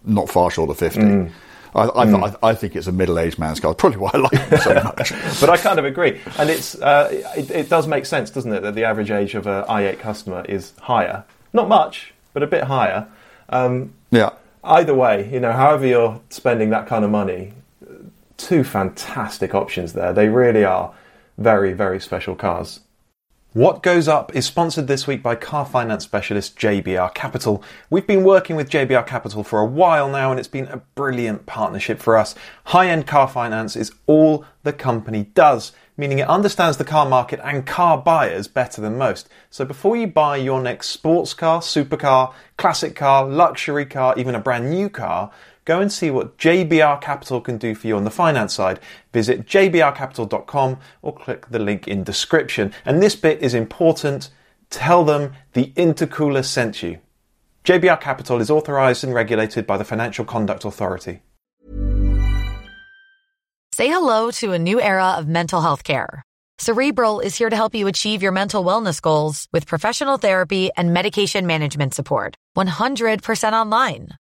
not 0.05 0.29
far 0.29 0.49
short 0.51 0.71
of 0.71 0.79
fifty. 0.79 1.01
Mm. 1.01 1.31
I, 1.75 1.91
I, 1.95 2.05
th- 2.07 2.17
I, 2.43 2.49
I 2.49 2.55
think 2.55 2.77
it's 2.77 2.87
a 2.87 2.93
middle-aged 2.93 3.39
man's 3.39 3.61
car. 3.61 3.75
Probably 3.83 3.99
why 3.99 4.11
I 4.15 4.19
like 4.19 4.33
it 4.33 4.61
so 4.61 4.75
much. 4.75 5.11
but 5.41 5.51
I 5.51 5.57
kind 5.57 5.79
of 5.79 5.85
agree, 5.85 6.21
and 6.39 6.51
it's 6.51 6.75
uh, 6.81 7.09
it, 7.37 7.51
it 7.51 7.69
does 7.69 7.87
make 7.87 8.07
sense, 8.07 8.31
doesn't 8.31 8.53
it, 8.53 8.63
that 8.63 8.75
the 8.75 8.85
average 8.85 9.11
age 9.11 9.35
of 9.35 9.47
an 9.47 9.65
i8 9.65 9.99
customer 9.99 10.45
is 10.49 10.73
higher, 10.81 11.25
not 11.53 11.69
much, 11.69 12.15
but 12.33 12.43
a 12.43 12.47
bit 12.47 12.65
higher. 12.65 13.07
Um, 13.49 13.95
yeah. 14.11 14.31
either 14.63 14.95
way, 14.95 15.31
you 15.33 15.41
know, 15.41 15.53
however 15.53 15.87
you're 15.87 16.21
spending 16.31 16.71
that 16.71 16.87
kind 16.87 17.05
of 17.05 17.11
money, 17.11 17.53
two 18.37 18.65
fantastic 18.65 19.55
options 19.55 19.93
there. 19.93 20.13
They 20.13 20.29
really 20.29 20.65
are 20.65 20.93
very, 21.37 21.73
very 21.73 22.01
special 22.01 22.35
cars. 22.35 22.81
What 23.55 23.83
Goes 23.83 24.09
Up 24.09 24.37
is 24.37 24.45
sponsored 24.45 24.89
this 24.89 25.07
week 25.07 25.23
by 25.23 25.35
car 25.35 25.65
finance 25.65 26.05
specialist 26.05 26.59
JBR 26.59 27.15
Capital. 27.15 27.63
We've 27.89 28.07
been 28.07 28.23
working 28.23 28.57
with 28.57 28.69
JBR 28.69 29.07
Capital 29.07 29.43
for 29.43 29.61
a 29.61 29.65
while 29.65 30.11
now 30.11 30.31
and 30.31 30.39
it's 30.39 30.47
been 30.47 30.67
a 30.67 30.83
brilliant 30.95 31.47
partnership 31.47 31.99
for 31.99 32.19
us. 32.19 32.35
High 32.65 32.91
end 32.91 33.07
car 33.07 33.27
finance 33.27 33.75
is 33.75 33.91
all 34.07 34.45
the 34.65 34.75
company 34.75 35.31
does, 35.33 35.73
meaning 35.97 36.19
it 36.19 36.29
understands 36.29 36.77
the 36.77 36.85
car 36.85 37.09
market 37.09 37.41
and 37.43 37.67
car 37.67 37.97
buyers 37.97 38.49
better 38.49 38.83
than 38.83 38.99
most. 38.99 39.31
So 39.49 39.65
before 39.65 39.97
you 39.97 40.09
buy 40.09 40.37
your 40.37 40.61
next 40.61 40.89
sports 40.89 41.33
car, 41.33 41.63
supercar, 41.63 42.35
classic 42.59 42.95
car, 42.95 43.27
luxury 43.27 43.87
car, 43.87 44.13
even 44.19 44.35
a 44.35 44.41
brand 44.41 44.69
new 44.69 44.91
car, 44.91 45.31
Go 45.69 45.83
and 45.83 45.93
see 45.93 46.11
what 46.11 46.39
JBR 46.39 47.03
Capital 47.03 47.43
can 47.43 47.59
do 47.59 47.75
for 47.75 47.89
you 47.89 47.97
on 47.99 48.05
the 48.05 48.11
finance 48.11 48.55
side. 48.55 48.81
Visit 49.13 49.45
jbrcapital.com 49.45 50.79
or 51.03 51.15
click 51.15 51.51
the 51.51 51.59
link 51.59 51.87
in 51.87 52.05
description. 52.05 52.73
And 52.87 53.03
this 53.03 53.15
bit 53.15 53.43
is 53.43 53.53
important. 53.53 54.31
Tell 54.71 55.05
them 55.05 55.35
the 55.53 55.67
intercooler 55.77 56.43
sent 56.43 56.83
you. 56.83 57.01
JBR 57.65 58.01
Capital 58.01 58.41
is 58.41 58.51
authorized 58.51 59.05
and 59.05 59.13
regulated 59.13 59.67
by 59.67 59.77
the 59.77 59.85
Financial 59.85 60.25
Conduct 60.25 60.65
Authority. 60.65 61.21
Say 63.75 63.89
hello 63.89 64.31
to 64.41 64.53
a 64.55 64.59
new 64.59 64.81
era 64.81 65.11
of 65.19 65.29
mental 65.29 65.61
health 65.61 65.85
care. 65.85 66.23
Cerebral 66.57 67.21
is 67.21 67.37
here 67.37 67.51
to 67.51 67.57
help 67.57 67.75
you 67.75 67.89
achieve 67.89 68.23
your 68.23 68.33
mental 68.33 68.65
wellness 68.65 69.03
goals 69.03 69.47
with 69.53 69.67
professional 69.67 70.17
therapy 70.17 70.71
and 70.79 70.95
medication 70.95 71.47
management 71.47 71.93
support. 71.93 72.37
100% 72.57 73.53
online. 73.53 74.15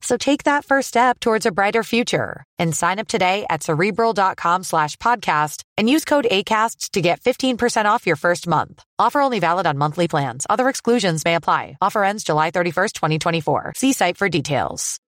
So 0.00 0.16
take 0.16 0.44
that 0.44 0.64
first 0.64 0.88
step 0.88 1.20
towards 1.20 1.46
a 1.46 1.50
brighter 1.52 1.82
future 1.82 2.44
and 2.58 2.74
sign 2.74 2.98
up 2.98 3.08
today 3.08 3.46
at 3.50 3.62
cerebral.com 3.62 4.62
slash 4.62 4.96
podcast 4.96 5.62
and 5.76 5.90
use 5.90 6.04
code 6.04 6.26
ACAST 6.30 6.90
to 6.92 7.00
get 7.00 7.20
15% 7.20 7.86
off 7.86 8.06
your 8.06 8.16
first 8.16 8.46
month. 8.46 8.82
Offer 8.98 9.20
only 9.20 9.40
valid 9.40 9.66
on 9.66 9.78
monthly 9.78 10.08
plans. 10.08 10.46
Other 10.48 10.68
exclusions 10.68 11.24
may 11.24 11.34
apply. 11.34 11.76
Offer 11.82 12.04
ends 12.04 12.24
July 12.24 12.50
31st, 12.50 12.92
2024. 12.92 13.72
See 13.76 13.92
site 13.92 14.16
for 14.16 14.28
details. 14.28 15.00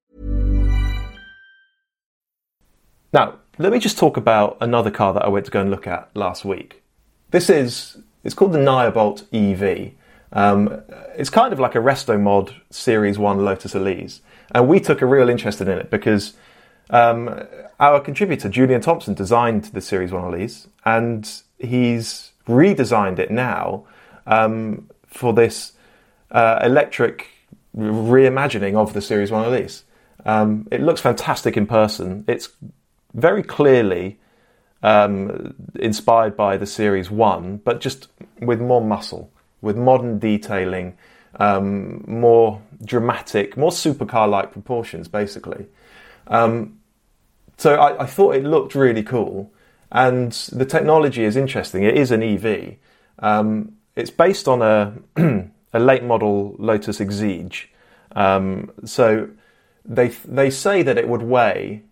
Now, 3.13 3.37
let 3.59 3.73
me 3.73 3.79
just 3.79 3.99
talk 3.99 4.17
about 4.17 4.57
another 4.61 4.91
car 4.91 5.13
that 5.15 5.25
I 5.25 5.29
went 5.29 5.45
to 5.47 5.51
go 5.51 5.61
and 5.61 5.71
look 5.71 5.87
at 5.87 6.09
last 6.15 6.45
week. 6.45 6.83
This 7.31 7.51
is, 7.51 7.99
it's 8.25 8.35
called 8.35 8.53
the 8.53 8.59
Nyobolt 8.59 9.25
EV. 9.33 9.93
Um, 10.33 10.83
it's 11.17 11.31
kind 11.31 11.53
of 11.53 11.59
like 11.59 11.75
a 11.75 11.79
resto 11.79 12.21
mod 12.21 12.55
Series 12.71 13.19
1 13.19 13.45
Lotus 13.45 13.75
Elise. 13.75 14.21
And 14.53 14.69
we 14.69 14.81
took 14.81 15.03
a 15.03 15.07
real 15.07 15.29
interest 15.29 15.61
in 15.61 15.69
it 15.69 15.91
because 15.91 16.35
um, 16.91 17.47
our 17.79 18.01
contributor, 18.01 18.49
Julian 18.49 18.81
Thompson, 18.81 19.15
designed 19.15 19.65
the 19.67 19.81
Series 19.81 20.13
1 20.13 20.25
Elise 20.25 20.69
and 20.85 21.43
he's 21.59 22.33
redesigned 22.47 23.19
it 23.19 23.31
now 23.31 23.85
um, 24.27 24.89
for 25.07 25.33
this 25.33 25.73
uh, 26.31 26.61
electric 26.63 27.29
reimagining 27.77 28.75
of 28.75 28.93
the 28.93 29.01
Series 29.01 29.31
1 29.31 29.47
Elise. 29.47 29.85
Um, 30.27 30.67
it 30.71 30.81
looks 30.81 31.01
fantastic 31.01 31.57
in 31.57 31.67
person. 31.67 32.25
It's 32.27 32.51
very 33.15 33.43
clearly 33.43 34.19
um, 34.83 35.55
inspired 35.79 36.37
by 36.37 36.57
the 36.57 36.67
Series 36.67 37.11
1, 37.11 37.59
but 37.59 37.81
just 37.81 38.09
with 38.41 38.61
more 38.61 38.81
muscle, 38.81 39.31
with 39.61 39.77
modern 39.77 40.19
detailing, 40.19 40.97
um, 41.37 42.05
more 42.07 42.61
dramatic, 42.85 43.57
more 43.57 43.71
supercar 43.71 44.29
like 44.29 44.53
proportions, 44.53 45.09
basically. 45.09 45.67
Um, 46.27 46.79
so 47.57 47.75
I, 47.75 48.03
I, 48.03 48.07
thought 48.07 48.35
it 48.35 48.45
looked 48.45 48.75
really 48.75 49.03
cool, 49.03 49.53
and 49.93 50.33
the 50.53 50.65
technology 50.65 51.25
is 51.25 51.37
interesting. 51.37 51.83
It 51.83 51.97
is 51.97 52.11
an 52.11 52.23
EV. 52.23 52.77
Um, 53.19 53.77
it's 53.97 54.11
based 54.11 54.49
on 54.49 54.63
a, 54.63 54.95
a 55.73 55.79
late 55.79 56.05
model 56.05 56.57
Lotus 56.59 56.99
Exige. 56.99 57.67
Um, 58.13 58.73
so 58.85 59.29
they 59.85 60.09
they 60.09 60.51
say 60.51 60.83
that 60.83 60.99
it 60.99 61.09
would 61.09 61.23
weigh 61.23 61.83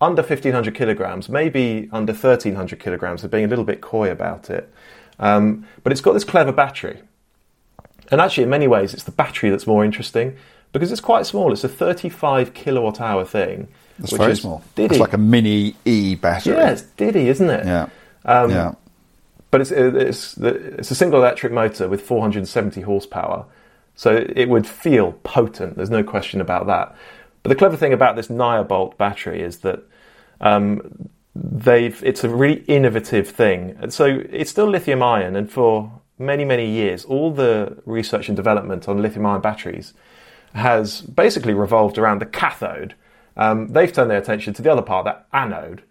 under 0.00 0.22
1500 0.22 0.74
kilograms, 0.74 1.28
maybe 1.28 1.88
under 1.92 2.12
1300 2.12 2.78
kilograms. 2.78 3.22
They're 3.22 3.28
being 3.28 3.44
a 3.44 3.48
little 3.48 3.64
bit 3.64 3.80
coy 3.80 4.10
about 4.10 4.50
it. 4.50 4.72
Um, 5.18 5.66
but 5.82 5.92
it's 5.92 6.00
got 6.00 6.12
this 6.12 6.24
clever 6.24 6.52
battery. 6.52 7.02
And 8.10 8.20
actually, 8.20 8.44
in 8.44 8.50
many 8.50 8.66
ways, 8.66 8.94
it's 8.94 9.04
the 9.04 9.12
battery 9.12 9.50
that's 9.50 9.66
more 9.66 9.84
interesting 9.84 10.36
because 10.72 10.92
it's 10.92 11.00
quite 11.00 11.26
small. 11.26 11.52
It's 11.52 11.64
a 11.64 11.68
35 11.68 12.54
kilowatt 12.54 13.00
hour 13.00 13.24
thing. 13.24 13.68
It's 13.98 14.12
very 14.12 14.36
small. 14.36 14.62
Diddy. 14.74 14.94
It's 14.94 15.00
like 15.00 15.12
a 15.12 15.18
mini 15.18 15.76
E 15.84 16.14
battery. 16.14 16.54
Yeah, 16.54 16.70
it's 16.70 16.82
Diddy, 16.82 17.28
isn't 17.28 17.50
it? 17.50 17.66
Yeah. 17.66 17.88
Um, 18.24 18.50
yeah. 18.50 18.74
But 19.50 19.62
it's, 19.62 19.70
it's, 19.70 20.36
it's 20.36 20.90
a 20.90 20.94
single 20.94 21.20
electric 21.20 21.52
motor 21.52 21.88
with 21.88 22.02
470 22.02 22.82
horsepower. 22.82 23.46
So 23.94 24.24
it 24.36 24.48
would 24.48 24.66
feel 24.66 25.12
potent. 25.24 25.76
There's 25.76 25.90
no 25.90 26.04
question 26.04 26.40
about 26.40 26.66
that. 26.66 26.94
But 27.42 27.48
the 27.48 27.56
clever 27.56 27.76
thing 27.76 27.92
about 27.92 28.14
this 28.14 28.28
Nyobolt 28.28 28.96
battery 28.96 29.42
is 29.42 29.58
that 29.58 29.82
um, 30.40 31.08
they've 31.34 32.00
it's 32.04 32.22
a 32.24 32.28
really 32.28 32.62
innovative 32.68 33.28
thing. 33.28 33.90
So 33.90 34.22
it's 34.30 34.50
still 34.50 34.68
lithium 34.68 35.02
ion, 35.02 35.34
and 35.34 35.50
for 35.50 35.90
many 36.18 36.44
many 36.44 36.68
years, 36.68 37.04
all 37.04 37.30
the 37.30 37.78
research 37.86 38.28
and 38.28 38.36
development 38.36 38.88
on 38.88 39.00
lithium 39.00 39.26
ion 39.26 39.40
batteries 39.40 39.94
has 40.54 41.02
basically 41.02 41.54
revolved 41.54 41.98
around 41.98 42.20
the 42.20 42.26
cathode. 42.26 42.94
Um, 43.36 43.68
they've 43.68 43.92
turned 43.92 44.10
their 44.10 44.18
attention 44.18 44.54
to 44.54 44.62
the 44.62 44.72
other 44.72 44.82
part, 44.82 45.04
that 45.04 45.26
anode, 45.32 45.82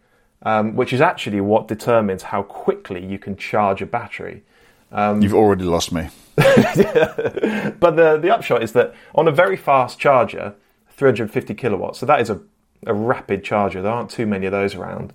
um, 0.41 0.75
which 0.75 0.91
is 0.91 0.99
actually 0.99 1.39
what 1.41 1.67
determines 1.67 2.23
how 2.23 2.43
quickly 2.43 3.05
you 3.05 3.19
can 3.19 3.37
charge 3.37 3.81
a 3.81 3.85
battery. 3.85 4.43
Um, 4.91 5.21
You've 5.21 5.33
already 5.33 5.63
lost 5.63 5.91
me. 5.91 6.09
but 6.35 7.95
the, 7.95 8.19
the 8.21 8.29
upshot 8.33 8.63
is 8.63 8.73
that 8.73 8.93
on 9.15 9.27
a 9.27 9.31
very 9.31 9.55
fast 9.55 9.99
charger, 9.99 10.55
350 10.89 11.53
kilowatts, 11.53 11.99
so 11.99 12.05
that 12.05 12.19
is 12.19 12.29
a 12.29 12.41
a 12.85 12.93
rapid 12.93 13.43
charger. 13.43 13.81
There 13.81 13.91
aren't 13.91 14.09
too 14.09 14.25
many 14.25 14.45
of 14.45 14.51
those 14.51 14.75
around. 14.75 15.13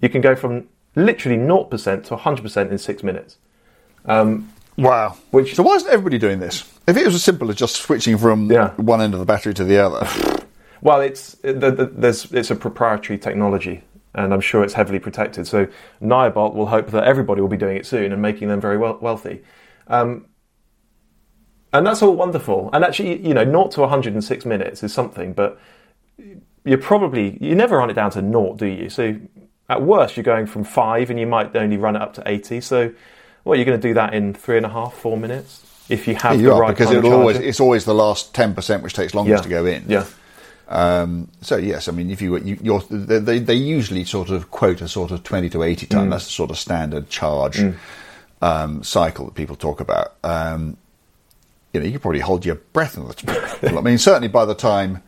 You 0.00 0.08
can 0.08 0.20
go 0.20 0.34
from 0.34 0.68
literally 0.94 1.38
0% 1.38 2.04
to 2.04 2.16
100% 2.16 2.70
in 2.70 2.78
six 2.78 3.02
minutes. 3.02 3.38
Um, 4.06 4.52
wow. 4.76 5.16
Which, 5.30 5.54
so 5.54 5.62
why 5.62 5.74
isn't 5.74 5.90
everybody 5.90 6.18
doing 6.18 6.38
this? 6.38 6.62
If 6.86 6.96
it 6.96 7.04
was 7.04 7.14
as 7.14 7.24
simple 7.24 7.50
as 7.50 7.56
just 7.56 7.76
switching 7.76 8.16
from 8.18 8.50
yeah. 8.50 8.70
one 8.76 9.00
end 9.00 9.14
of 9.14 9.20
the 9.20 9.26
battery 9.26 9.54
to 9.54 9.64
the 9.64 9.78
other. 9.78 10.44
well, 10.80 11.00
it's, 11.00 11.32
the, 11.42 11.70
the, 11.70 11.90
there's, 11.92 12.30
it's 12.32 12.50
a 12.50 12.56
proprietary 12.56 13.18
technology 13.18 13.82
and 14.14 14.32
I'm 14.32 14.40
sure 14.40 14.64
it's 14.64 14.74
heavily 14.74 14.98
protected. 14.98 15.46
So 15.46 15.66
Nyobolt 16.00 16.54
will 16.54 16.66
hope 16.66 16.90
that 16.92 17.04
everybody 17.04 17.40
will 17.40 17.48
be 17.48 17.56
doing 17.56 17.76
it 17.76 17.86
soon 17.86 18.12
and 18.12 18.22
making 18.22 18.48
them 18.48 18.60
very 18.60 18.78
wealthy. 18.78 19.42
Um, 19.88 20.26
and 21.72 21.86
that's 21.86 22.00
all 22.00 22.14
wonderful. 22.14 22.70
And 22.72 22.84
actually, 22.84 23.26
you 23.26 23.34
know, 23.34 23.44
0 23.44 23.68
to 23.68 23.80
106 23.82 24.44
minutes 24.46 24.82
is 24.82 24.94
something, 24.94 25.34
but 25.34 25.60
you're 26.64 26.78
probably 26.78 27.38
you 27.40 27.54
never 27.54 27.78
run 27.78 27.90
it 27.90 27.94
down 27.94 28.10
to 28.12 28.22
naught, 28.22 28.58
do 28.58 28.66
you? 28.66 28.88
So 28.88 29.16
at 29.68 29.82
worst, 29.82 30.16
you're 30.16 30.24
going 30.24 30.46
from 30.46 30.64
five, 30.64 31.10
and 31.10 31.18
you 31.18 31.26
might 31.26 31.54
only 31.56 31.76
run 31.76 31.96
it 31.96 32.02
up 32.02 32.14
to 32.14 32.22
eighty. 32.26 32.60
So, 32.60 32.92
well, 33.46 33.56
you're 33.56 33.64
going 33.64 33.80
to 33.80 33.88
do 33.88 33.94
that 33.94 34.12
in 34.12 34.34
three 34.34 34.56
and 34.56 34.66
a 34.66 34.68
half, 34.68 34.92
four 34.94 35.16
minutes 35.16 35.62
if 35.88 36.08
you 36.08 36.16
have 36.16 36.34
yeah, 36.34 36.40
you 36.40 36.46
the 36.48 36.54
are, 36.54 36.60
right 36.62 36.76
because 36.76 36.90
it'll 36.90 37.12
always 37.12 37.36
it's 37.36 37.60
always 37.60 37.84
the 37.84 37.94
last 37.94 38.34
ten 38.34 38.54
percent 38.54 38.82
which 38.82 38.92
takes 38.92 39.14
longest 39.14 39.38
yeah. 39.38 39.42
to 39.42 39.48
go 39.48 39.66
in. 39.66 39.84
Yeah. 39.86 40.04
Um, 40.68 41.28
so 41.42 41.56
yes, 41.56 41.86
I 41.86 41.92
mean, 41.92 42.10
if 42.10 42.20
you, 42.20 42.36
you 42.38 42.82
they, 42.90 43.38
they 43.38 43.54
usually 43.54 44.04
sort 44.04 44.30
of 44.30 44.50
quote 44.50 44.80
a 44.80 44.88
sort 44.88 45.12
of 45.12 45.22
twenty 45.22 45.48
to 45.50 45.62
eighty 45.62 45.86
ton. 45.86 46.08
Mm. 46.08 46.10
That's 46.10 46.24
the 46.24 46.32
sort 46.32 46.50
of 46.50 46.58
standard 46.58 47.08
charge 47.08 47.58
mm. 47.58 47.76
um, 48.42 48.82
cycle 48.82 49.26
that 49.26 49.34
people 49.34 49.54
talk 49.54 49.78
about. 49.78 50.16
Um, 50.24 50.76
you 51.72 51.78
know, 51.78 51.86
you 51.86 51.92
could 51.92 52.02
probably 52.02 52.20
hold 52.20 52.44
your 52.44 52.56
breath. 52.56 52.98
I 53.64 53.80
mean, 53.80 53.98
certainly 53.98 54.28
by 54.28 54.44
the 54.44 54.54
time 54.56 55.04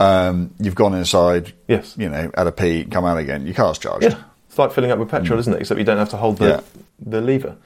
um, 0.00 0.52
you've 0.58 0.74
gone 0.74 0.94
inside, 0.94 1.54
yes. 1.66 1.94
you 1.96 2.10
know, 2.10 2.30
at 2.34 2.46
a 2.46 2.52
pee, 2.52 2.84
come 2.84 3.06
out 3.06 3.16
again. 3.16 3.46
Your 3.46 3.54
car's 3.54 3.78
charged. 3.78 4.04
Yeah, 4.04 4.22
like 4.60 4.72
filling 4.72 4.90
up 4.90 4.98
with 4.98 5.08
petrol, 5.08 5.36
mm. 5.36 5.40
isn't 5.40 5.54
it? 5.54 5.60
Except 5.60 5.78
you 5.78 5.84
don't 5.84 5.98
have 5.98 6.10
to 6.10 6.16
hold 6.16 6.38
the 6.38 6.48
yeah. 6.48 6.60
the 7.00 7.20
lever. 7.20 7.56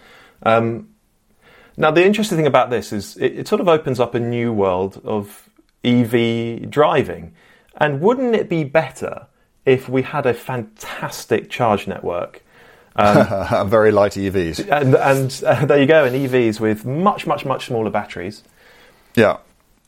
Um, 0.43 0.89
now, 1.77 1.91
the 1.91 2.05
interesting 2.05 2.39
thing 2.39 2.47
about 2.47 2.71
this 2.71 2.93
is 2.93 3.17
it, 3.17 3.41
it, 3.41 3.49
sort 3.49 3.61
of 3.61 3.69
opens 3.69 3.99
up 3.99 4.15
a 4.15 4.21
new 4.21 4.53
world 4.53 5.01
of 5.05 5.49
EV 5.83 6.71
driving. 6.71 7.35
And 7.77 8.01
wouldn't 8.01 8.37
it 8.37 8.49
be 8.49 8.63
better 8.63 9.27
if 9.65 9.89
we 9.89 10.03
had 10.03 10.27
a 10.27 10.35
fantastic 10.35 11.51
charge 11.51 11.89
network? 11.89 12.45
Um, 12.95 13.69
very 13.69 13.91
light 13.91 14.13
EVs. 14.13 14.71
And, 14.71 14.95
and 14.95 15.43
uh, 15.47 15.67
there 15.67 15.81
you 15.81 15.87
go, 15.87 16.05
and 16.05 16.15
EVs 16.15 16.61
with 16.61 16.87
much, 16.87 17.27
much, 17.27 17.45
much 17.45 17.67
smaller 17.67 17.91
batteries. 17.91 18.45
Yeah 19.17 19.39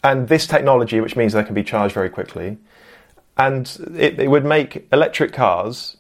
and 0.07 0.29
this 0.29 0.47
technology, 0.47 1.01
which 1.01 1.17
means 1.17 1.33
they 1.33 1.43
can 1.43 1.55
be 1.55 1.65
charged 1.65 1.95
very 1.95 2.09
quickly, 2.09 2.59
and 3.37 3.79
it, 3.97 4.21
it 4.21 4.29
would 4.29 4.45
make 4.45 4.87
electric 4.93 5.33
cars 5.33 5.96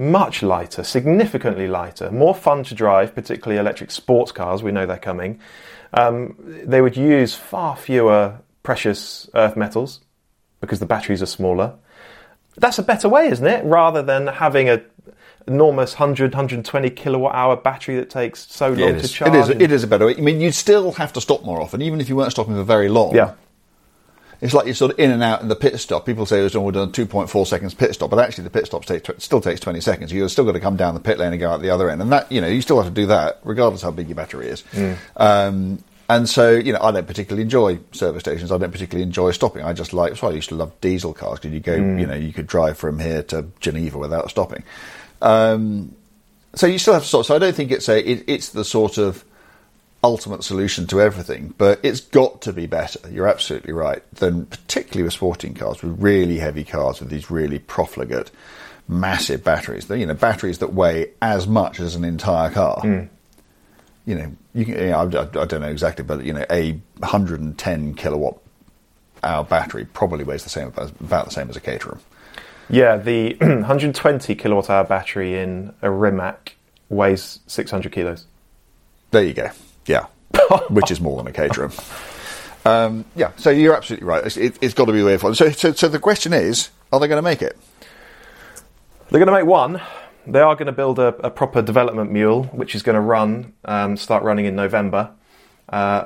much 0.00 0.42
lighter, 0.42 0.82
significantly 0.82 1.68
lighter, 1.68 2.10
more 2.10 2.34
fun 2.34 2.64
to 2.64 2.74
drive, 2.74 3.14
particularly 3.14 3.58
electric 3.60 3.90
sports 3.90 4.32
cars. 4.32 4.62
We 4.62 4.72
know 4.72 4.86
they're 4.86 4.96
coming. 4.96 5.38
Um, 5.92 6.36
they 6.38 6.80
would 6.80 6.96
use 6.96 7.34
far 7.34 7.76
fewer 7.76 8.38
precious 8.62 9.28
earth 9.34 9.56
metals 9.56 10.00
because 10.60 10.78
the 10.78 10.86
batteries 10.86 11.22
are 11.22 11.26
smaller. 11.26 11.74
That's 12.56 12.78
a 12.78 12.82
better 12.82 13.08
way, 13.08 13.28
isn't 13.28 13.46
it? 13.46 13.64
Rather 13.64 14.02
than 14.02 14.26
having 14.26 14.68
a 14.68 14.82
enormous 15.46 15.94
100, 15.94 16.32
120 16.32 16.90
kilowatt 16.90 17.34
hour 17.34 17.56
battery 17.56 17.96
that 17.96 18.08
takes 18.10 18.46
so 18.50 18.68
long 18.68 18.78
yeah, 18.78 19.00
to 19.00 19.08
charge. 19.08 19.34
It 19.34 19.38
is, 19.38 19.48
it 19.48 19.72
is 19.72 19.82
a 19.82 19.86
better 19.86 20.06
way. 20.06 20.16
I 20.16 20.20
mean, 20.20 20.40
you'd 20.40 20.54
still 20.54 20.92
have 20.92 21.12
to 21.14 21.20
stop 21.20 21.44
more 21.44 21.60
often, 21.60 21.82
even 21.82 22.00
if 22.00 22.08
you 22.08 22.16
weren't 22.16 22.30
stopping 22.30 22.54
for 22.54 22.64
very 22.64 22.88
long. 22.88 23.14
Yeah. 23.14 23.34
It's 24.40 24.54
like 24.54 24.64
you're 24.64 24.74
sort 24.74 24.92
of 24.92 24.98
in 24.98 25.10
and 25.10 25.22
out 25.22 25.42
in 25.42 25.48
the 25.48 25.56
pit 25.56 25.78
stop. 25.78 26.06
People 26.06 26.24
say 26.24 26.40
it's 26.40 26.54
only 26.54 26.72
done 26.72 26.92
2.4 26.92 27.46
seconds 27.46 27.74
pit 27.74 27.94
stop, 27.94 28.10
but 28.10 28.18
actually 28.18 28.44
the 28.44 28.50
pit 28.50 28.66
stop 28.66 28.84
take, 28.84 29.06
still 29.18 29.40
takes 29.40 29.60
20 29.60 29.80
seconds. 29.80 30.12
You've 30.12 30.30
still 30.30 30.44
got 30.44 30.52
to 30.52 30.60
come 30.60 30.76
down 30.76 30.94
the 30.94 31.00
pit 31.00 31.18
lane 31.18 31.32
and 31.32 31.40
go 31.40 31.50
out 31.50 31.60
the 31.60 31.70
other 31.70 31.90
end. 31.90 32.00
And 32.00 32.10
that, 32.12 32.30
you 32.32 32.40
know, 32.40 32.48
you 32.48 32.62
still 32.62 32.76
have 32.78 32.86
to 32.86 33.00
do 33.00 33.06
that 33.06 33.40
regardless 33.44 33.82
how 33.82 33.90
big 33.90 34.08
your 34.08 34.16
battery 34.16 34.48
is. 34.48 34.62
Mm. 34.72 34.96
Um, 35.16 35.84
and 36.08 36.28
so, 36.28 36.50
you 36.50 36.72
know, 36.72 36.80
I 36.82 36.90
don't 36.90 37.06
particularly 37.06 37.42
enjoy 37.42 37.78
service 37.92 38.22
stations. 38.22 38.50
I 38.50 38.58
don't 38.58 38.72
particularly 38.72 39.04
enjoy 39.04 39.30
stopping. 39.30 39.62
I 39.62 39.72
just 39.72 39.92
like, 39.92 40.16
so 40.16 40.28
I 40.28 40.32
used 40.32 40.48
to 40.48 40.56
love 40.56 40.72
diesel 40.80 41.12
cars 41.12 41.38
because 41.38 41.52
you 41.52 41.60
go, 41.60 41.78
mm. 41.78 42.00
you 42.00 42.06
know, 42.06 42.16
you 42.16 42.32
could 42.32 42.46
drive 42.46 42.78
from 42.78 42.98
here 42.98 43.22
to 43.24 43.46
Geneva 43.60 43.98
without 43.98 44.28
stopping. 44.30 44.64
Um, 45.22 45.94
so 46.54 46.66
you 46.66 46.78
still 46.78 46.94
have 46.94 47.02
to 47.02 47.08
sort. 47.08 47.26
So 47.26 47.36
I 47.36 47.38
don't 47.38 47.54
think 47.54 47.70
it's 47.70 47.88
a. 47.88 48.10
It, 48.10 48.24
it's 48.26 48.48
the 48.48 48.64
sort 48.64 48.98
of 48.98 49.24
ultimate 50.02 50.42
solution 50.44 50.86
to 50.88 51.00
everything, 51.00 51.54
but 51.58 51.80
it's 51.82 52.00
got 52.00 52.42
to 52.42 52.52
be 52.52 52.66
better. 52.66 53.00
You're 53.10 53.28
absolutely 53.28 53.72
right. 53.72 54.02
Than 54.14 54.46
particularly 54.46 55.04
with 55.04 55.12
sporting 55.12 55.54
cars, 55.54 55.82
with 55.82 56.00
really 56.00 56.38
heavy 56.38 56.64
cars, 56.64 57.00
with 57.00 57.10
these 57.10 57.30
really 57.30 57.58
profligate, 57.58 58.30
massive 58.88 59.44
batteries. 59.44 59.88
You 59.90 60.06
know, 60.06 60.14
batteries 60.14 60.58
that 60.58 60.72
weigh 60.72 61.10
as 61.20 61.46
much 61.46 61.80
as 61.80 61.94
an 61.94 62.04
entire 62.04 62.50
car. 62.50 62.80
Hmm. 62.80 63.02
You 64.06 64.14
know, 64.14 64.32
you 64.54 64.64
can. 64.64 64.74
You 64.74 64.86
know, 64.86 64.98
I, 64.98 65.02
I, 65.02 65.42
I 65.42 65.44
don't 65.44 65.60
know 65.60 65.68
exactly, 65.68 66.04
but 66.04 66.24
you 66.24 66.32
know, 66.32 66.46
a 66.50 66.72
110 66.98 67.94
kilowatt 67.94 68.38
hour 69.22 69.44
battery 69.44 69.84
probably 69.84 70.24
weighs 70.24 70.44
the 70.44 70.50
same 70.50 70.68
about 70.68 71.26
the 71.26 71.30
same 71.30 71.50
as 71.50 71.56
a 71.56 71.60
Caterham. 71.60 72.00
Yeah, 72.70 72.96
the 72.96 73.34
120 73.40 74.34
kilowatt 74.34 74.70
hour 74.70 74.84
battery 74.84 75.36
in 75.36 75.74
a 75.82 75.90
Rimac 75.90 76.56
weighs 76.88 77.40
600 77.46 77.92
kilos. 77.92 78.24
There 79.10 79.24
you 79.24 79.34
go. 79.34 79.50
Yeah, 79.90 80.06
which 80.70 80.92
is 80.92 81.00
more 81.00 81.16
than 81.16 81.26
a 81.26 81.32
Caterham. 81.32 81.72
Um, 82.64 83.04
yeah, 83.16 83.32
so 83.36 83.50
you're 83.50 83.74
absolutely 83.74 84.06
right. 84.06 84.24
It's, 84.24 84.36
it, 84.36 84.62
has 84.62 84.72
got 84.72 84.84
to 84.84 84.92
be 84.92 85.02
way 85.02 85.16
forward. 85.16 85.34
So, 85.36 85.50
so, 85.50 85.72
so 85.72 85.88
the 85.88 85.98
question 85.98 86.32
is, 86.32 86.70
are 86.92 87.00
they 87.00 87.08
going 87.08 87.18
to 87.18 87.22
make 87.22 87.42
it? 87.42 87.58
They're 89.08 89.18
going 89.18 89.26
to 89.26 89.32
make 89.32 89.46
one. 89.46 89.80
They 90.28 90.38
are 90.38 90.54
going 90.54 90.66
to 90.66 90.72
build 90.72 91.00
a, 91.00 91.08
a 91.26 91.30
proper 91.30 91.60
development 91.60 92.12
mule, 92.12 92.44
which 92.44 92.76
is 92.76 92.84
going 92.84 92.94
to 92.94 93.00
run, 93.00 93.52
um, 93.64 93.96
start 93.96 94.22
running 94.22 94.44
in 94.44 94.54
November. 94.54 95.10
Uh, 95.68 96.04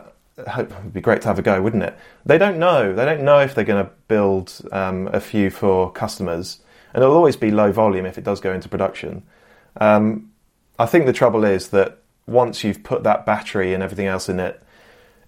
hope 0.49 0.71
it'd 0.71 0.95
be 0.95 1.03
great 1.03 1.21
to 1.23 1.29
have 1.29 1.39
a 1.39 1.43
go, 1.43 1.61
wouldn't 1.61 1.83
it? 1.83 1.95
They 2.25 2.39
don't 2.39 2.59
know. 2.59 2.95
They 2.95 3.05
don't 3.05 3.23
know 3.23 3.41
if 3.41 3.55
they're 3.55 3.65
going 3.65 3.85
to 3.85 3.91
build 4.09 4.63
um, 4.73 5.09
a 5.13 5.21
few 5.21 5.51
for 5.51 5.93
customers, 5.93 6.61
and 6.95 7.03
it'll 7.03 7.17
always 7.17 7.37
be 7.37 7.51
low 7.51 7.71
volume 7.71 8.07
if 8.07 8.17
it 8.17 8.25
does 8.25 8.41
go 8.41 8.55
into 8.55 8.71
production. 8.71 9.25
Um, 9.79 10.31
I 10.79 10.87
think 10.87 11.05
the 11.05 11.13
trouble 11.13 11.45
is 11.45 11.69
that 11.69 11.99
once 12.27 12.65
you've 12.65 12.83
put 12.83 13.03
that 13.03 13.27
battery 13.27 13.75
and 13.75 13.83
everything 13.83 14.07
else 14.07 14.29
in 14.29 14.41
it, 14.41 14.63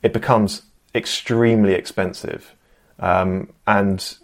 it 0.02 0.12
becomes 0.12 0.62
extremely 0.94 1.74
expensive, 1.74 2.54
um, 2.98 3.52
and 3.66 4.16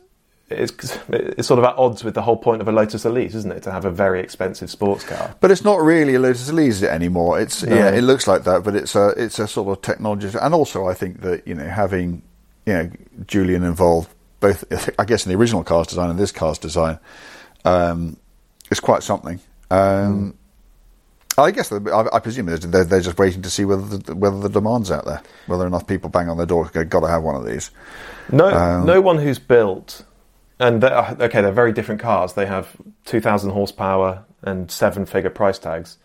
it's, 0.48 0.98
it's 1.08 1.48
sort 1.48 1.58
of 1.58 1.64
at 1.64 1.76
odds 1.76 2.04
with 2.04 2.14
the 2.14 2.22
whole 2.22 2.36
point 2.36 2.60
of 2.60 2.68
a 2.68 2.72
Lotus 2.72 3.04
Elise, 3.04 3.34
isn't 3.34 3.52
it? 3.52 3.62
To 3.64 3.72
have 3.72 3.84
a 3.84 3.90
very 3.90 4.20
expensive 4.20 4.70
sports 4.70 5.04
car. 5.04 5.34
But 5.40 5.50
it's 5.50 5.64
not 5.64 5.80
really 5.80 6.14
a 6.14 6.20
Lotus 6.20 6.48
Elise 6.48 6.82
anymore. 6.82 7.40
It's 7.40 7.62
No. 7.62 7.74
yeah, 7.74 7.90
it 7.90 8.02
looks 8.02 8.26
like 8.26 8.44
that, 8.44 8.62
but 8.62 8.74
it's 8.74 8.94
a 8.94 9.08
it's 9.16 9.38
a 9.38 9.48
sort 9.48 9.76
of 9.76 9.82
technology. 9.82 10.30
And 10.40 10.54
also, 10.54 10.86
I 10.86 10.94
think 10.94 11.20
that 11.22 11.46
you 11.46 11.54
know 11.54 11.66
having 11.66 12.22
you 12.66 12.72
know 12.72 12.90
Julian 13.26 13.64
involved 13.64 14.10
both, 14.40 14.64
I 14.98 15.04
guess, 15.04 15.24
in 15.26 15.32
the 15.32 15.38
original 15.38 15.64
car's 15.64 15.86
design 15.86 16.10
and 16.10 16.18
this 16.18 16.32
car's 16.32 16.58
design, 16.58 16.98
um, 17.64 18.16
is 18.70 18.80
quite 18.80 19.02
something. 19.02 19.40
Um, 19.70 20.36
I 21.38 21.50
guess 21.50 21.72
I, 21.72 21.78
I 22.12 22.18
presume 22.18 22.46
they're, 22.46 22.58
they're 22.84 23.00
just 23.00 23.18
waiting 23.18 23.40
to 23.42 23.50
see 23.50 23.64
whether 23.64 23.96
the, 23.96 24.14
whether 24.14 24.38
the 24.38 24.50
demand's 24.50 24.90
out 24.90 25.06
there, 25.06 25.22
whether 25.46 25.66
enough 25.66 25.86
people 25.86 26.10
bang 26.10 26.28
on 26.28 26.36
their 26.36 26.46
door. 26.46 26.66
Got 26.66 27.00
to 27.00 27.08
have 27.08 27.22
one 27.22 27.36
of 27.36 27.46
these. 27.46 27.70
No, 28.30 28.48
Um, 28.50 28.84
no 28.84 29.00
one 29.00 29.16
who's 29.18 29.38
built, 29.38 30.04
and 30.60 30.82
they're, 30.82 31.16
okay, 31.20 31.40
they're 31.40 31.50
very 31.52 31.72
different 31.72 32.00
cars. 32.02 32.34
They 32.34 32.44
have 32.46 32.76
2,000 33.06 33.50
horsepower 33.50 34.24
and 34.42 34.70
seven-figure 34.70 35.30
price 35.30 35.58
tags. 35.58 35.96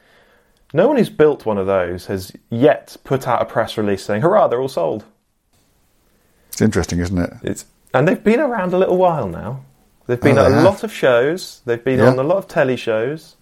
No 0.74 0.88
one 0.88 0.98
who's 0.98 1.10
built 1.10 1.46
one 1.46 1.58
of 1.58 1.66
those 1.68 2.08
has 2.08 2.32
yet 2.50 2.96
put 3.06 3.28
out 3.28 3.42
a 3.42 3.46
press 3.46 3.78
release 3.78 4.04
saying, 4.04 4.22
"Hurrah, 4.22 4.48
they're 4.50 4.62
all 4.62 4.68
sold." 4.68 5.06
It's 6.50 6.62
interesting, 6.62 7.00
isn't 7.00 7.18
it? 7.18 7.34
It's 7.44 7.66
and 7.94 8.06
they've 8.08 8.22
been 8.24 8.42
around 8.42 8.74
a 8.74 8.78
little 8.78 8.98
while 8.98 9.28
now. 9.30 9.64
They've 10.08 10.20
been 10.20 10.38
Oh, 10.38 10.42
at 10.46 10.50
they 10.50 10.54
a 10.54 10.58
have. 10.58 10.66
lot 10.66 10.84
of 10.84 10.92
shows. 10.92 11.62
They've 11.66 11.84
been 11.84 12.00
Yeah. 12.00 12.10
on 12.10 12.20
a 12.20 12.24
lot 12.24 12.38
of 12.38 12.48
telly 12.50 12.76
shows, 12.76 13.37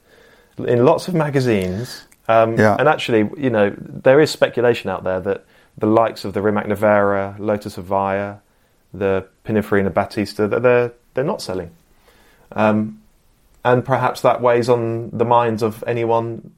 in 0.57 0.85
lots 0.85 1.07
of 1.07 1.13
magazines. 1.13 2.05
Um, 2.27 2.57
Yeah. 2.57 2.75
And 2.77 2.87
actually, 2.87 3.29
you 3.37 3.49
know, 3.49 3.73
there 3.77 4.19
is 4.19 4.31
speculation 4.31 4.89
out 4.89 5.03
there 5.03 5.19
that 5.19 5.45
the 5.77 5.87
likes 5.87 6.25
of 6.25 6.33
the 6.33 6.41
Rimac 6.41 6.65
Nevera, 6.65 7.37
Lotus 7.37 7.75
Evija, 7.75 8.39
the 8.93 9.27
Pininfarina 9.45 9.93
Battista, 9.93 10.47
that 10.47 10.63
they're 10.63 10.93
they're 11.13 11.23
not 11.23 11.41
selling. 11.41 11.71
Um, 12.51 13.01
and 13.63 13.83
perhaps 13.83 14.21
that 14.21 14.41
weighs 14.41 14.69
on 14.69 15.09
the 15.11 15.25
minds 15.25 15.63
of 15.63 15.83
anyone 15.87 16.51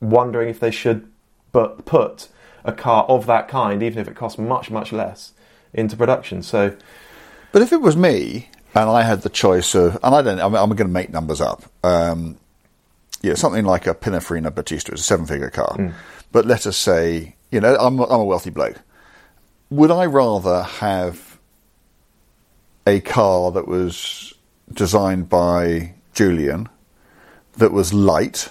wondering 0.00 0.48
if 0.48 0.58
they 0.60 0.70
should 0.70 1.08
but 1.52 1.84
put 1.84 2.28
a 2.64 2.72
car 2.72 3.04
of 3.04 3.26
that 3.26 3.48
kind, 3.48 3.82
even 3.82 3.98
if 3.98 4.08
it 4.08 4.16
costs 4.16 4.38
much 4.38 4.70
much 4.70 4.92
less, 4.92 5.32
into 5.72 5.96
production. 5.96 6.42
So. 6.42 6.76
But 7.52 7.62
if 7.62 7.72
it 7.72 7.80
was 7.80 7.96
me 7.96 8.48
and 8.74 8.88
I 8.88 9.02
had 9.02 9.22
the 9.22 9.28
choice 9.28 9.74
of, 9.74 9.98
and 10.02 10.14
I 10.14 10.22
don't, 10.22 10.40
I'm, 10.40 10.54
I'm 10.54 10.70
going 10.70 10.78
to 10.78 10.84
make 10.92 11.10
numbers 11.10 11.40
up. 11.40 11.64
Um, 11.84 12.38
yeah, 13.22 13.34
something 13.34 13.64
like 13.64 13.86
a 13.86 13.94
Pininfarina 13.94 14.54
Battista 14.54 14.92
is 14.92 15.00
a 15.00 15.04
seven-figure 15.04 15.50
car. 15.50 15.94
But 16.32 16.46
let 16.46 16.66
us 16.66 16.76
say, 16.76 17.36
you 17.50 17.60
know, 17.60 17.76
I'm, 17.76 17.98
I'm 18.00 18.20
a 18.20 18.24
wealthy 18.24 18.50
bloke. 18.50 18.76
Would 19.70 19.90
I 19.90 20.06
rather 20.06 20.62
have 20.62 21.38
a 22.86 23.00
car 23.00 23.52
that 23.52 23.68
was 23.68 24.32
designed 24.72 25.28
by 25.28 25.94
Julian, 26.14 26.68
that 27.58 27.72
was 27.72 27.92
light 27.94 28.48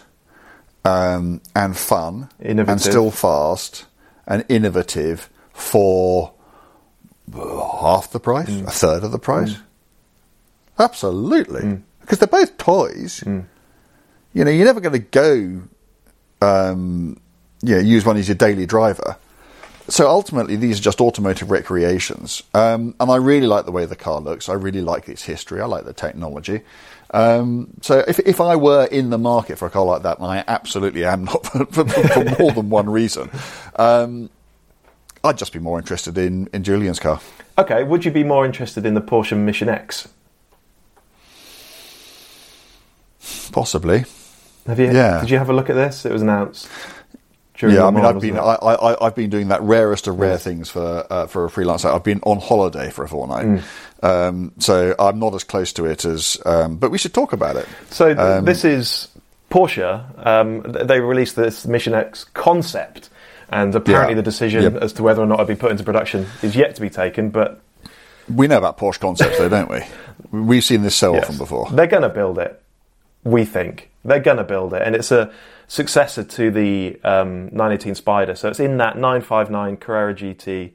um, 0.86 1.42
and 1.56 1.76
fun, 1.78 2.30
and 2.70 2.82
still 2.82 3.12
fast 3.12 3.86
and 4.26 4.46
innovative 4.50 5.30
for 5.54 6.34
half 7.34 8.12
the 8.12 8.20
price, 8.20 8.50
Mm. 8.50 8.68
a 8.68 8.72
third 8.72 9.04
of 9.04 9.12
the 9.12 9.20
price? 9.20 9.56
Absolutely, 10.80 11.62
Mm. 11.62 11.82
because 12.02 12.20
they're 12.20 12.28
both 12.28 12.58
toys. 12.58 13.24
You 14.34 14.46
know, 14.46 14.52
you're 14.52 14.66
never 14.66 14.80
going 14.80 14.94
to 14.94 15.00
go, 15.00 15.62
um, 16.42 17.20
you 17.62 17.76
know, 17.76 17.82
use 17.82 18.06
one 18.06 18.18
as 18.18 18.28
your 18.28 18.36
daily 18.36 18.66
driver. 18.66 19.18
So 19.88 20.08
ultimately, 20.08 20.56
these 20.56 20.80
are 20.80 20.84
just 20.84 21.02
automotive 21.02 21.52
recreations, 21.52 22.44
um, 22.54 22.96
and 23.00 23.12
I 23.12 23.18
really 23.18 23.48
like 23.48 23.66
the 23.66 23.74
way 23.74 23.86
the 23.86 23.96
car 23.96 24.22
looks. 24.22 24.48
I 24.48 24.54
really 24.54 24.80
like 24.80 25.10
its 25.10 25.24
history. 25.24 25.60
I 25.60 25.66
like 25.66 25.84
the 25.84 25.92
technology. 25.92 26.62
Um, 27.14 27.72
so 27.82 28.00
if 28.08 28.20
if 28.20 28.40
I 28.40 28.56
were 28.56 28.86
in 28.86 29.10
the 29.10 29.18
market 29.18 29.58
for 29.58 29.66
a 29.66 29.70
car 29.70 29.84
like 29.84 30.04
that, 30.04 30.20
and 30.20 30.28
I 30.28 30.46
absolutely 30.48 31.04
am 31.04 31.26
not 31.26 31.46
for, 31.52 31.66
for, 31.66 31.86
for 31.86 32.24
more 32.40 32.52
than 32.52 32.70
one 32.70 32.90
reason, 32.90 33.30
um, 33.76 34.30
I'd 35.26 35.38
just 35.38 35.52
be 35.52 35.60
more 35.60 35.78
interested 35.78 36.18
in 36.18 36.48
in 36.54 36.64
Julian's 36.64 37.00
car. 37.00 37.20
Okay, 37.58 37.84
would 37.84 38.06
you 38.06 38.12
be 38.12 38.24
more 38.24 38.46
interested 38.46 38.86
in 38.86 38.94
the 38.94 39.02
Porsche 39.02 39.38
Mission 39.38 39.68
X? 39.68 40.08
Possibly. 43.52 44.06
Have 44.68 44.80
you? 44.80 44.92
Yeah. 44.92 45.22
Did 45.22 45.30
you 45.30 45.38
have 45.38 45.50
a 45.50 45.54
look 45.54 45.70
at 45.70 45.76
this? 45.76 46.06
It 46.06 46.12
was 46.12 46.22
announced. 46.22 46.68
During 47.58 47.76
Yeah, 47.76 47.86
I 47.86 47.92
mean, 47.92 48.06
I've 48.06 48.20
been 48.20 48.38
I. 48.40 48.56
I, 48.56 49.06
I've 49.06 49.16
been 49.16 49.30
doing 49.30 49.50
that 49.50 49.62
rarest 49.62 50.08
of 50.08 50.20
rare 50.20 50.38
things 50.38 50.70
for 50.70 51.06
uh, 51.10 51.28
for 51.28 51.46
a 51.46 51.50
freelancer. 51.50 51.94
I've 51.94 52.04
been 52.04 52.20
on 52.24 52.40
holiday 52.40 52.90
for 52.90 53.04
a 53.04 53.08
fortnight, 53.08 53.46
Mm. 53.46 53.64
um, 54.04 54.52
so 54.60 54.96
I'm 54.98 55.20
not 55.20 55.36
as 55.36 55.44
close 55.44 55.72
to 55.74 55.86
it 55.86 56.04
as. 56.06 56.42
Um, 56.46 56.78
but 56.78 56.90
we 56.92 56.98
should 56.98 57.14
talk 57.14 57.34
about 57.34 57.56
it. 57.58 57.68
So 57.92 58.08
th- 58.08 58.18
Um, 58.18 58.46
this 58.46 58.66
is 58.66 59.10
Porsche. 59.52 60.26
Um, 60.26 60.62
they 60.64 61.00
released 61.02 61.36
this 61.36 61.68
Mission 61.68 61.94
X 61.94 62.24
concept, 62.34 63.10
and 63.50 63.76
apparently 63.76 64.14
Yeah. 64.14 64.16
the 64.16 64.24
decision 64.24 64.64
Yep. 64.64 64.82
as 64.82 64.94
to 64.94 65.04
whether 65.04 65.22
or 65.22 65.28
not 65.28 65.36
it'll 65.36 65.46
be 65.46 65.56
put 65.56 65.70
into 65.72 65.84
production 65.84 66.26
is 66.42 66.56
yet 66.56 66.74
to 66.76 66.82
be 66.82 66.90
taken. 66.90 67.30
But 67.30 67.60
We 68.34 68.48
know 68.48 68.58
about 68.58 68.80
Porsche 68.80 69.00
concepts, 69.00 69.38
though, 69.38 69.50
don't 69.50 69.70
we? 69.70 69.82
We've 70.32 70.64
seen 70.64 70.82
this 70.82 70.96
so 70.96 71.14
yes, 71.14 71.26
often 71.26 71.38
before. 71.38 71.68
they're 71.72 71.86
going 71.86 72.04
to 72.04 72.10
build 72.10 72.40
it. 72.40 72.60
We 73.24 73.46
think 73.46 73.91
they're 74.04 74.20
going 74.20 74.38
to 74.38 74.44
build 74.44 74.74
it, 74.74 74.82
and 74.82 74.96
it's 74.96 75.12
a 75.12 75.32
successor 75.68 76.24
to 76.24 76.52
the 76.52 77.00
um, 77.04 77.46
918 77.46 77.96
Spider. 77.96 78.36
So 78.36 78.50
it's 78.50 78.60
in 78.60 78.78
that 78.78 78.98
959 78.98 79.78
Carrera 79.78 80.14
GT 80.14 80.72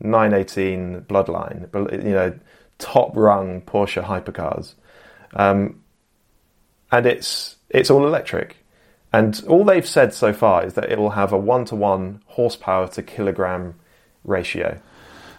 918 0.00 1.02
bloodline. 1.02 1.68
You 2.04 2.10
know, 2.12 2.38
top 2.78 3.16
rung 3.16 3.60
Porsche 3.62 4.02
hypercars. 4.02 4.74
Um, 5.34 5.82
and 6.90 7.06
it's 7.06 7.56
it's 7.68 7.90
all 7.90 8.06
electric. 8.06 8.56
And 9.12 9.42
all 9.48 9.64
they've 9.64 9.86
said 9.86 10.14
so 10.14 10.32
far 10.32 10.64
is 10.64 10.74
that 10.74 10.90
it 10.90 10.98
will 10.98 11.10
have 11.10 11.32
a 11.32 11.36
one 11.38 11.64
to 11.66 11.74
one 11.76 12.22
horsepower 12.26 12.88
to 12.88 13.02
kilogram 13.02 13.74
ratio. 14.24 14.80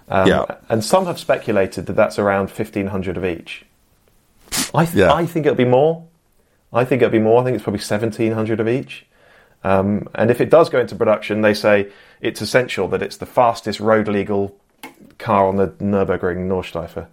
Um, 0.10 0.28
Yeah. 0.28 0.46
And 0.70 0.84
some 0.84 1.06
have 1.06 1.18
speculated 1.20 1.86
that 1.86 1.94
that's 1.94 2.20
around 2.20 2.52
fifteen 2.52 2.88
hundred 2.88 3.18
of 3.18 3.26
each. 3.26 3.66
I 4.74 4.86
th- 4.86 4.96
Yeah. 4.98 5.14
I 5.14 5.26
think 5.26 5.46
it'll 5.46 5.56
be 5.56 5.66
more. 5.66 6.06
I 6.74 6.86
think 6.86 7.02
it'll 7.02 7.12
be 7.12 7.20
more. 7.20 7.42
I 7.42 7.44
think 7.46 7.56
it's 7.56 7.64
probably 7.64 7.80
seventeen 7.82 8.32
hundred 8.32 8.60
of 8.60 8.68
each. 8.68 9.06
Um, 9.64 10.08
and 10.16 10.32
if 10.32 10.42
it 10.42 10.50
does 10.50 10.70
go 10.70 10.80
into 10.80 10.96
production, 10.96 11.42
they 11.42 11.54
say 11.54 11.90
it's 12.20 12.42
essential 12.42 12.88
that 12.90 13.02
it's 13.02 13.18
the 13.18 13.26
fastest 13.28 13.80
road 13.80 14.08
legal 14.08 14.56
car 15.20 15.48
on 15.48 15.58
the 15.58 15.68
Nürburgring 15.68 16.48
Nordschleife. 16.48 17.06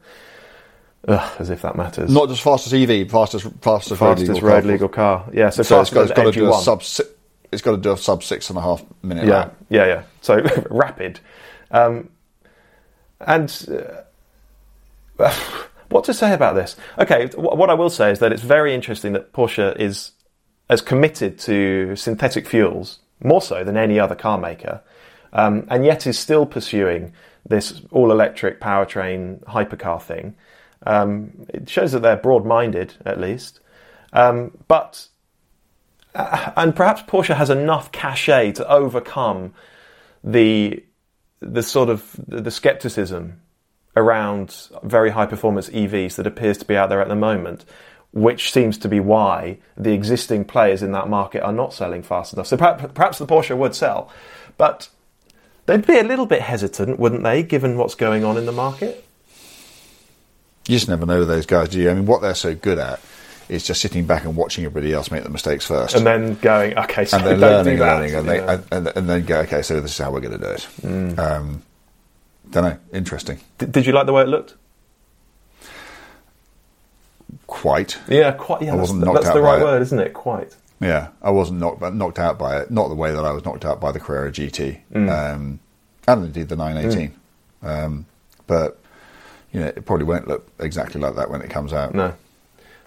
Ugh, 1.07 1.33
as 1.39 1.51
if 1.51 1.63
that 1.63 1.77
matters. 1.77 2.11
Not 2.13 2.29
just 2.29 2.43
fastest 2.43 2.75
EV, 2.75 3.11
fastest 3.11 3.47
fastest, 3.61 3.99
fastest 4.01 4.43
road 4.43 4.65
legal 4.65 4.89
car. 4.89 5.25
Yeah, 5.33 5.51
so, 5.51 5.63
So 5.63 5.81
it's 5.81 5.91
got, 5.91 6.03
it's 6.05 6.13
got 6.13 6.25
to 6.25 6.33
do 6.33 6.49
a 6.51 6.59
sub. 6.59 6.81
It's 7.51 7.63
got 7.63 7.71
to 7.73 7.77
do 7.79 7.93
a 7.93 7.97
sub 7.97 8.23
six 8.23 8.51
and 8.51 8.59
a 8.59 8.63
half 8.63 8.85
minute 9.03 9.25
Yeah, 9.27 9.39
lap. 9.39 9.57
yeah, 9.71 9.87
yeah. 9.87 10.03
So 10.23 10.41
rapid. 10.71 11.21
Um, 11.71 12.11
and 13.21 14.05
uh, 15.19 15.33
what 15.89 16.05
to 16.05 16.15
say 16.15 16.33
about 16.33 16.55
this? 16.55 16.77
Okay, 16.99 17.29
what 17.37 17.71
I 17.71 17.75
will 17.75 17.91
say 17.91 18.11
is 18.11 18.19
that 18.19 18.33
it's 18.33 18.43
very 18.43 18.75
interesting 18.75 19.13
that 19.15 19.33
Porsche 19.33 19.77
is 19.79 20.13
as 20.69 20.83
committed 20.83 21.39
to 21.39 21.97
synthetic 21.97 22.47
fuels 22.47 22.99
more 23.23 23.41
so 23.41 23.65
than 23.65 23.77
any 23.77 23.99
other 23.99 24.15
car 24.15 24.39
maker. 24.39 24.83
um, 25.33 25.67
and 25.69 25.85
yet 25.85 26.07
is 26.07 26.19
still 26.19 26.47
pursuing 26.47 27.13
this 27.49 27.83
all 27.91 28.11
electric 28.11 28.61
powertrain 28.61 29.43
hypercar 29.45 30.01
thing. 30.01 30.35
Um, 30.87 31.47
it 31.49 31.69
shows 31.69 31.93
that 31.93 32.01
they're 32.01 32.17
broad 32.17 32.47
minded, 32.47 32.95
at 33.05 33.21
least. 33.21 33.61
Um, 34.13 34.57
but, 34.69 35.09
uh, 36.15 36.53
and 36.57 36.75
perhaps 36.75 37.03
Porsche 37.03 37.37
has 37.37 37.51
enough 37.51 37.93
cachet 37.93 38.53
to 38.53 38.69
overcome 38.69 39.55
the, 40.23 40.83
the 41.41 41.63
sort 41.63 41.89
of 41.89 42.15
the 42.27 42.51
skepticism 42.51 43.41
around 43.99 44.69
very 44.83 45.11
high 45.11 45.27
performance 45.27 45.69
EVs 45.71 46.15
that 46.17 46.27
appears 46.27 46.57
to 46.59 46.65
be 46.65 46.77
out 46.77 46.89
there 46.89 47.01
at 47.01 47.09
the 47.09 47.17
moment, 47.17 47.65
which 48.13 48.53
seems 48.53 48.79
to 48.79 48.89
be 48.89 49.01
why 49.01 49.59
the 49.77 49.93
existing 49.93 50.45
players 50.45 50.83
in 50.83 50.93
that 50.93 51.09
market 51.09 51.43
are 51.43 51.53
not 51.53 51.75
selling 51.75 52.03
fast 52.03 52.33
enough. 52.33 52.47
So 52.47 52.57
perhaps, 52.57 52.85
perhaps 52.95 53.19
the 53.19 53.27
Porsche 53.27 53.57
would 53.57 53.75
sell, 53.75 54.11
but 54.57 54.89
they'd 55.67 55.87
be 55.87 55.99
a 55.99 56.05
little 56.05 56.27
bit 56.27 56.41
hesitant, 56.43 56.99
wouldn't 56.99 57.23
they, 57.25 57.43
given 57.43 57.77
what's 57.77 57.95
going 57.95 58.25
on 58.25 58.37
in 58.39 58.47
the 58.47 58.53
market? 58.53 59.05
You 60.67 60.77
just 60.77 60.89
never 60.89 61.07
know 61.07 61.25
those 61.25 61.47
guys, 61.47 61.71
do 61.71 61.81
you? 61.81 61.91
I 61.91 61.95
mean, 61.95 62.07
what 62.07 62.21
they're 62.23 62.35
so 62.35 62.55
good 62.55 62.79
at 62.79 63.01
is 63.49 63.67
just 63.67 63.81
sitting 63.81 64.05
back 64.07 64.25
and 64.25 64.37
watching 64.37 64.65
everybody 64.67 64.93
else 64.93 65.11
make 65.11 65.23
the 65.25 65.31
mistakes 65.31 65.65
first. 65.65 65.95
And 65.97 66.05
then 66.07 66.35
going, 66.37 66.77
okay, 66.79 67.07
so 67.07 67.17
and 67.17 67.27
then 67.27 67.41
don't 67.41 67.51
learning, 67.51 67.75
do 67.75 67.79
that. 67.79 67.95
learning, 67.95 68.15
and, 68.15 68.29
they, 68.29 68.37
Yeah. 68.37 68.53
and, 68.53 68.65
and, 68.87 68.97
and 68.97 69.09
then 69.09 69.25
go, 69.25 69.41
okay, 69.41 69.63
so 69.63 69.81
this 69.81 69.93
is 69.93 69.99
how 69.99 70.11
we're 70.11 70.21
going 70.21 70.39
to 70.39 70.47
do 70.47 70.53
it. 70.53 70.69
Mm. 70.83 71.19
Um, 71.19 71.63
don't 72.51 72.65
know. 72.65 72.79
Interesting. 72.93 73.41
Did, 73.59 73.73
did 73.73 73.87
you 73.87 73.93
like 73.93 74.07
the 74.07 74.13
way 74.13 74.23
it 74.23 74.29
looked? 74.29 74.55
Quite. 77.47 77.99
Yeah, 78.09 78.33
quite. 78.33 78.63
Yeah, 78.63 78.75
I 78.75 78.77
that's, 78.77 78.81
wasn't 78.91 79.01
knocked 79.05 79.15
that's 79.17 79.27
out 79.29 79.35
the 79.35 79.43
right 79.43 79.63
word, 79.63 79.83
isn't 79.83 79.99
it? 79.99 80.13
Quite. 80.15 80.57
Yeah, 80.81 81.09
I 81.23 81.31
wasn't 81.31 81.61
knocked, 81.61 81.83
knocked 81.95 82.19
out 82.19 82.39
by 82.39 82.59
it. 82.61 82.71
Not 82.71 82.89
the 82.89 82.95
way 82.95 83.13
that 83.13 83.25
I 83.25 83.33
was 83.33 83.45
knocked 83.45 83.65
out 83.65 83.81
by 83.81 83.91
the 83.93 84.01
Carrera 84.01 84.31
GT, 84.31 84.79
Mm. 84.93 85.11
um, 85.35 85.61
and 86.07 86.25
indeed 86.27 86.49
the 86.49 86.57
918. 86.57 87.15
Um, 87.63 88.07
but 88.47 88.79
you 89.53 89.61
know, 89.61 89.67
it 89.67 89.85
probably 89.85 90.05
won't 90.05 90.29
look 90.29 90.47
exactly 90.61 91.01
like 91.01 91.17
that 91.17 91.31
when 91.31 91.41
it 91.43 91.51
comes 91.51 91.73
out. 91.73 91.95
No. 91.95 92.15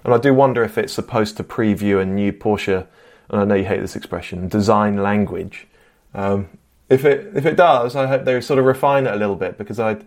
And 0.03 0.13
I 0.13 0.17
do 0.17 0.33
wonder 0.33 0.63
if 0.63 0.77
it's 0.77 0.93
supposed 0.93 1.37
to 1.37 1.43
preview 1.43 2.01
a 2.01 2.05
new 2.05 2.31
Porsche, 2.31 2.87
and 3.29 3.41
I 3.41 3.45
know 3.45 3.55
you 3.55 3.65
hate 3.65 3.81
this 3.81 3.95
expression, 3.95 4.47
design 4.47 4.97
language. 4.97 5.67
Um, 6.13 6.49
if 6.91 7.05
it 7.05 7.31
if 7.35 7.45
it 7.45 7.55
does, 7.55 7.95
I 7.95 8.05
hope 8.05 8.25
they 8.25 8.39
sort 8.41 8.59
of 8.59 8.65
refine 8.65 9.07
it 9.07 9.13
a 9.13 9.15
little 9.15 9.35
bit 9.35 9.57
because 9.57 9.79
I, 9.79 9.97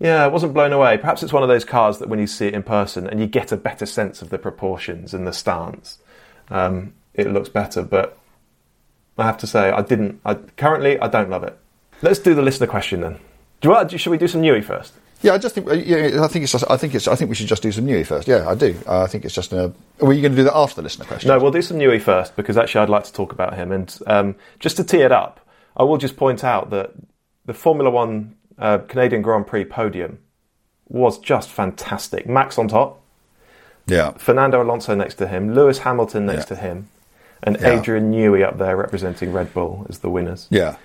yeah, 0.00 0.24
I 0.24 0.26
wasn't 0.28 0.54
blown 0.54 0.72
away. 0.72 0.96
Perhaps 0.96 1.22
it's 1.22 1.32
one 1.32 1.42
of 1.42 1.48
those 1.48 1.64
cars 1.64 1.98
that 1.98 2.08
when 2.08 2.18
you 2.18 2.26
see 2.26 2.46
it 2.46 2.54
in 2.54 2.62
person 2.62 3.06
and 3.06 3.20
you 3.20 3.26
get 3.26 3.52
a 3.52 3.56
better 3.56 3.84
sense 3.84 4.22
of 4.22 4.30
the 4.30 4.38
proportions 4.38 5.12
and 5.12 5.26
the 5.26 5.32
stance, 5.32 5.98
um, 6.48 6.94
it 7.12 7.30
looks 7.30 7.50
better. 7.50 7.82
But 7.82 8.18
I 9.18 9.24
have 9.24 9.36
to 9.38 9.46
say, 9.46 9.70
I 9.70 9.82
didn't. 9.82 10.20
I, 10.24 10.34
currently, 10.34 10.98
I 10.98 11.08
don't 11.08 11.28
love 11.28 11.44
it. 11.44 11.58
Let's 12.00 12.20
do 12.20 12.34
the 12.34 12.42
listener 12.42 12.66
question 12.66 13.02
then. 13.02 13.18
Do 13.60 13.76
you 13.90 13.98
should 13.98 14.10
we 14.10 14.18
do 14.18 14.28
some 14.28 14.40
Newey 14.40 14.64
first? 14.64 14.94
Yeah, 15.20 15.34
I 15.34 15.38
just 15.38 15.54
think. 15.54 15.66
Yeah, 15.84 16.22
I 16.22 16.28
think 16.28 16.44
it's. 16.44 16.52
Just, 16.52 16.64
I 16.70 16.76
think 16.76 16.94
it's. 16.94 17.08
I 17.08 17.16
think 17.16 17.28
we 17.28 17.34
should 17.34 17.48
just 17.48 17.62
do 17.62 17.72
some 17.72 17.84
Newey 17.84 18.06
first. 18.06 18.28
Yeah, 18.28 18.48
I 18.48 18.54
do. 18.54 18.78
Uh, 18.86 19.02
I 19.02 19.08
think 19.08 19.24
it's 19.24 19.34
just. 19.34 19.52
A, 19.52 19.72
were 19.98 20.12
you 20.12 20.22
going 20.22 20.32
to 20.32 20.36
do 20.36 20.44
that 20.44 20.56
after 20.56 20.76
the 20.76 20.82
listener 20.82 21.04
question? 21.04 21.28
No, 21.28 21.38
we'll 21.40 21.50
do 21.50 21.60
some 21.60 21.76
Newey 21.76 22.00
first 22.00 22.36
because 22.36 22.56
actually 22.56 22.82
I'd 22.82 22.88
like 22.88 23.04
to 23.04 23.12
talk 23.12 23.32
about 23.32 23.54
him. 23.54 23.72
And 23.72 23.98
um, 24.06 24.36
just 24.60 24.76
to 24.76 24.84
tee 24.84 25.00
it 25.00 25.10
up, 25.10 25.40
I 25.78 25.82
will 25.84 25.98
just 25.98 26.16
point 26.16 26.42
out 26.44 26.70
that 26.70 26.92
the 27.46 27.54
Formula 27.54 27.90
One 27.90 28.34
uh, 28.58 28.78
Canadian 28.78 29.22
Grand 29.22 29.46
Prix 29.46 29.64
podium 29.64 30.18
was 30.88 31.18
just 31.18 31.48
fantastic. 31.50 32.26
Max 32.28 32.58
on 32.58 32.66
top, 32.68 33.00
Yeah. 33.86 34.12
Fernando 34.12 34.62
Alonso 34.62 34.94
next 34.94 35.14
to 35.16 35.28
him, 35.28 35.54
Lewis 35.54 35.78
Hamilton 35.80 36.26
next 36.26 36.50
Yeah. 36.50 36.56
to 36.56 36.62
him, 36.62 36.88
and 37.42 37.56
Yeah. 37.60 37.78
Adrian 37.78 38.10
Newey 38.12 38.42
up 38.44 38.58
there 38.58 38.76
representing 38.76 39.32
Red 39.32 39.54
Bull 39.54 39.86
as 39.88 40.00
the 40.00 40.10
winners. 40.10 40.46
Yeah. 40.50 40.76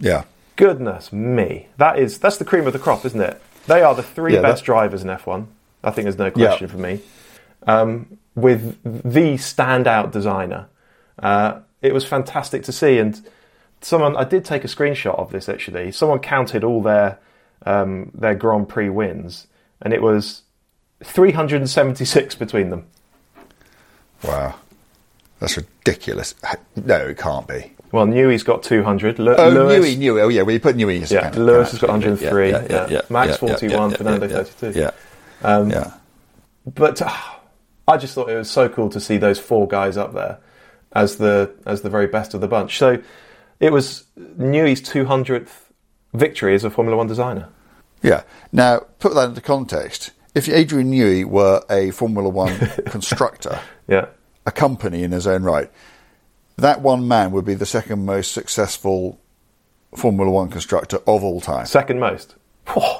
Yeah. 0.00 0.24
Goodness 0.56 1.12
me, 1.12 1.68
that 1.76 1.98
is 1.98 2.18
that's 2.18 2.38
the 2.38 2.44
cream 2.44 2.66
of 2.66 2.72
the 2.72 2.78
crop, 2.78 3.04
isn't 3.04 3.20
it? 3.20 3.40
They 3.66 3.82
are 3.82 3.94
the 3.94 4.02
three 4.02 4.34
Yeah, 4.34 4.40
best 4.40 4.62
that- 4.62 4.66
drivers 4.66 5.02
in 5.02 5.10
F1. 5.10 5.46
I 5.84 5.90
think 5.90 6.04
there's 6.06 6.18
no 6.18 6.30
question 6.30 6.66
for 6.68 6.78
me. 6.78 7.00
Um, 7.66 8.18
with 8.34 8.76
the 8.82 9.34
standout 9.34 10.10
designer, 10.12 10.66
uh, 11.22 11.58
it 11.82 11.92
was 11.92 12.04
fantastic 12.04 12.62
to 12.64 12.72
see. 12.72 12.98
And 12.98 13.20
someone, 13.80 14.16
I 14.16 14.24
did 14.24 14.44
take 14.44 14.64
a 14.64 14.68
screenshot 14.68 15.18
of 15.18 15.30
this 15.30 15.48
actually. 15.48 15.92
Someone 15.92 16.18
counted 16.20 16.64
all 16.64 16.82
their 16.82 17.18
um, 17.66 18.10
their 18.14 18.34
Grand 18.34 18.68
Prix 18.68 18.88
wins, 18.88 19.46
and 19.82 19.92
it 19.92 20.00
was 20.02 20.42
376 21.04 22.34
between 22.36 22.70
them. 22.70 22.86
Wow. 24.24 24.54
That's 25.40 25.56
ridiculous. 25.56 26.34
No, 26.76 26.96
it 26.96 27.18
can't 27.18 27.46
be. 27.46 27.72
Well, 27.92 28.06
Newey's 28.06 28.42
got 28.42 28.62
200. 28.62 29.18
Lu- 29.18 29.34
Oh, 29.36 29.48
Lewis, 29.48 29.86
Newey, 29.86 29.96
Newey. 29.98 30.22
Oh, 30.22 30.28
yeah. 30.28 30.42
Well, 30.42 30.52
you 30.52 30.60
put 30.60 30.76
Newey. 30.76 31.10
a 31.10 31.14
Yeah, 31.14 31.30
Lewis 31.36 31.70
has 31.70 31.80
got 31.80 31.90
103, 31.90 32.50
yeah. 32.50 33.00
Max 33.08 33.36
41, 33.38 33.92
Fernando 33.92 34.26
yeah, 34.28 34.42
32. 34.42 34.78
Yeah. 34.78 34.90
Um, 35.42 35.70
yeah. 35.70 35.92
but 36.66 37.00
uh, 37.00 37.10
I 37.86 37.96
just 37.96 38.14
thought 38.14 38.28
it 38.28 38.36
was 38.36 38.50
so 38.50 38.68
cool 38.68 38.88
to 38.90 39.00
see 39.00 39.16
those 39.16 39.38
four 39.38 39.68
guys 39.68 39.96
up 39.96 40.12
there 40.12 40.38
as 40.92 41.16
the 41.16 41.50
as 41.64 41.82
the 41.82 41.90
very 41.90 42.08
best 42.08 42.34
of 42.34 42.40
the 42.40 42.48
bunch. 42.48 42.76
So 42.76 43.00
it 43.60 43.72
was 43.72 44.04
Newey's 44.16 44.80
200th 44.82 45.48
victory 46.14 46.54
as 46.54 46.64
a 46.64 46.70
Formula 46.70 46.96
One 46.96 47.06
designer. 47.06 47.48
Yeah. 48.02 48.22
Now, 48.52 48.80
put 48.98 49.14
that 49.14 49.28
into 49.30 49.40
context. 49.40 50.12
If 50.34 50.48
Adrian 50.48 50.90
Newey 50.92 51.24
were 51.24 51.62
a 51.70 51.90
Formula 51.90 52.28
One 52.28 52.56
constructor, 52.86 53.58
Yeah, 53.88 54.06
a 54.46 54.52
company 54.52 55.02
in 55.02 55.10
his 55.12 55.26
own 55.26 55.42
right, 55.42 55.70
that 56.56 56.80
one 56.80 57.08
man 57.08 57.32
would 57.32 57.44
be 57.44 57.54
the 57.54 57.66
second 57.66 58.04
most 58.06 58.32
successful 58.32 59.20
Formula 59.96 60.30
One 60.30 60.48
constructor 60.50 60.98
of 61.06 61.24
all 61.24 61.40
time. 61.40 61.66
second 61.66 61.98
most. 61.98 62.34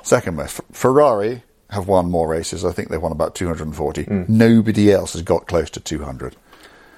Second 0.03 0.37
most. 0.37 0.61
Ferrari 0.73 1.43
have 1.71 1.87
won 1.87 2.11
more 2.11 2.27
races. 2.27 2.65
I 2.65 2.73
think 2.73 2.89
they've 2.89 3.01
won 3.03 3.13
about 3.13 3.35
240. 3.35 4.05
Hmm. 4.05 4.23
Nobody 4.27 4.91
else 4.91 5.13
has 5.13 5.21
got 5.23 5.47
close 5.47 5.69
to 5.71 5.81
200. 5.81 6.35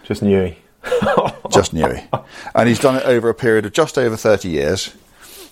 Just 0.04 0.22
Newey. 0.22 0.54
Just 1.50 1.74
Newey. 1.74 2.06
and 2.54 2.68
he's 2.68 2.78
done 2.78 2.96
it 2.96 3.04
over 3.04 3.28
a 3.28 3.34
period 3.34 3.66
of 3.66 3.72
just 3.72 3.98
over 3.98 4.16
30 4.16 4.48
years, 4.48 4.86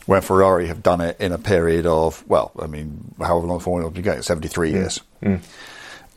when 0.07 0.23
Ferrari 0.23 0.67
have 0.69 0.83
done 0.83 1.01
it 1.01 1.21
in 1.21 1.33
a 1.33 1.39
period 1.39 1.85
of, 1.87 2.25
well, 2.29 2.51
I 2.59 2.67
mean, 2.67 3.15
however 3.19 3.47
long 3.47 3.61
Formula 3.61 3.91
One 3.91 4.03
going, 4.03 4.23
73 4.23 4.71
years. 4.71 5.01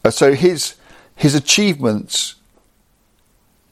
Uh, 0.03 0.09
so 0.11 0.33
his 0.33 0.75
his 1.15 1.35
achievements 1.35 2.35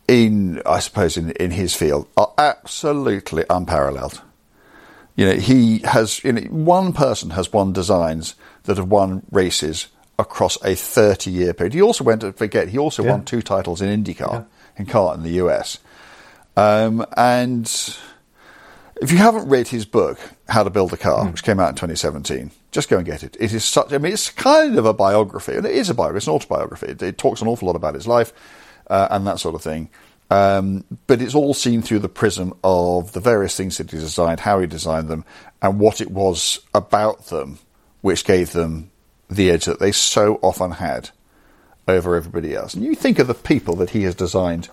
in, 0.07 0.61
I 0.65 0.79
suppose, 0.79 1.17
in, 1.17 1.31
in 1.31 1.51
his 1.51 1.73
field 1.75 2.07
are 2.17 2.31
absolutely 2.37 3.43
unparalleled. 3.49 4.21
You 5.15 5.25
know, 5.27 5.35
he 5.35 5.79
has, 5.79 6.23
you 6.23 6.33
know, 6.33 6.41
one 6.49 6.93
person 6.93 7.31
has 7.31 7.51
won 7.53 7.73
designs 7.73 8.35
that 8.63 8.77
have 8.77 8.87
won 8.89 9.23
races 9.31 9.87
across 10.17 10.57
a 10.63 10.75
30 10.75 11.31
year 11.31 11.53
period. 11.53 11.73
He 11.73 11.81
also 11.81 12.03
went 12.03 12.21
to 12.21 12.31
forget, 12.33 12.69
he 12.69 12.77
also 12.77 13.03
Yeah. 13.03 13.11
won 13.11 13.25
two 13.25 13.41
titles 13.41 13.81
in 13.81 14.03
IndyCar, 14.03 14.45
in 14.79 14.85
car 14.85 15.13
in 15.13 15.23
the 15.23 15.33
US. 15.43 15.77
Um, 16.57 17.05
and 17.15 17.65
if 19.01 19.11
you 19.11 19.17
haven't 19.17 19.47
read 19.47 19.67
his 19.67 19.85
book, 19.85 20.19
How 20.47 20.63
to 20.63 20.69
Build 20.69 20.91
a 20.93 20.97
Car, 20.97 21.27
which 21.27 21.43
came 21.43 21.59
out 21.59 21.69
in 21.69 21.75
2017, 21.75 22.51
just 22.71 22.89
go 22.89 22.97
and 22.97 23.05
get 23.05 23.23
it. 23.23 23.37
It 23.39 23.53
is 23.53 23.63
such, 23.63 23.93
I 23.93 23.97
mean, 23.97 24.13
it's 24.13 24.29
kind 24.29 24.77
of 24.77 24.85
a 24.85 24.93
biography, 24.93 25.55
and 25.55 25.65
it 25.65 25.75
is 25.75 25.89
a 25.89 25.93
biography, 25.93 26.17
it's 26.17 26.27
an 26.27 26.33
autobiography. 26.33 26.87
It, 26.87 27.01
it 27.01 27.17
talks 27.17 27.41
an 27.41 27.47
awful 27.47 27.67
lot 27.67 27.75
about 27.75 27.93
his 27.93 28.07
life 28.07 28.33
uh, 28.87 29.07
and 29.11 29.27
that 29.27 29.39
sort 29.39 29.55
of 29.55 29.61
thing. 29.61 29.89
Um, 30.31 30.83
but 31.07 31.21
it's 31.21 31.33
all 31.33 31.53
seen 31.53 31.81
through 31.81 31.99
the 31.99 32.09
prism 32.09 32.53
of 32.63 33.13
the 33.13 33.19
various 33.19 33.55
things 33.57 33.77
that 33.77 33.89
he 33.89 33.97
designed, 33.97 34.41
how 34.41 34.59
he 34.59 34.67
designed 34.67 35.07
them, 35.07 35.25
and 35.61 35.79
what 35.79 36.01
it 36.01 36.11
was 36.11 36.59
about 36.73 37.27
them 37.27 37.59
which 38.01 38.25
gave 38.25 38.51
them 38.51 38.91
the 39.29 39.51
edge 39.51 39.65
that 39.65 39.79
they 39.79 39.91
so 39.91 40.39
often 40.41 40.71
had 40.71 41.09
over 41.89 42.15
everybody 42.15 42.55
else. 42.55 42.73
And 42.73 42.83
you 42.83 42.95
think 42.95 43.19
of 43.19 43.27
the 43.27 43.33
people 43.33 43.75
that 43.77 43.89
he 43.91 44.03
has 44.03 44.15
designed, 44.15 44.69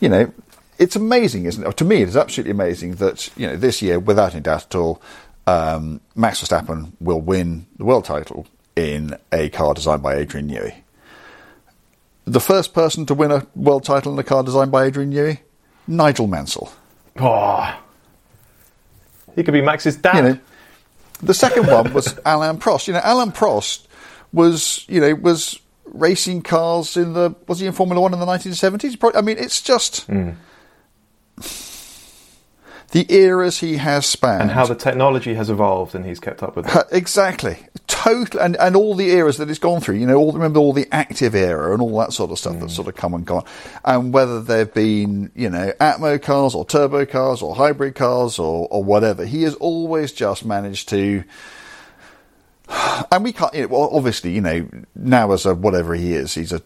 you 0.00 0.08
know, 0.08 0.32
it's 0.78 0.96
amazing, 0.96 1.44
isn't 1.44 1.64
it? 1.64 1.76
To 1.76 1.84
me, 1.84 2.02
it 2.02 2.08
is 2.08 2.16
absolutely 2.16 2.52
amazing 2.52 2.96
that, 2.96 3.30
you 3.36 3.46
know, 3.46 3.56
this 3.56 3.82
year, 3.82 3.98
without 3.98 4.32
any 4.32 4.40
doubt 4.40 4.64
at 4.64 4.74
all, 4.74 5.02
um, 5.46 6.00
Max 6.14 6.42
Verstappen 6.42 6.92
will 7.00 7.20
win 7.20 7.66
the 7.76 7.84
world 7.84 8.04
title 8.04 8.46
in 8.76 9.16
a 9.30 9.48
car 9.50 9.74
designed 9.74 10.02
by 10.02 10.14
Adrian 10.16 10.48
Newey. 10.48 10.74
The 12.24 12.40
first 12.40 12.72
person 12.72 13.04
to 13.06 13.14
win 13.14 13.30
a 13.30 13.46
world 13.54 13.84
title 13.84 14.12
in 14.12 14.18
a 14.18 14.24
car 14.24 14.42
designed 14.42 14.70
by 14.70 14.84
Adrian 14.84 15.12
Newey, 15.12 15.40
Nigel 15.86 16.26
Mansell. 16.26 16.72
Oh, 17.18 17.78
he 19.34 19.42
could 19.42 19.52
be 19.52 19.60
Max's 19.60 19.96
dad. 19.96 20.16
You 20.16 20.22
know, 20.22 20.38
the 21.22 21.34
second 21.34 21.66
one 21.66 21.92
was 21.92 22.18
Alain 22.24 22.58
Prost. 22.58 22.86
You 22.86 22.94
know, 22.94 23.00
Alain 23.04 23.32
Prost 23.32 23.86
was, 24.32 24.84
you 24.88 25.00
know, 25.00 25.14
was 25.14 25.60
racing 25.92 26.42
cars 26.42 26.96
in 26.96 27.12
the 27.12 27.34
was 27.46 27.60
he 27.60 27.66
in 27.66 27.72
Formula 27.72 28.00
One 28.00 28.12
in 28.12 28.20
the 28.20 28.26
1970s? 28.26 28.98
Probably, 28.98 29.18
I 29.18 29.22
mean, 29.22 29.38
it's 29.38 29.60
just 29.60 30.06
hmm. 30.06 30.30
the 32.90 33.06
eras 33.12 33.58
he 33.60 33.76
has 33.76 34.06
spanned, 34.06 34.42
and 34.42 34.50
how 34.50 34.66
the 34.66 34.74
technology 34.74 35.34
has 35.34 35.50
evolved, 35.50 35.94
and 35.94 36.04
he's 36.04 36.20
kept 36.20 36.42
up 36.42 36.56
with 36.56 36.74
it. 36.74 36.86
exactly 36.90 37.58
total 37.86 38.40
and, 38.40 38.56
and 38.56 38.74
all 38.74 38.94
the 38.94 39.10
eras 39.10 39.36
that 39.36 39.48
it's 39.48 39.58
gone 39.58 39.80
through. 39.80 39.96
You 39.96 40.06
know, 40.06 40.16
all 40.16 40.32
remember 40.32 40.58
all 40.58 40.72
the 40.72 40.88
active 40.92 41.34
era 41.34 41.72
and 41.72 41.80
all 41.80 41.98
that 41.98 42.12
sort 42.12 42.30
of 42.30 42.38
stuff 42.38 42.54
that's 42.54 42.72
hmm. 42.72 42.76
sort 42.76 42.88
of 42.88 42.96
come 42.96 43.14
and 43.14 43.24
gone, 43.24 43.44
and 43.84 44.12
whether 44.12 44.42
they've 44.42 44.72
been 44.72 45.30
you 45.34 45.50
know 45.50 45.72
Atmo 45.80 46.20
cars 46.20 46.54
or 46.54 46.64
turbo 46.64 47.06
cars 47.06 47.42
or 47.42 47.54
hybrid 47.54 47.94
cars 47.94 48.38
or 48.38 48.66
or 48.70 48.82
whatever, 48.82 49.24
he 49.24 49.42
has 49.42 49.54
always 49.56 50.12
just 50.12 50.44
managed 50.44 50.88
to. 50.90 51.24
And 53.10 53.24
we 53.24 53.32
can't. 53.32 53.52
You 53.54 53.62
know, 53.62 53.68
well, 53.68 53.90
obviously, 53.92 54.32
you 54.32 54.40
know, 54.40 54.66
now 54.94 55.32
as 55.32 55.44
a 55.44 55.54
whatever 55.54 55.94
he 55.94 56.14
is, 56.14 56.34
he's 56.34 56.52
a 56.52 56.62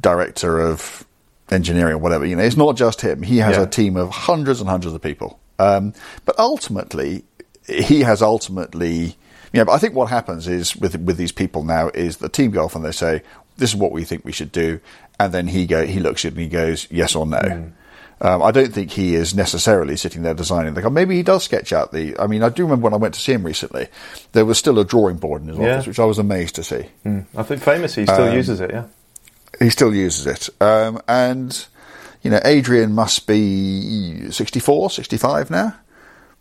director 0.00 0.60
of 0.60 1.06
engineering 1.50 1.94
or 1.94 1.98
whatever. 1.98 2.24
You 2.24 2.36
know, 2.36 2.42
it's 2.42 2.56
not 2.56 2.76
just 2.76 3.00
him. 3.00 3.22
He 3.22 3.38
has 3.38 3.56
Yeah. 3.56 3.62
a 3.62 3.66
team 3.66 3.96
of 3.96 4.10
hundreds 4.10 4.60
and 4.60 4.68
hundreds 4.68 4.94
of 4.94 5.02
people. 5.02 5.38
Um, 5.58 5.92
but 6.24 6.38
ultimately, 6.38 7.24
he 7.66 8.00
has 8.00 8.22
ultimately. 8.22 9.16
You 9.52 9.60
know, 9.60 9.66
but 9.66 9.72
I 9.72 9.78
think 9.78 9.94
what 9.94 10.10
happens 10.10 10.48
is 10.48 10.76
with 10.76 10.96
with 11.00 11.16
these 11.16 11.32
people 11.32 11.62
now 11.62 11.88
is 11.94 12.16
the 12.16 12.28
team 12.28 12.50
go 12.50 12.64
off 12.64 12.74
and 12.74 12.84
they 12.84 12.90
say, 12.92 13.22
"This 13.56 13.70
is 13.70 13.76
what 13.76 13.92
we 13.92 14.04
think 14.04 14.24
we 14.24 14.32
should 14.32 14.50
do," 14.50 14.80
and 15.20 15.32
then 15.32 15.46
he 15.46 15.64
go 15.66 15.86
he 15.86 16.00
looks 16.00 16.24
at 16.24 16.32
it 16.32 16.34
and 16.34 16.42
he 16.42 16.48
goes, 16.48 16.88
"Yes 16.90 17.14
or 17.14 17.24
no." 17.24 17.70
Um, 18.20 18.42
I 18.42 18.52
don't 18.52 18.72
think 18.72 18.92
he 18.92 19.14
is 19.16 19.34
necessarily 19.34 19.96
sitting 19.96 20.22
there 20.22 20.34
designing 20.34 20.74
the 20.74 20.80
car. 20.82 20.90
Maybe 20.90 21.16
he 21.16 21.22
does 21.22 21.42
sketch 21.44 21.72
out 21.72 21.92
the. 21.92 22.16
I 22.18 22.26
mean, 22.26 22.42
I 22.42 22.48
do 22.48 22.62
remember 22.62 22.84
when 22.84 22.94
I 22.94 22.96
went 22.96 23.14
to 23.14 23.20
see 23.20 23.32
him 23.32 23.42
recently, 23.44 23.88
there 24.32 24.44
was 24.44 24.56
still 24.58 24.78
a 24.78 24.84
drawing 24.84 25.16
board 25.16 25.42
in 25.42 25.48
his 25.48 25.58
Yeah. 25.58 25.74
office, 25.76 25.86
which 25.88 25.98
I 25.98 26.04
was 26.04 26.18
amazed 26.18 26.54
to 26.56 26.62
see. 26.64 26.86
I 27.36 27.42
think 27.42 27.60
famous 27.62 27.94
he 27.96 28.04
still 28.06 28.28
Um, 28.28 28.34
uses 28.34 28.60
it. 28.60 28.70
Yeah. 28.72 28.84
He 29.60 29.68
still 29.70 29.94
uses 29.94 30.26
it. 30.26 30.48
Um, 30.62 31.00
and, 31.08 31.66
you 32.22 32.30
know, 32.30 32.40
Adrian 32.44 32.92
must 32.92 33.26
be 33.26 34.30
64, 34.30 34.90
65 34.90 35.50
now, 35.50 35.74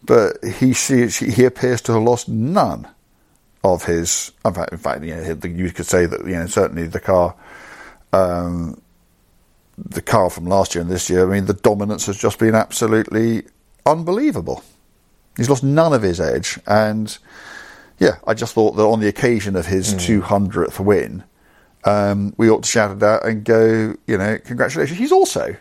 but 0.04 0.44
he, 0.44 0.74
she, 0.74 1.10
she, 1.10 1.32
he 1.32 1.46
appears 1.46 1.82
to 1.82 1.94
have 1.94 2.04
lost 2.04 2.28
none 2.30 2.88
of 3.64 3.86
his. 3.86 4.32
In 4.46 4.54
fact, 4.54 4.72
in 4.72 4.78
fact, 4.78 5.04
you 5.04 5.16
know, 5.16 5.38
you 5.44 5.72
could 5.72 5.86
say 5.86 6.06
that, 6.06 6.22
you 6.22 6.34
know, 6.34 6.46
certainly 6.48 6.88
the 6.88 7.00
car, 7.00 7.36
um, 8.14 8.80
the 9.78 10.02
car 10.02 10.30
from 10.30 10.46
last 10.46 10.76
year 10.76 10.82
and 10.82 10.92
this 10.92 11.10
year, 11.10 11.28
I 11.28 11.34
mean, 11.34 11.46
the 11.46 11.54
dominance 11.54 12.06
has 12.06 12.18
just 12.18 12.40
been 12.40 12.56
absolutely 12.56 13.44
unbelievable. 13.86 14.64
He's 15.38 15.50
lost 15.50 15.64
none 15.64 15.94
of 15.94 16.04
his 16.04 16.22
edge. 16.22 16.60
And, 16.68 17.18
yeah, 18.00 18.18
I 18.28 18.34
just 18.34 18.54
thought 18.54 18.76
that 18.76 18.84
on 18.84 19.00
the 19.00 19.08
occasion 19.08 19.56
of 19.56 19.66
his 19.66 19.94
200th 19.96 20.80
win, 20.80 21.24
um, 21.86 22.34
we 22.38 22.50
ought 22.50 22.64
to 22.64 22.70
shout 22.70 22.96
it 22.96 23.04
out 23.04 23.26
and 23.26 23.44
go, 23.44 23.96
you 24.08 24.18
know, 24.18 24.38
congratulations. 24.40 24.98
He's 25.00 25.12
also, 25.12 25.56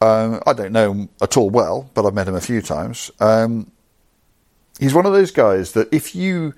um, 0.00 0.42
I 0.46 0.52
don't 0.52 0.72
know 0.72 0.92
him 0.92 1.08
at 1.22 1.36
all 1.36 1.50
well, 1.50 1.88
but 1.94 2.04
I've 2.04 2.14
met 2.14 2.28
him 2.28 2.34
a 2.34 2.40
few 2.40 2.60
times. 2.60 3.10
Um, 3.20 3.70
he's 4.78 4.94
one 4.94 5.06
of 5.06 5.12
those 5.12 5.30
guys 5.30 5.72
that 5.72 5.92
if 5.92 6.14
you 6.14 6.54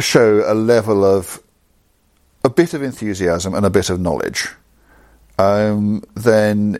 show 0.00 0.42
a 0.50 0.54
level 0.54 1.04
of 1.04 1.40
a 2.44 2.50
bit 2.50 2.74
of 2.74 2.82
enthusiasm 2.82 3.54
and 3.54 3.64
a 3.66 3.70
bit 3.70 3.90
of 3.90 3.98
knowledge, 3.98 4.50
um, 5.38 6.02
then 6.14 6.78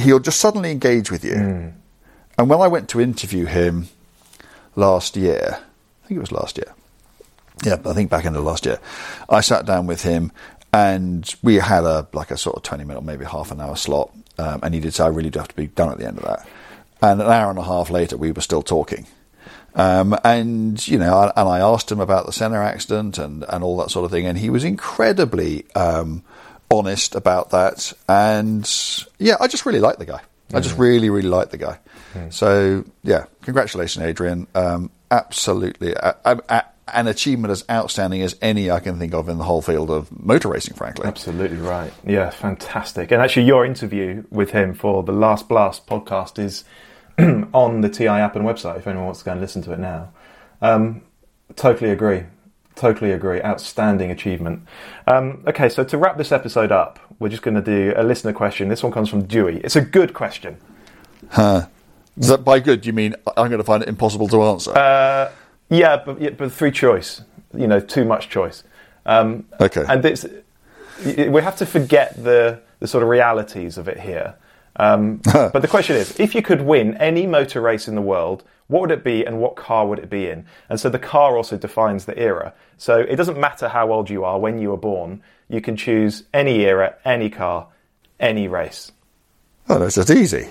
he'll 0.00 0.20
just 0.20 0.40
suddenly 0.40 0.70
engage 0.70 1.10
with 1.10 1.24
you. 1.24 1.34
And 2.38 2.48
when 2.48 2.60
I 2.60 2.68
went 2.68 2.88
to 2.90 3.00
interview 3.00 3.44
him 3.44 3.88
last 4.76 5.16
year, 5.16 5.58
I 6.04 6.06
think 6.06 6.16
it 6.16 6.20
was 6.20 6.32
last 6.32 6.56
year, 6.56 6.72
yeah, 7.64 7.76
I 7.84 7.92
think 7.92 8.10
back 8.10 8.24
in 8.24 8.32
the 8.32 8.40
last 8.40 8.64
year, 8.64 8.78
I 9.28 9.40
sat 9.40 9.66
down 9.66 9.86
with 9.86 10.02
him 10.02 10.32
and 10.72 11.32
we 11.42 11.56
had 11.56 11.84
a 11.84 12.08
like 12.12 12.30
a 12.30 12.38
sort 12.38 12.56
of 12.56 12.62
twenty 12.62 12.84
minute, 12.84 13.02
maybe 13.02 13.24
half 13.26 13.50
an 13.50 13.60
hour 13.60 13.76
slot, 13.76 14.10
um, 14.38 14.60
and 14.62 14.74
he 14.74 14.80
did 14.80 14.94
say 14.94 15.04
I 15.04 15.08
really 15.08 15.30
do 15.30 15.38
have 15.38 15.48
to 15.48 15.56
be 15.56 15.66
done 15.66 15.90
at 15.90 15.98
the 15.98 16.06
end 16.06 16.18
of 16.18 16.24
that. 16.24 16.48
And 17.02 17.20
an 17.20 17.26
hour 17.28 17.50
and 17.50 17.58
a 17.58 17.64
half 17.64 17.90
later, 17.90 18.16
we 18.16 18.32
were 18.32 18.40
still 18.40 18.62
talking. 18.62 19.06
Um, 19.74 20.16
and 20.24 20.86
you 20.86 20.98
know, 20.98 21.16
I, 21.16 21.32
and 21.40 21.48
I 21.48 21.60
asked 21.60 21.90
him 21.90 22.00
about 22.00 22.26
the 22.26 22.32
Senna 22.32 22.58
accident 22.58 23.18
and, 23.18 23.44
and 23.48 23.64
all 23.64 23.78
that 23.78 23.90
sort 23.90 24.04
of 24.04 24.10
thing, 24.10 24.26
and 24.26 24.36
he 24.36 24.50
was 24.50 24.64
incredibly 24.64 25.64
um, 25.74 26.22
honest 26.70 27.14
about 27.14 27.50
that. 27.50 27.92
And 28.08 28.68
yeah, 29.18 29.36
I 29.40 29.48
just 29.48 29.64
really 29.64 29.80
like 29.80 29.98
the 29.98 30.06
guy. 30.06 30.20
I 30.54 30.60
just 30.60 30.76
really, 30.76 31.08
really 31.08 31.28
like 31.28 31.50
the 31.50 31.56
guy. 31.56 31.78
So 32.28 32.84
yeah, 33.02 33.24
congratulations, 33.40 34.04
Adrian. 34.04 34.46
Um, 34.54 34.90
absolutely, 35.10 35.94
an 36.88 37.06
achievement 37.06 37.50
as 37.50 37.64
outstanding 37.70 38.22
as 38.22 38.36
any 38.42 38.70
I 38.70 38.80
can 38.80 38.98
think 38.98 39.14
of 39.14 39.28
in 39.28 39.38
the 39.38 39.44
whole 39.44 39.62
field 39.62 39.90
of 39.90 40.10
motor 40.22 40.48
racing. 40.48 40.74
Frankly, 40.74 41.06
Absolutely 41.06 41.56
right. 41.56 41.92
Yeah, 42.06 42.30
fantastic. 42.30 43.10
And 43.10 43.22
actually, 43.22 43.44
your 43.44 43.64
interview 43.64 44.24
with 44.30 44.50
him 44.50 44.74
for 44.74 45.02
the 45.02 45.12
Last 45.12 45.48
Blast 45.48 45.86
podcast 45.86 46.38
is 46.38 46.64
on 47.52 47.80
the 47.80 47.88
TI 47.88 48.06
app 48.08 48.36
and 48.36 48.44
website 48.44 48.78
if 48.78 48.86
anyone 48.86 49.06
wants 49.06 49.20
to 49.20 49.24
go 49.24 49.32
and 49.32 49.40
listen 49.40 49.62
to 49.62 49.72
it 49.72 49.78
now. 49.78 50.08
Um, 50.60 51.02
totally 51.56 51.90
agree. 51.90 52.24
Totally 52.74 53.12
agree. 53.12 53.42
Outstanding 53.42 54.10
achievement. 54.10 54.62
Um, 55.06 55.42
okay, 55.46 55.68
so 55.68 55.84
to 55.84 55.98
wrap 55.98 56.16
this 56.16 56.32
episode 56.32 56.72
up, 56.72 56.98
we're 57.18 57.28
just 57.28 57.42
going 57.42 57.54
to 57.54 57.60
do 57.62 57.92
a 57.96 58.02
listener 58.02 58.32
question. 58.32 58.68
This 58.68 58.82
one 58.82 58.92
comes 58.92 59.08
from 59.10 59.24
Dewey. 59.24 59.60
It's 59.62 59.76
a 59.76 59.80
good 59.82 60.14
question. 60.14 60.56
Is 62.16 62.28
that 62.28 62.44
by 62.44 62.60
good? 62.60 62.84
You 62.86 62.92
mean 62.92 63.14
I'm 63.36 63.48
going 63.48 63.58
to 63.58 63.64
find 63.64 63.82
it 63.82 63.88
impossible 63.88 64.28
to 64.28 64.42
answer? 64.44 64.72
Uh, 64.72 65.30
yeah, 65.68 65.96
but, 66.04 66.20
yeah, 66.20 66.30
but 66.30 66.52
three 66.52 66.70
choice. 66.70 67.22
You 67.54 67.66
know, 67.66 67.80
too 67.80 68.04
much 68.04 68.28
choice. 68.28 68.64
Um, 69.04 69.46
Okay. 69.60 69.84
And 69.88 70.02
y- 71.04 71.28
we 71.28 71.42
have 71.42 71.56
to 71.56 71.66
forget 71.66 72.22
the, 72.22 72.60
the 72.80 72.86
sort 72.86 73.02
of 73.02 73.08
realities 73.08 73.76
of 73.78 73.88
it 73.88 74.00
here. 74.00 74.34
Um, 74.76 75.16
but 75.32 75.60
the 75.60 75.68
question 75.68 75.96
is, 75.96 76.18
if 76.18 76.34
you 76.34 76.40
could 76.42 76.62
win 76.62 76.96
any 76.96 77.26
motor 77.26 77.60
race 77.60 77.88
in 77.88 77.94
the 77.94 78.00
world, 78.02 78.42
what 78.68 78.80
would 78.80 78.90
it 78.90 79.04
be 79.04 79.22
and 79.24 79.38
what 79.38 79.54
car 79.56 79.86
would 79.86 79.98
it 79.98 80.08
be 80.08 80.28
in? 80.28 80.46
And 80.68 80.80
so 80.80 80.88
the 80.88 80.98
car 80.98 81.36
also 81.36 81.58
defines 81.58 82.06
the 82.06 82.18
era. 82.18 82.54
So 82.78 82.98
it 83.00 83.16
doesn't 83.16 83.38
matter 83.38 83.68
how 83.68 83.92
old 83.92 84.08
you 84.08 84.24
are 84.24 84.38
when 84.38 84.58
you 84.58 84.70
were 84.70 84.78
born. 84.78 85.22
You 85.48 85.60
can 85.60 85.76
choose 85.76 86.24
any 86.32 86.64
era, 86.64 86.94
any 87.04 87.28
car, 87.28 87.68
any 88.18 88.48
race. 88.48 88.92
oh, 89.68 89.78
that's 89.78 89.96
just 89.96 90.10
easy. 90.10 90.48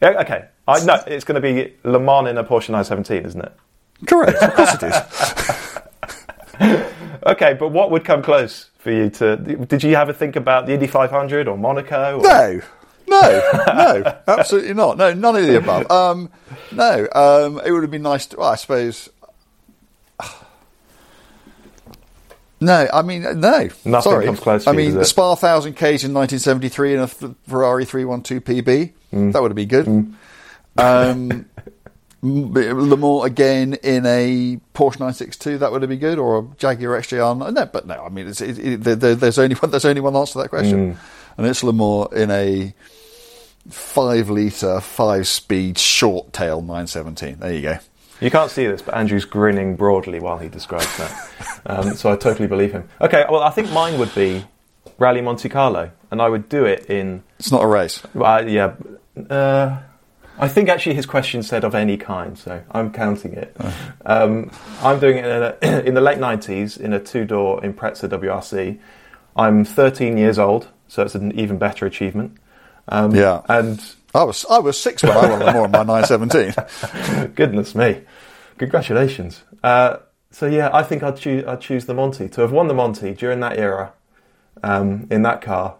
Yeah, 0.00 0.20
Okay. 0.20 0.46
I, 0.68 0.84
no, 0.84 0.94
it's 1.06 1.24
going 1.24 1.40
to 1.40 1.40
be 1.40 1.74
Le 1.84 2.00
Mans 2.00 2.28
in 2.28 2.38
a 2.38 2.44
Porsche 2.44 2.70
917, 2.70 3.24
isn't 3.24 3.40
it? 3.40 3.52
Correct. 4.06 4.42
Of 4.42 4.54
course 4.54 4.74
it 4.74 4.82
is. 4.82 4.94
Okay, 7.26 7.54
but 7.54 7.68
what 7.68 7.90
would 7.90 8.04
come 8.04 8.22
close 8.22 8.70
for 8.78 8.90
you 8.92 9.10
to? 9.10 9.36
Did 9.36 9.82
you 9.82 9.94
ever 9.96 10.12
think 10.12 10.36
about 10.36 10.66
the 10.66 10.74
Indy 10.74 10.86
500 10.86 11.48
or 11.48 11.58
Monaco? 11.58 12.18
Or, 12.18 12.22
No, 12.22 12.60
no, 13.08 13.62
no, 13.66 14.18
absolutely 14.26 14.74
not. 14.74 14.98
No, 14.98 15.12
none 15.14 15.36
of 15.36 15.46
the 15.46 15.56
above. 15.58 15.90
Um, 15.90 16.30
no, 16.72 17.06
um, 17.14 17.60
it 17.64 17.70
would 17.70 17.82
have 17.82 17.90
been 17.90 18.02
nice 18.02 18.26
to, 18.26 18.36
well, 18.38 18.48
I 18.48 18.56
suppose. 18.56 19.08
No, 22.58 22.88
I 22.90 23.02
mean, 23.02 23.22
no. 23.22 23.68
Nothing 23.84 24.00
Sorry. 24.00 24.24
comes 24.24 24.40
close 24.40 24.64
to 24.64 24.70
I 24.70 24.72
mean, 24.72 24.94
the? 24.94 25.04
Spa 25.04 25.28
1000 25.30 25.74
Ks 25.74 26.04
in 26.04 26.14
1973 26.14 26.94
and 26.94 27.02
a 27.02 27.06
Ferrari 27.46 27.84
312 27.84 28.42
PB. 28.42 28.92
Mm. 29.12 29.32
That 29.32 29.42
would 29.42 29.50
have 29.50 29.56
been 29.56 29.68
good. 29.68 29.86
Um, 30.78 31.46
Le 32.22 32.96
Mans 32.96 33.24
again 33.26 33.74
in 33.82 34.06
a 34.06 34.58
Porsche 34.74 35.00
962. 35.00 35.58
That 35.58 35.70
would 35.70 35.82
have 35.82 35.90
been 35.90 35.98
good, 35.98 36.18
or 36.18 36.38
a 36.38 36.46
Jaguar 36.56 36.98
XJR. 36.98 37.52
No, 37.52 37.66
but 37.66 37.86
no. 37.86 38.02
I 38.02 38.08
mean, 38.08 38.26
it's, 38.28 38.40
it, 38.40 38.58
it, 38.58 38.82
there, 38.82 39.14
there's 39.14 39.38
only 39.38 39.54
one. 39.56 39.70
There's 39.70 39.84
only 39.84 40.00
one 40.00 40.16
answer 40.16 40.32
to 40.32 40.38
that 40.38 40.48
question, 40.48 40.94
Mm. 40.94 40.96
And 41.36 41.46
it's 41.46 41.62
Mans 41.62 42.12
in 42.12 42.30
a 42.30 42.74
five 43.70 44.30
litre, 44.30 44.80
five 44.80 45.26
speed, 45.26 45.78
short 45.78 46.32
tail 46.32 46.60
917. 46.60 47.38
There 47.38 47.52
you 47.52 47.62
go. 47.62 47.78
You 48.20 48.30
can't 48.30 48.50
see 48.50 48.66
this, 48.66 48.80
but 48.80 48.94
Andrew's 48.94 49.26
grinning 49.26 49.76
broadly 49.76 50.20
while 50.20 50.38
he 50.38 50.48
describes 50.48 50.96
that. 50.98 51.30
Um, 51.68 51.96
so 51.96 52.12
I 52.12 52.14
totally 52.14 52.46
believe 52.46 52.70
him. 52.70 52.88
Okay, 53.00 53.24
well, 53.28 53.42
I 53.42 53.50
think 53.50 53.72
mine 53.72 53.98
would 53.98 54.14
be 54.14 54.44
Rally 54.98 55.20
Monte 55.20 55.48
Carlo, 55.48 55.90
and 56.12 56.22
I 56.22 56.28
would 56.28 56.48
do 56.48 56.64
it 56.64 56.86
in. 56.88 57.24
It's 57.40 57.50
not 57.50 57.60
a 57.60 57.66
race. 57.66 58.00
Uh, 58.14 58.44
yeah, 58.46 58.74
uh, 59.28 59.80
I 60.38 60.46
think 60.46 60.68
actually 60.68 60.94
his 60.94 61.06
question 61.06 61.42
said 61.42 61.64
of 61.64 61.74
any 61.74 61.96
kind, 61.96 62.38
so 62.38 62.62
I'm 62.70 62.92
counting 62.92 63.32
it. 63.32 63.56
Um, 64.04 64.52
I'm 64.80 65.00
doing 65.00 65.16
it 65.16 65.24
in, 65.24 65.42
a, 65.72 65.80
in 65.86 65.94
the 65.94 66.00
late 66.00 66.18
90s 66.18 66.78
in 66.78 66.92
a 66.92 67.00
two 67.00 67.24
door 67.24 67.60
Impreza 67.62 68.08
WRC. 68.08 68.78
I'm 69.34 69.64
13 69.64 70.16
years 70.16 70.38
old, 70.38 70.68
so 70.88 71.02
it's 71.02 71.14
an 71.14 71.38
even 71.38 71.58
better 71.58 71.86
achievement. 71.86 72.36
Um, 72.88 73.14
Yeah. 73.14 73.42
And 73.48 73.82
I 74.14 74.24
was 74.24 74.46
I 74.50 74.58
was 74.58 74.80
six 74.80 75.02
when 75.02 75.12
I 75.12 75.28
won 75.28 75.38
Mans 75.40 75.64
in 75.64 75.70
my 75.72 75.82
917. 75.82 77.32
goodness 77.34 77.74
me, 77.74 78.02
congratulations. 78.58 79.42
Uh, 79.62 79.98
so 80.30 80.46
yeah, 80.46 80.70
I 80.72 80.82
think 80.82 81.02
I'd 81.02 81.16
choose, 81.16 81.44
I'd 81.46 81.60
choose 81.60 81.86
the 81.86 81.94
Monty. 81.94 82.28
To 82.30 82.40
have 82.40 82.52
won 82.52 82.68
the 82.68 82.74
Monty 82.74 83.14
during 83.14 83.40
that 83.40 83.58
era, 83.58 83.92
um, 84.62 85.06
in 85.10 85.22
that 85.22 85.42
car, 85.42 85.76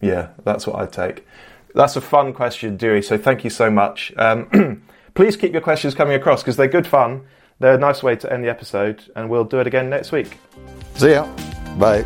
yeah, 0.00 0.28
that's 0.44 0.66
what 0.66 0.76
I'd 0.76 0.92
take. 0.92 1.26
That's 1.74 1.96
a 1.96 2.00
fun 2.00 2.32
question, 2.32 2.76
Dewey, 2.76 3.02
so 3.02 3.16
thank 3.16 3.44
you 3.44 3.50
so 3.50 3.70
much. 3.70 4.12
Um, 4.16 4.82
please 5.14 5.36
keep 5.36 5.52
your 5.52 5.62
questions 5.62 5.94
coming 5.94 6.14
across 6.14 6.42
because 6.42 6.56
they're 6.56 6.68
good 6.68 6.86
fun. 6.86 7.22
They're 7.58 7.74
a 7.74 7.78
nice 7.78 8.02
way 8.02 8.16
to 8.16 8.32
end 8.32 8.42
the 8.42 8.48
episode, 8.48 9.04
and 9.14 9.28
we'll 9.28 9.44
do 9.44 9.60
it 9.60 9.66
again 9.66 9.90
next 9.90 10.12
week. 10.12 10.38
See 10.96 11.10
ya. 11.12 11.28
Bye. 11.78 12.04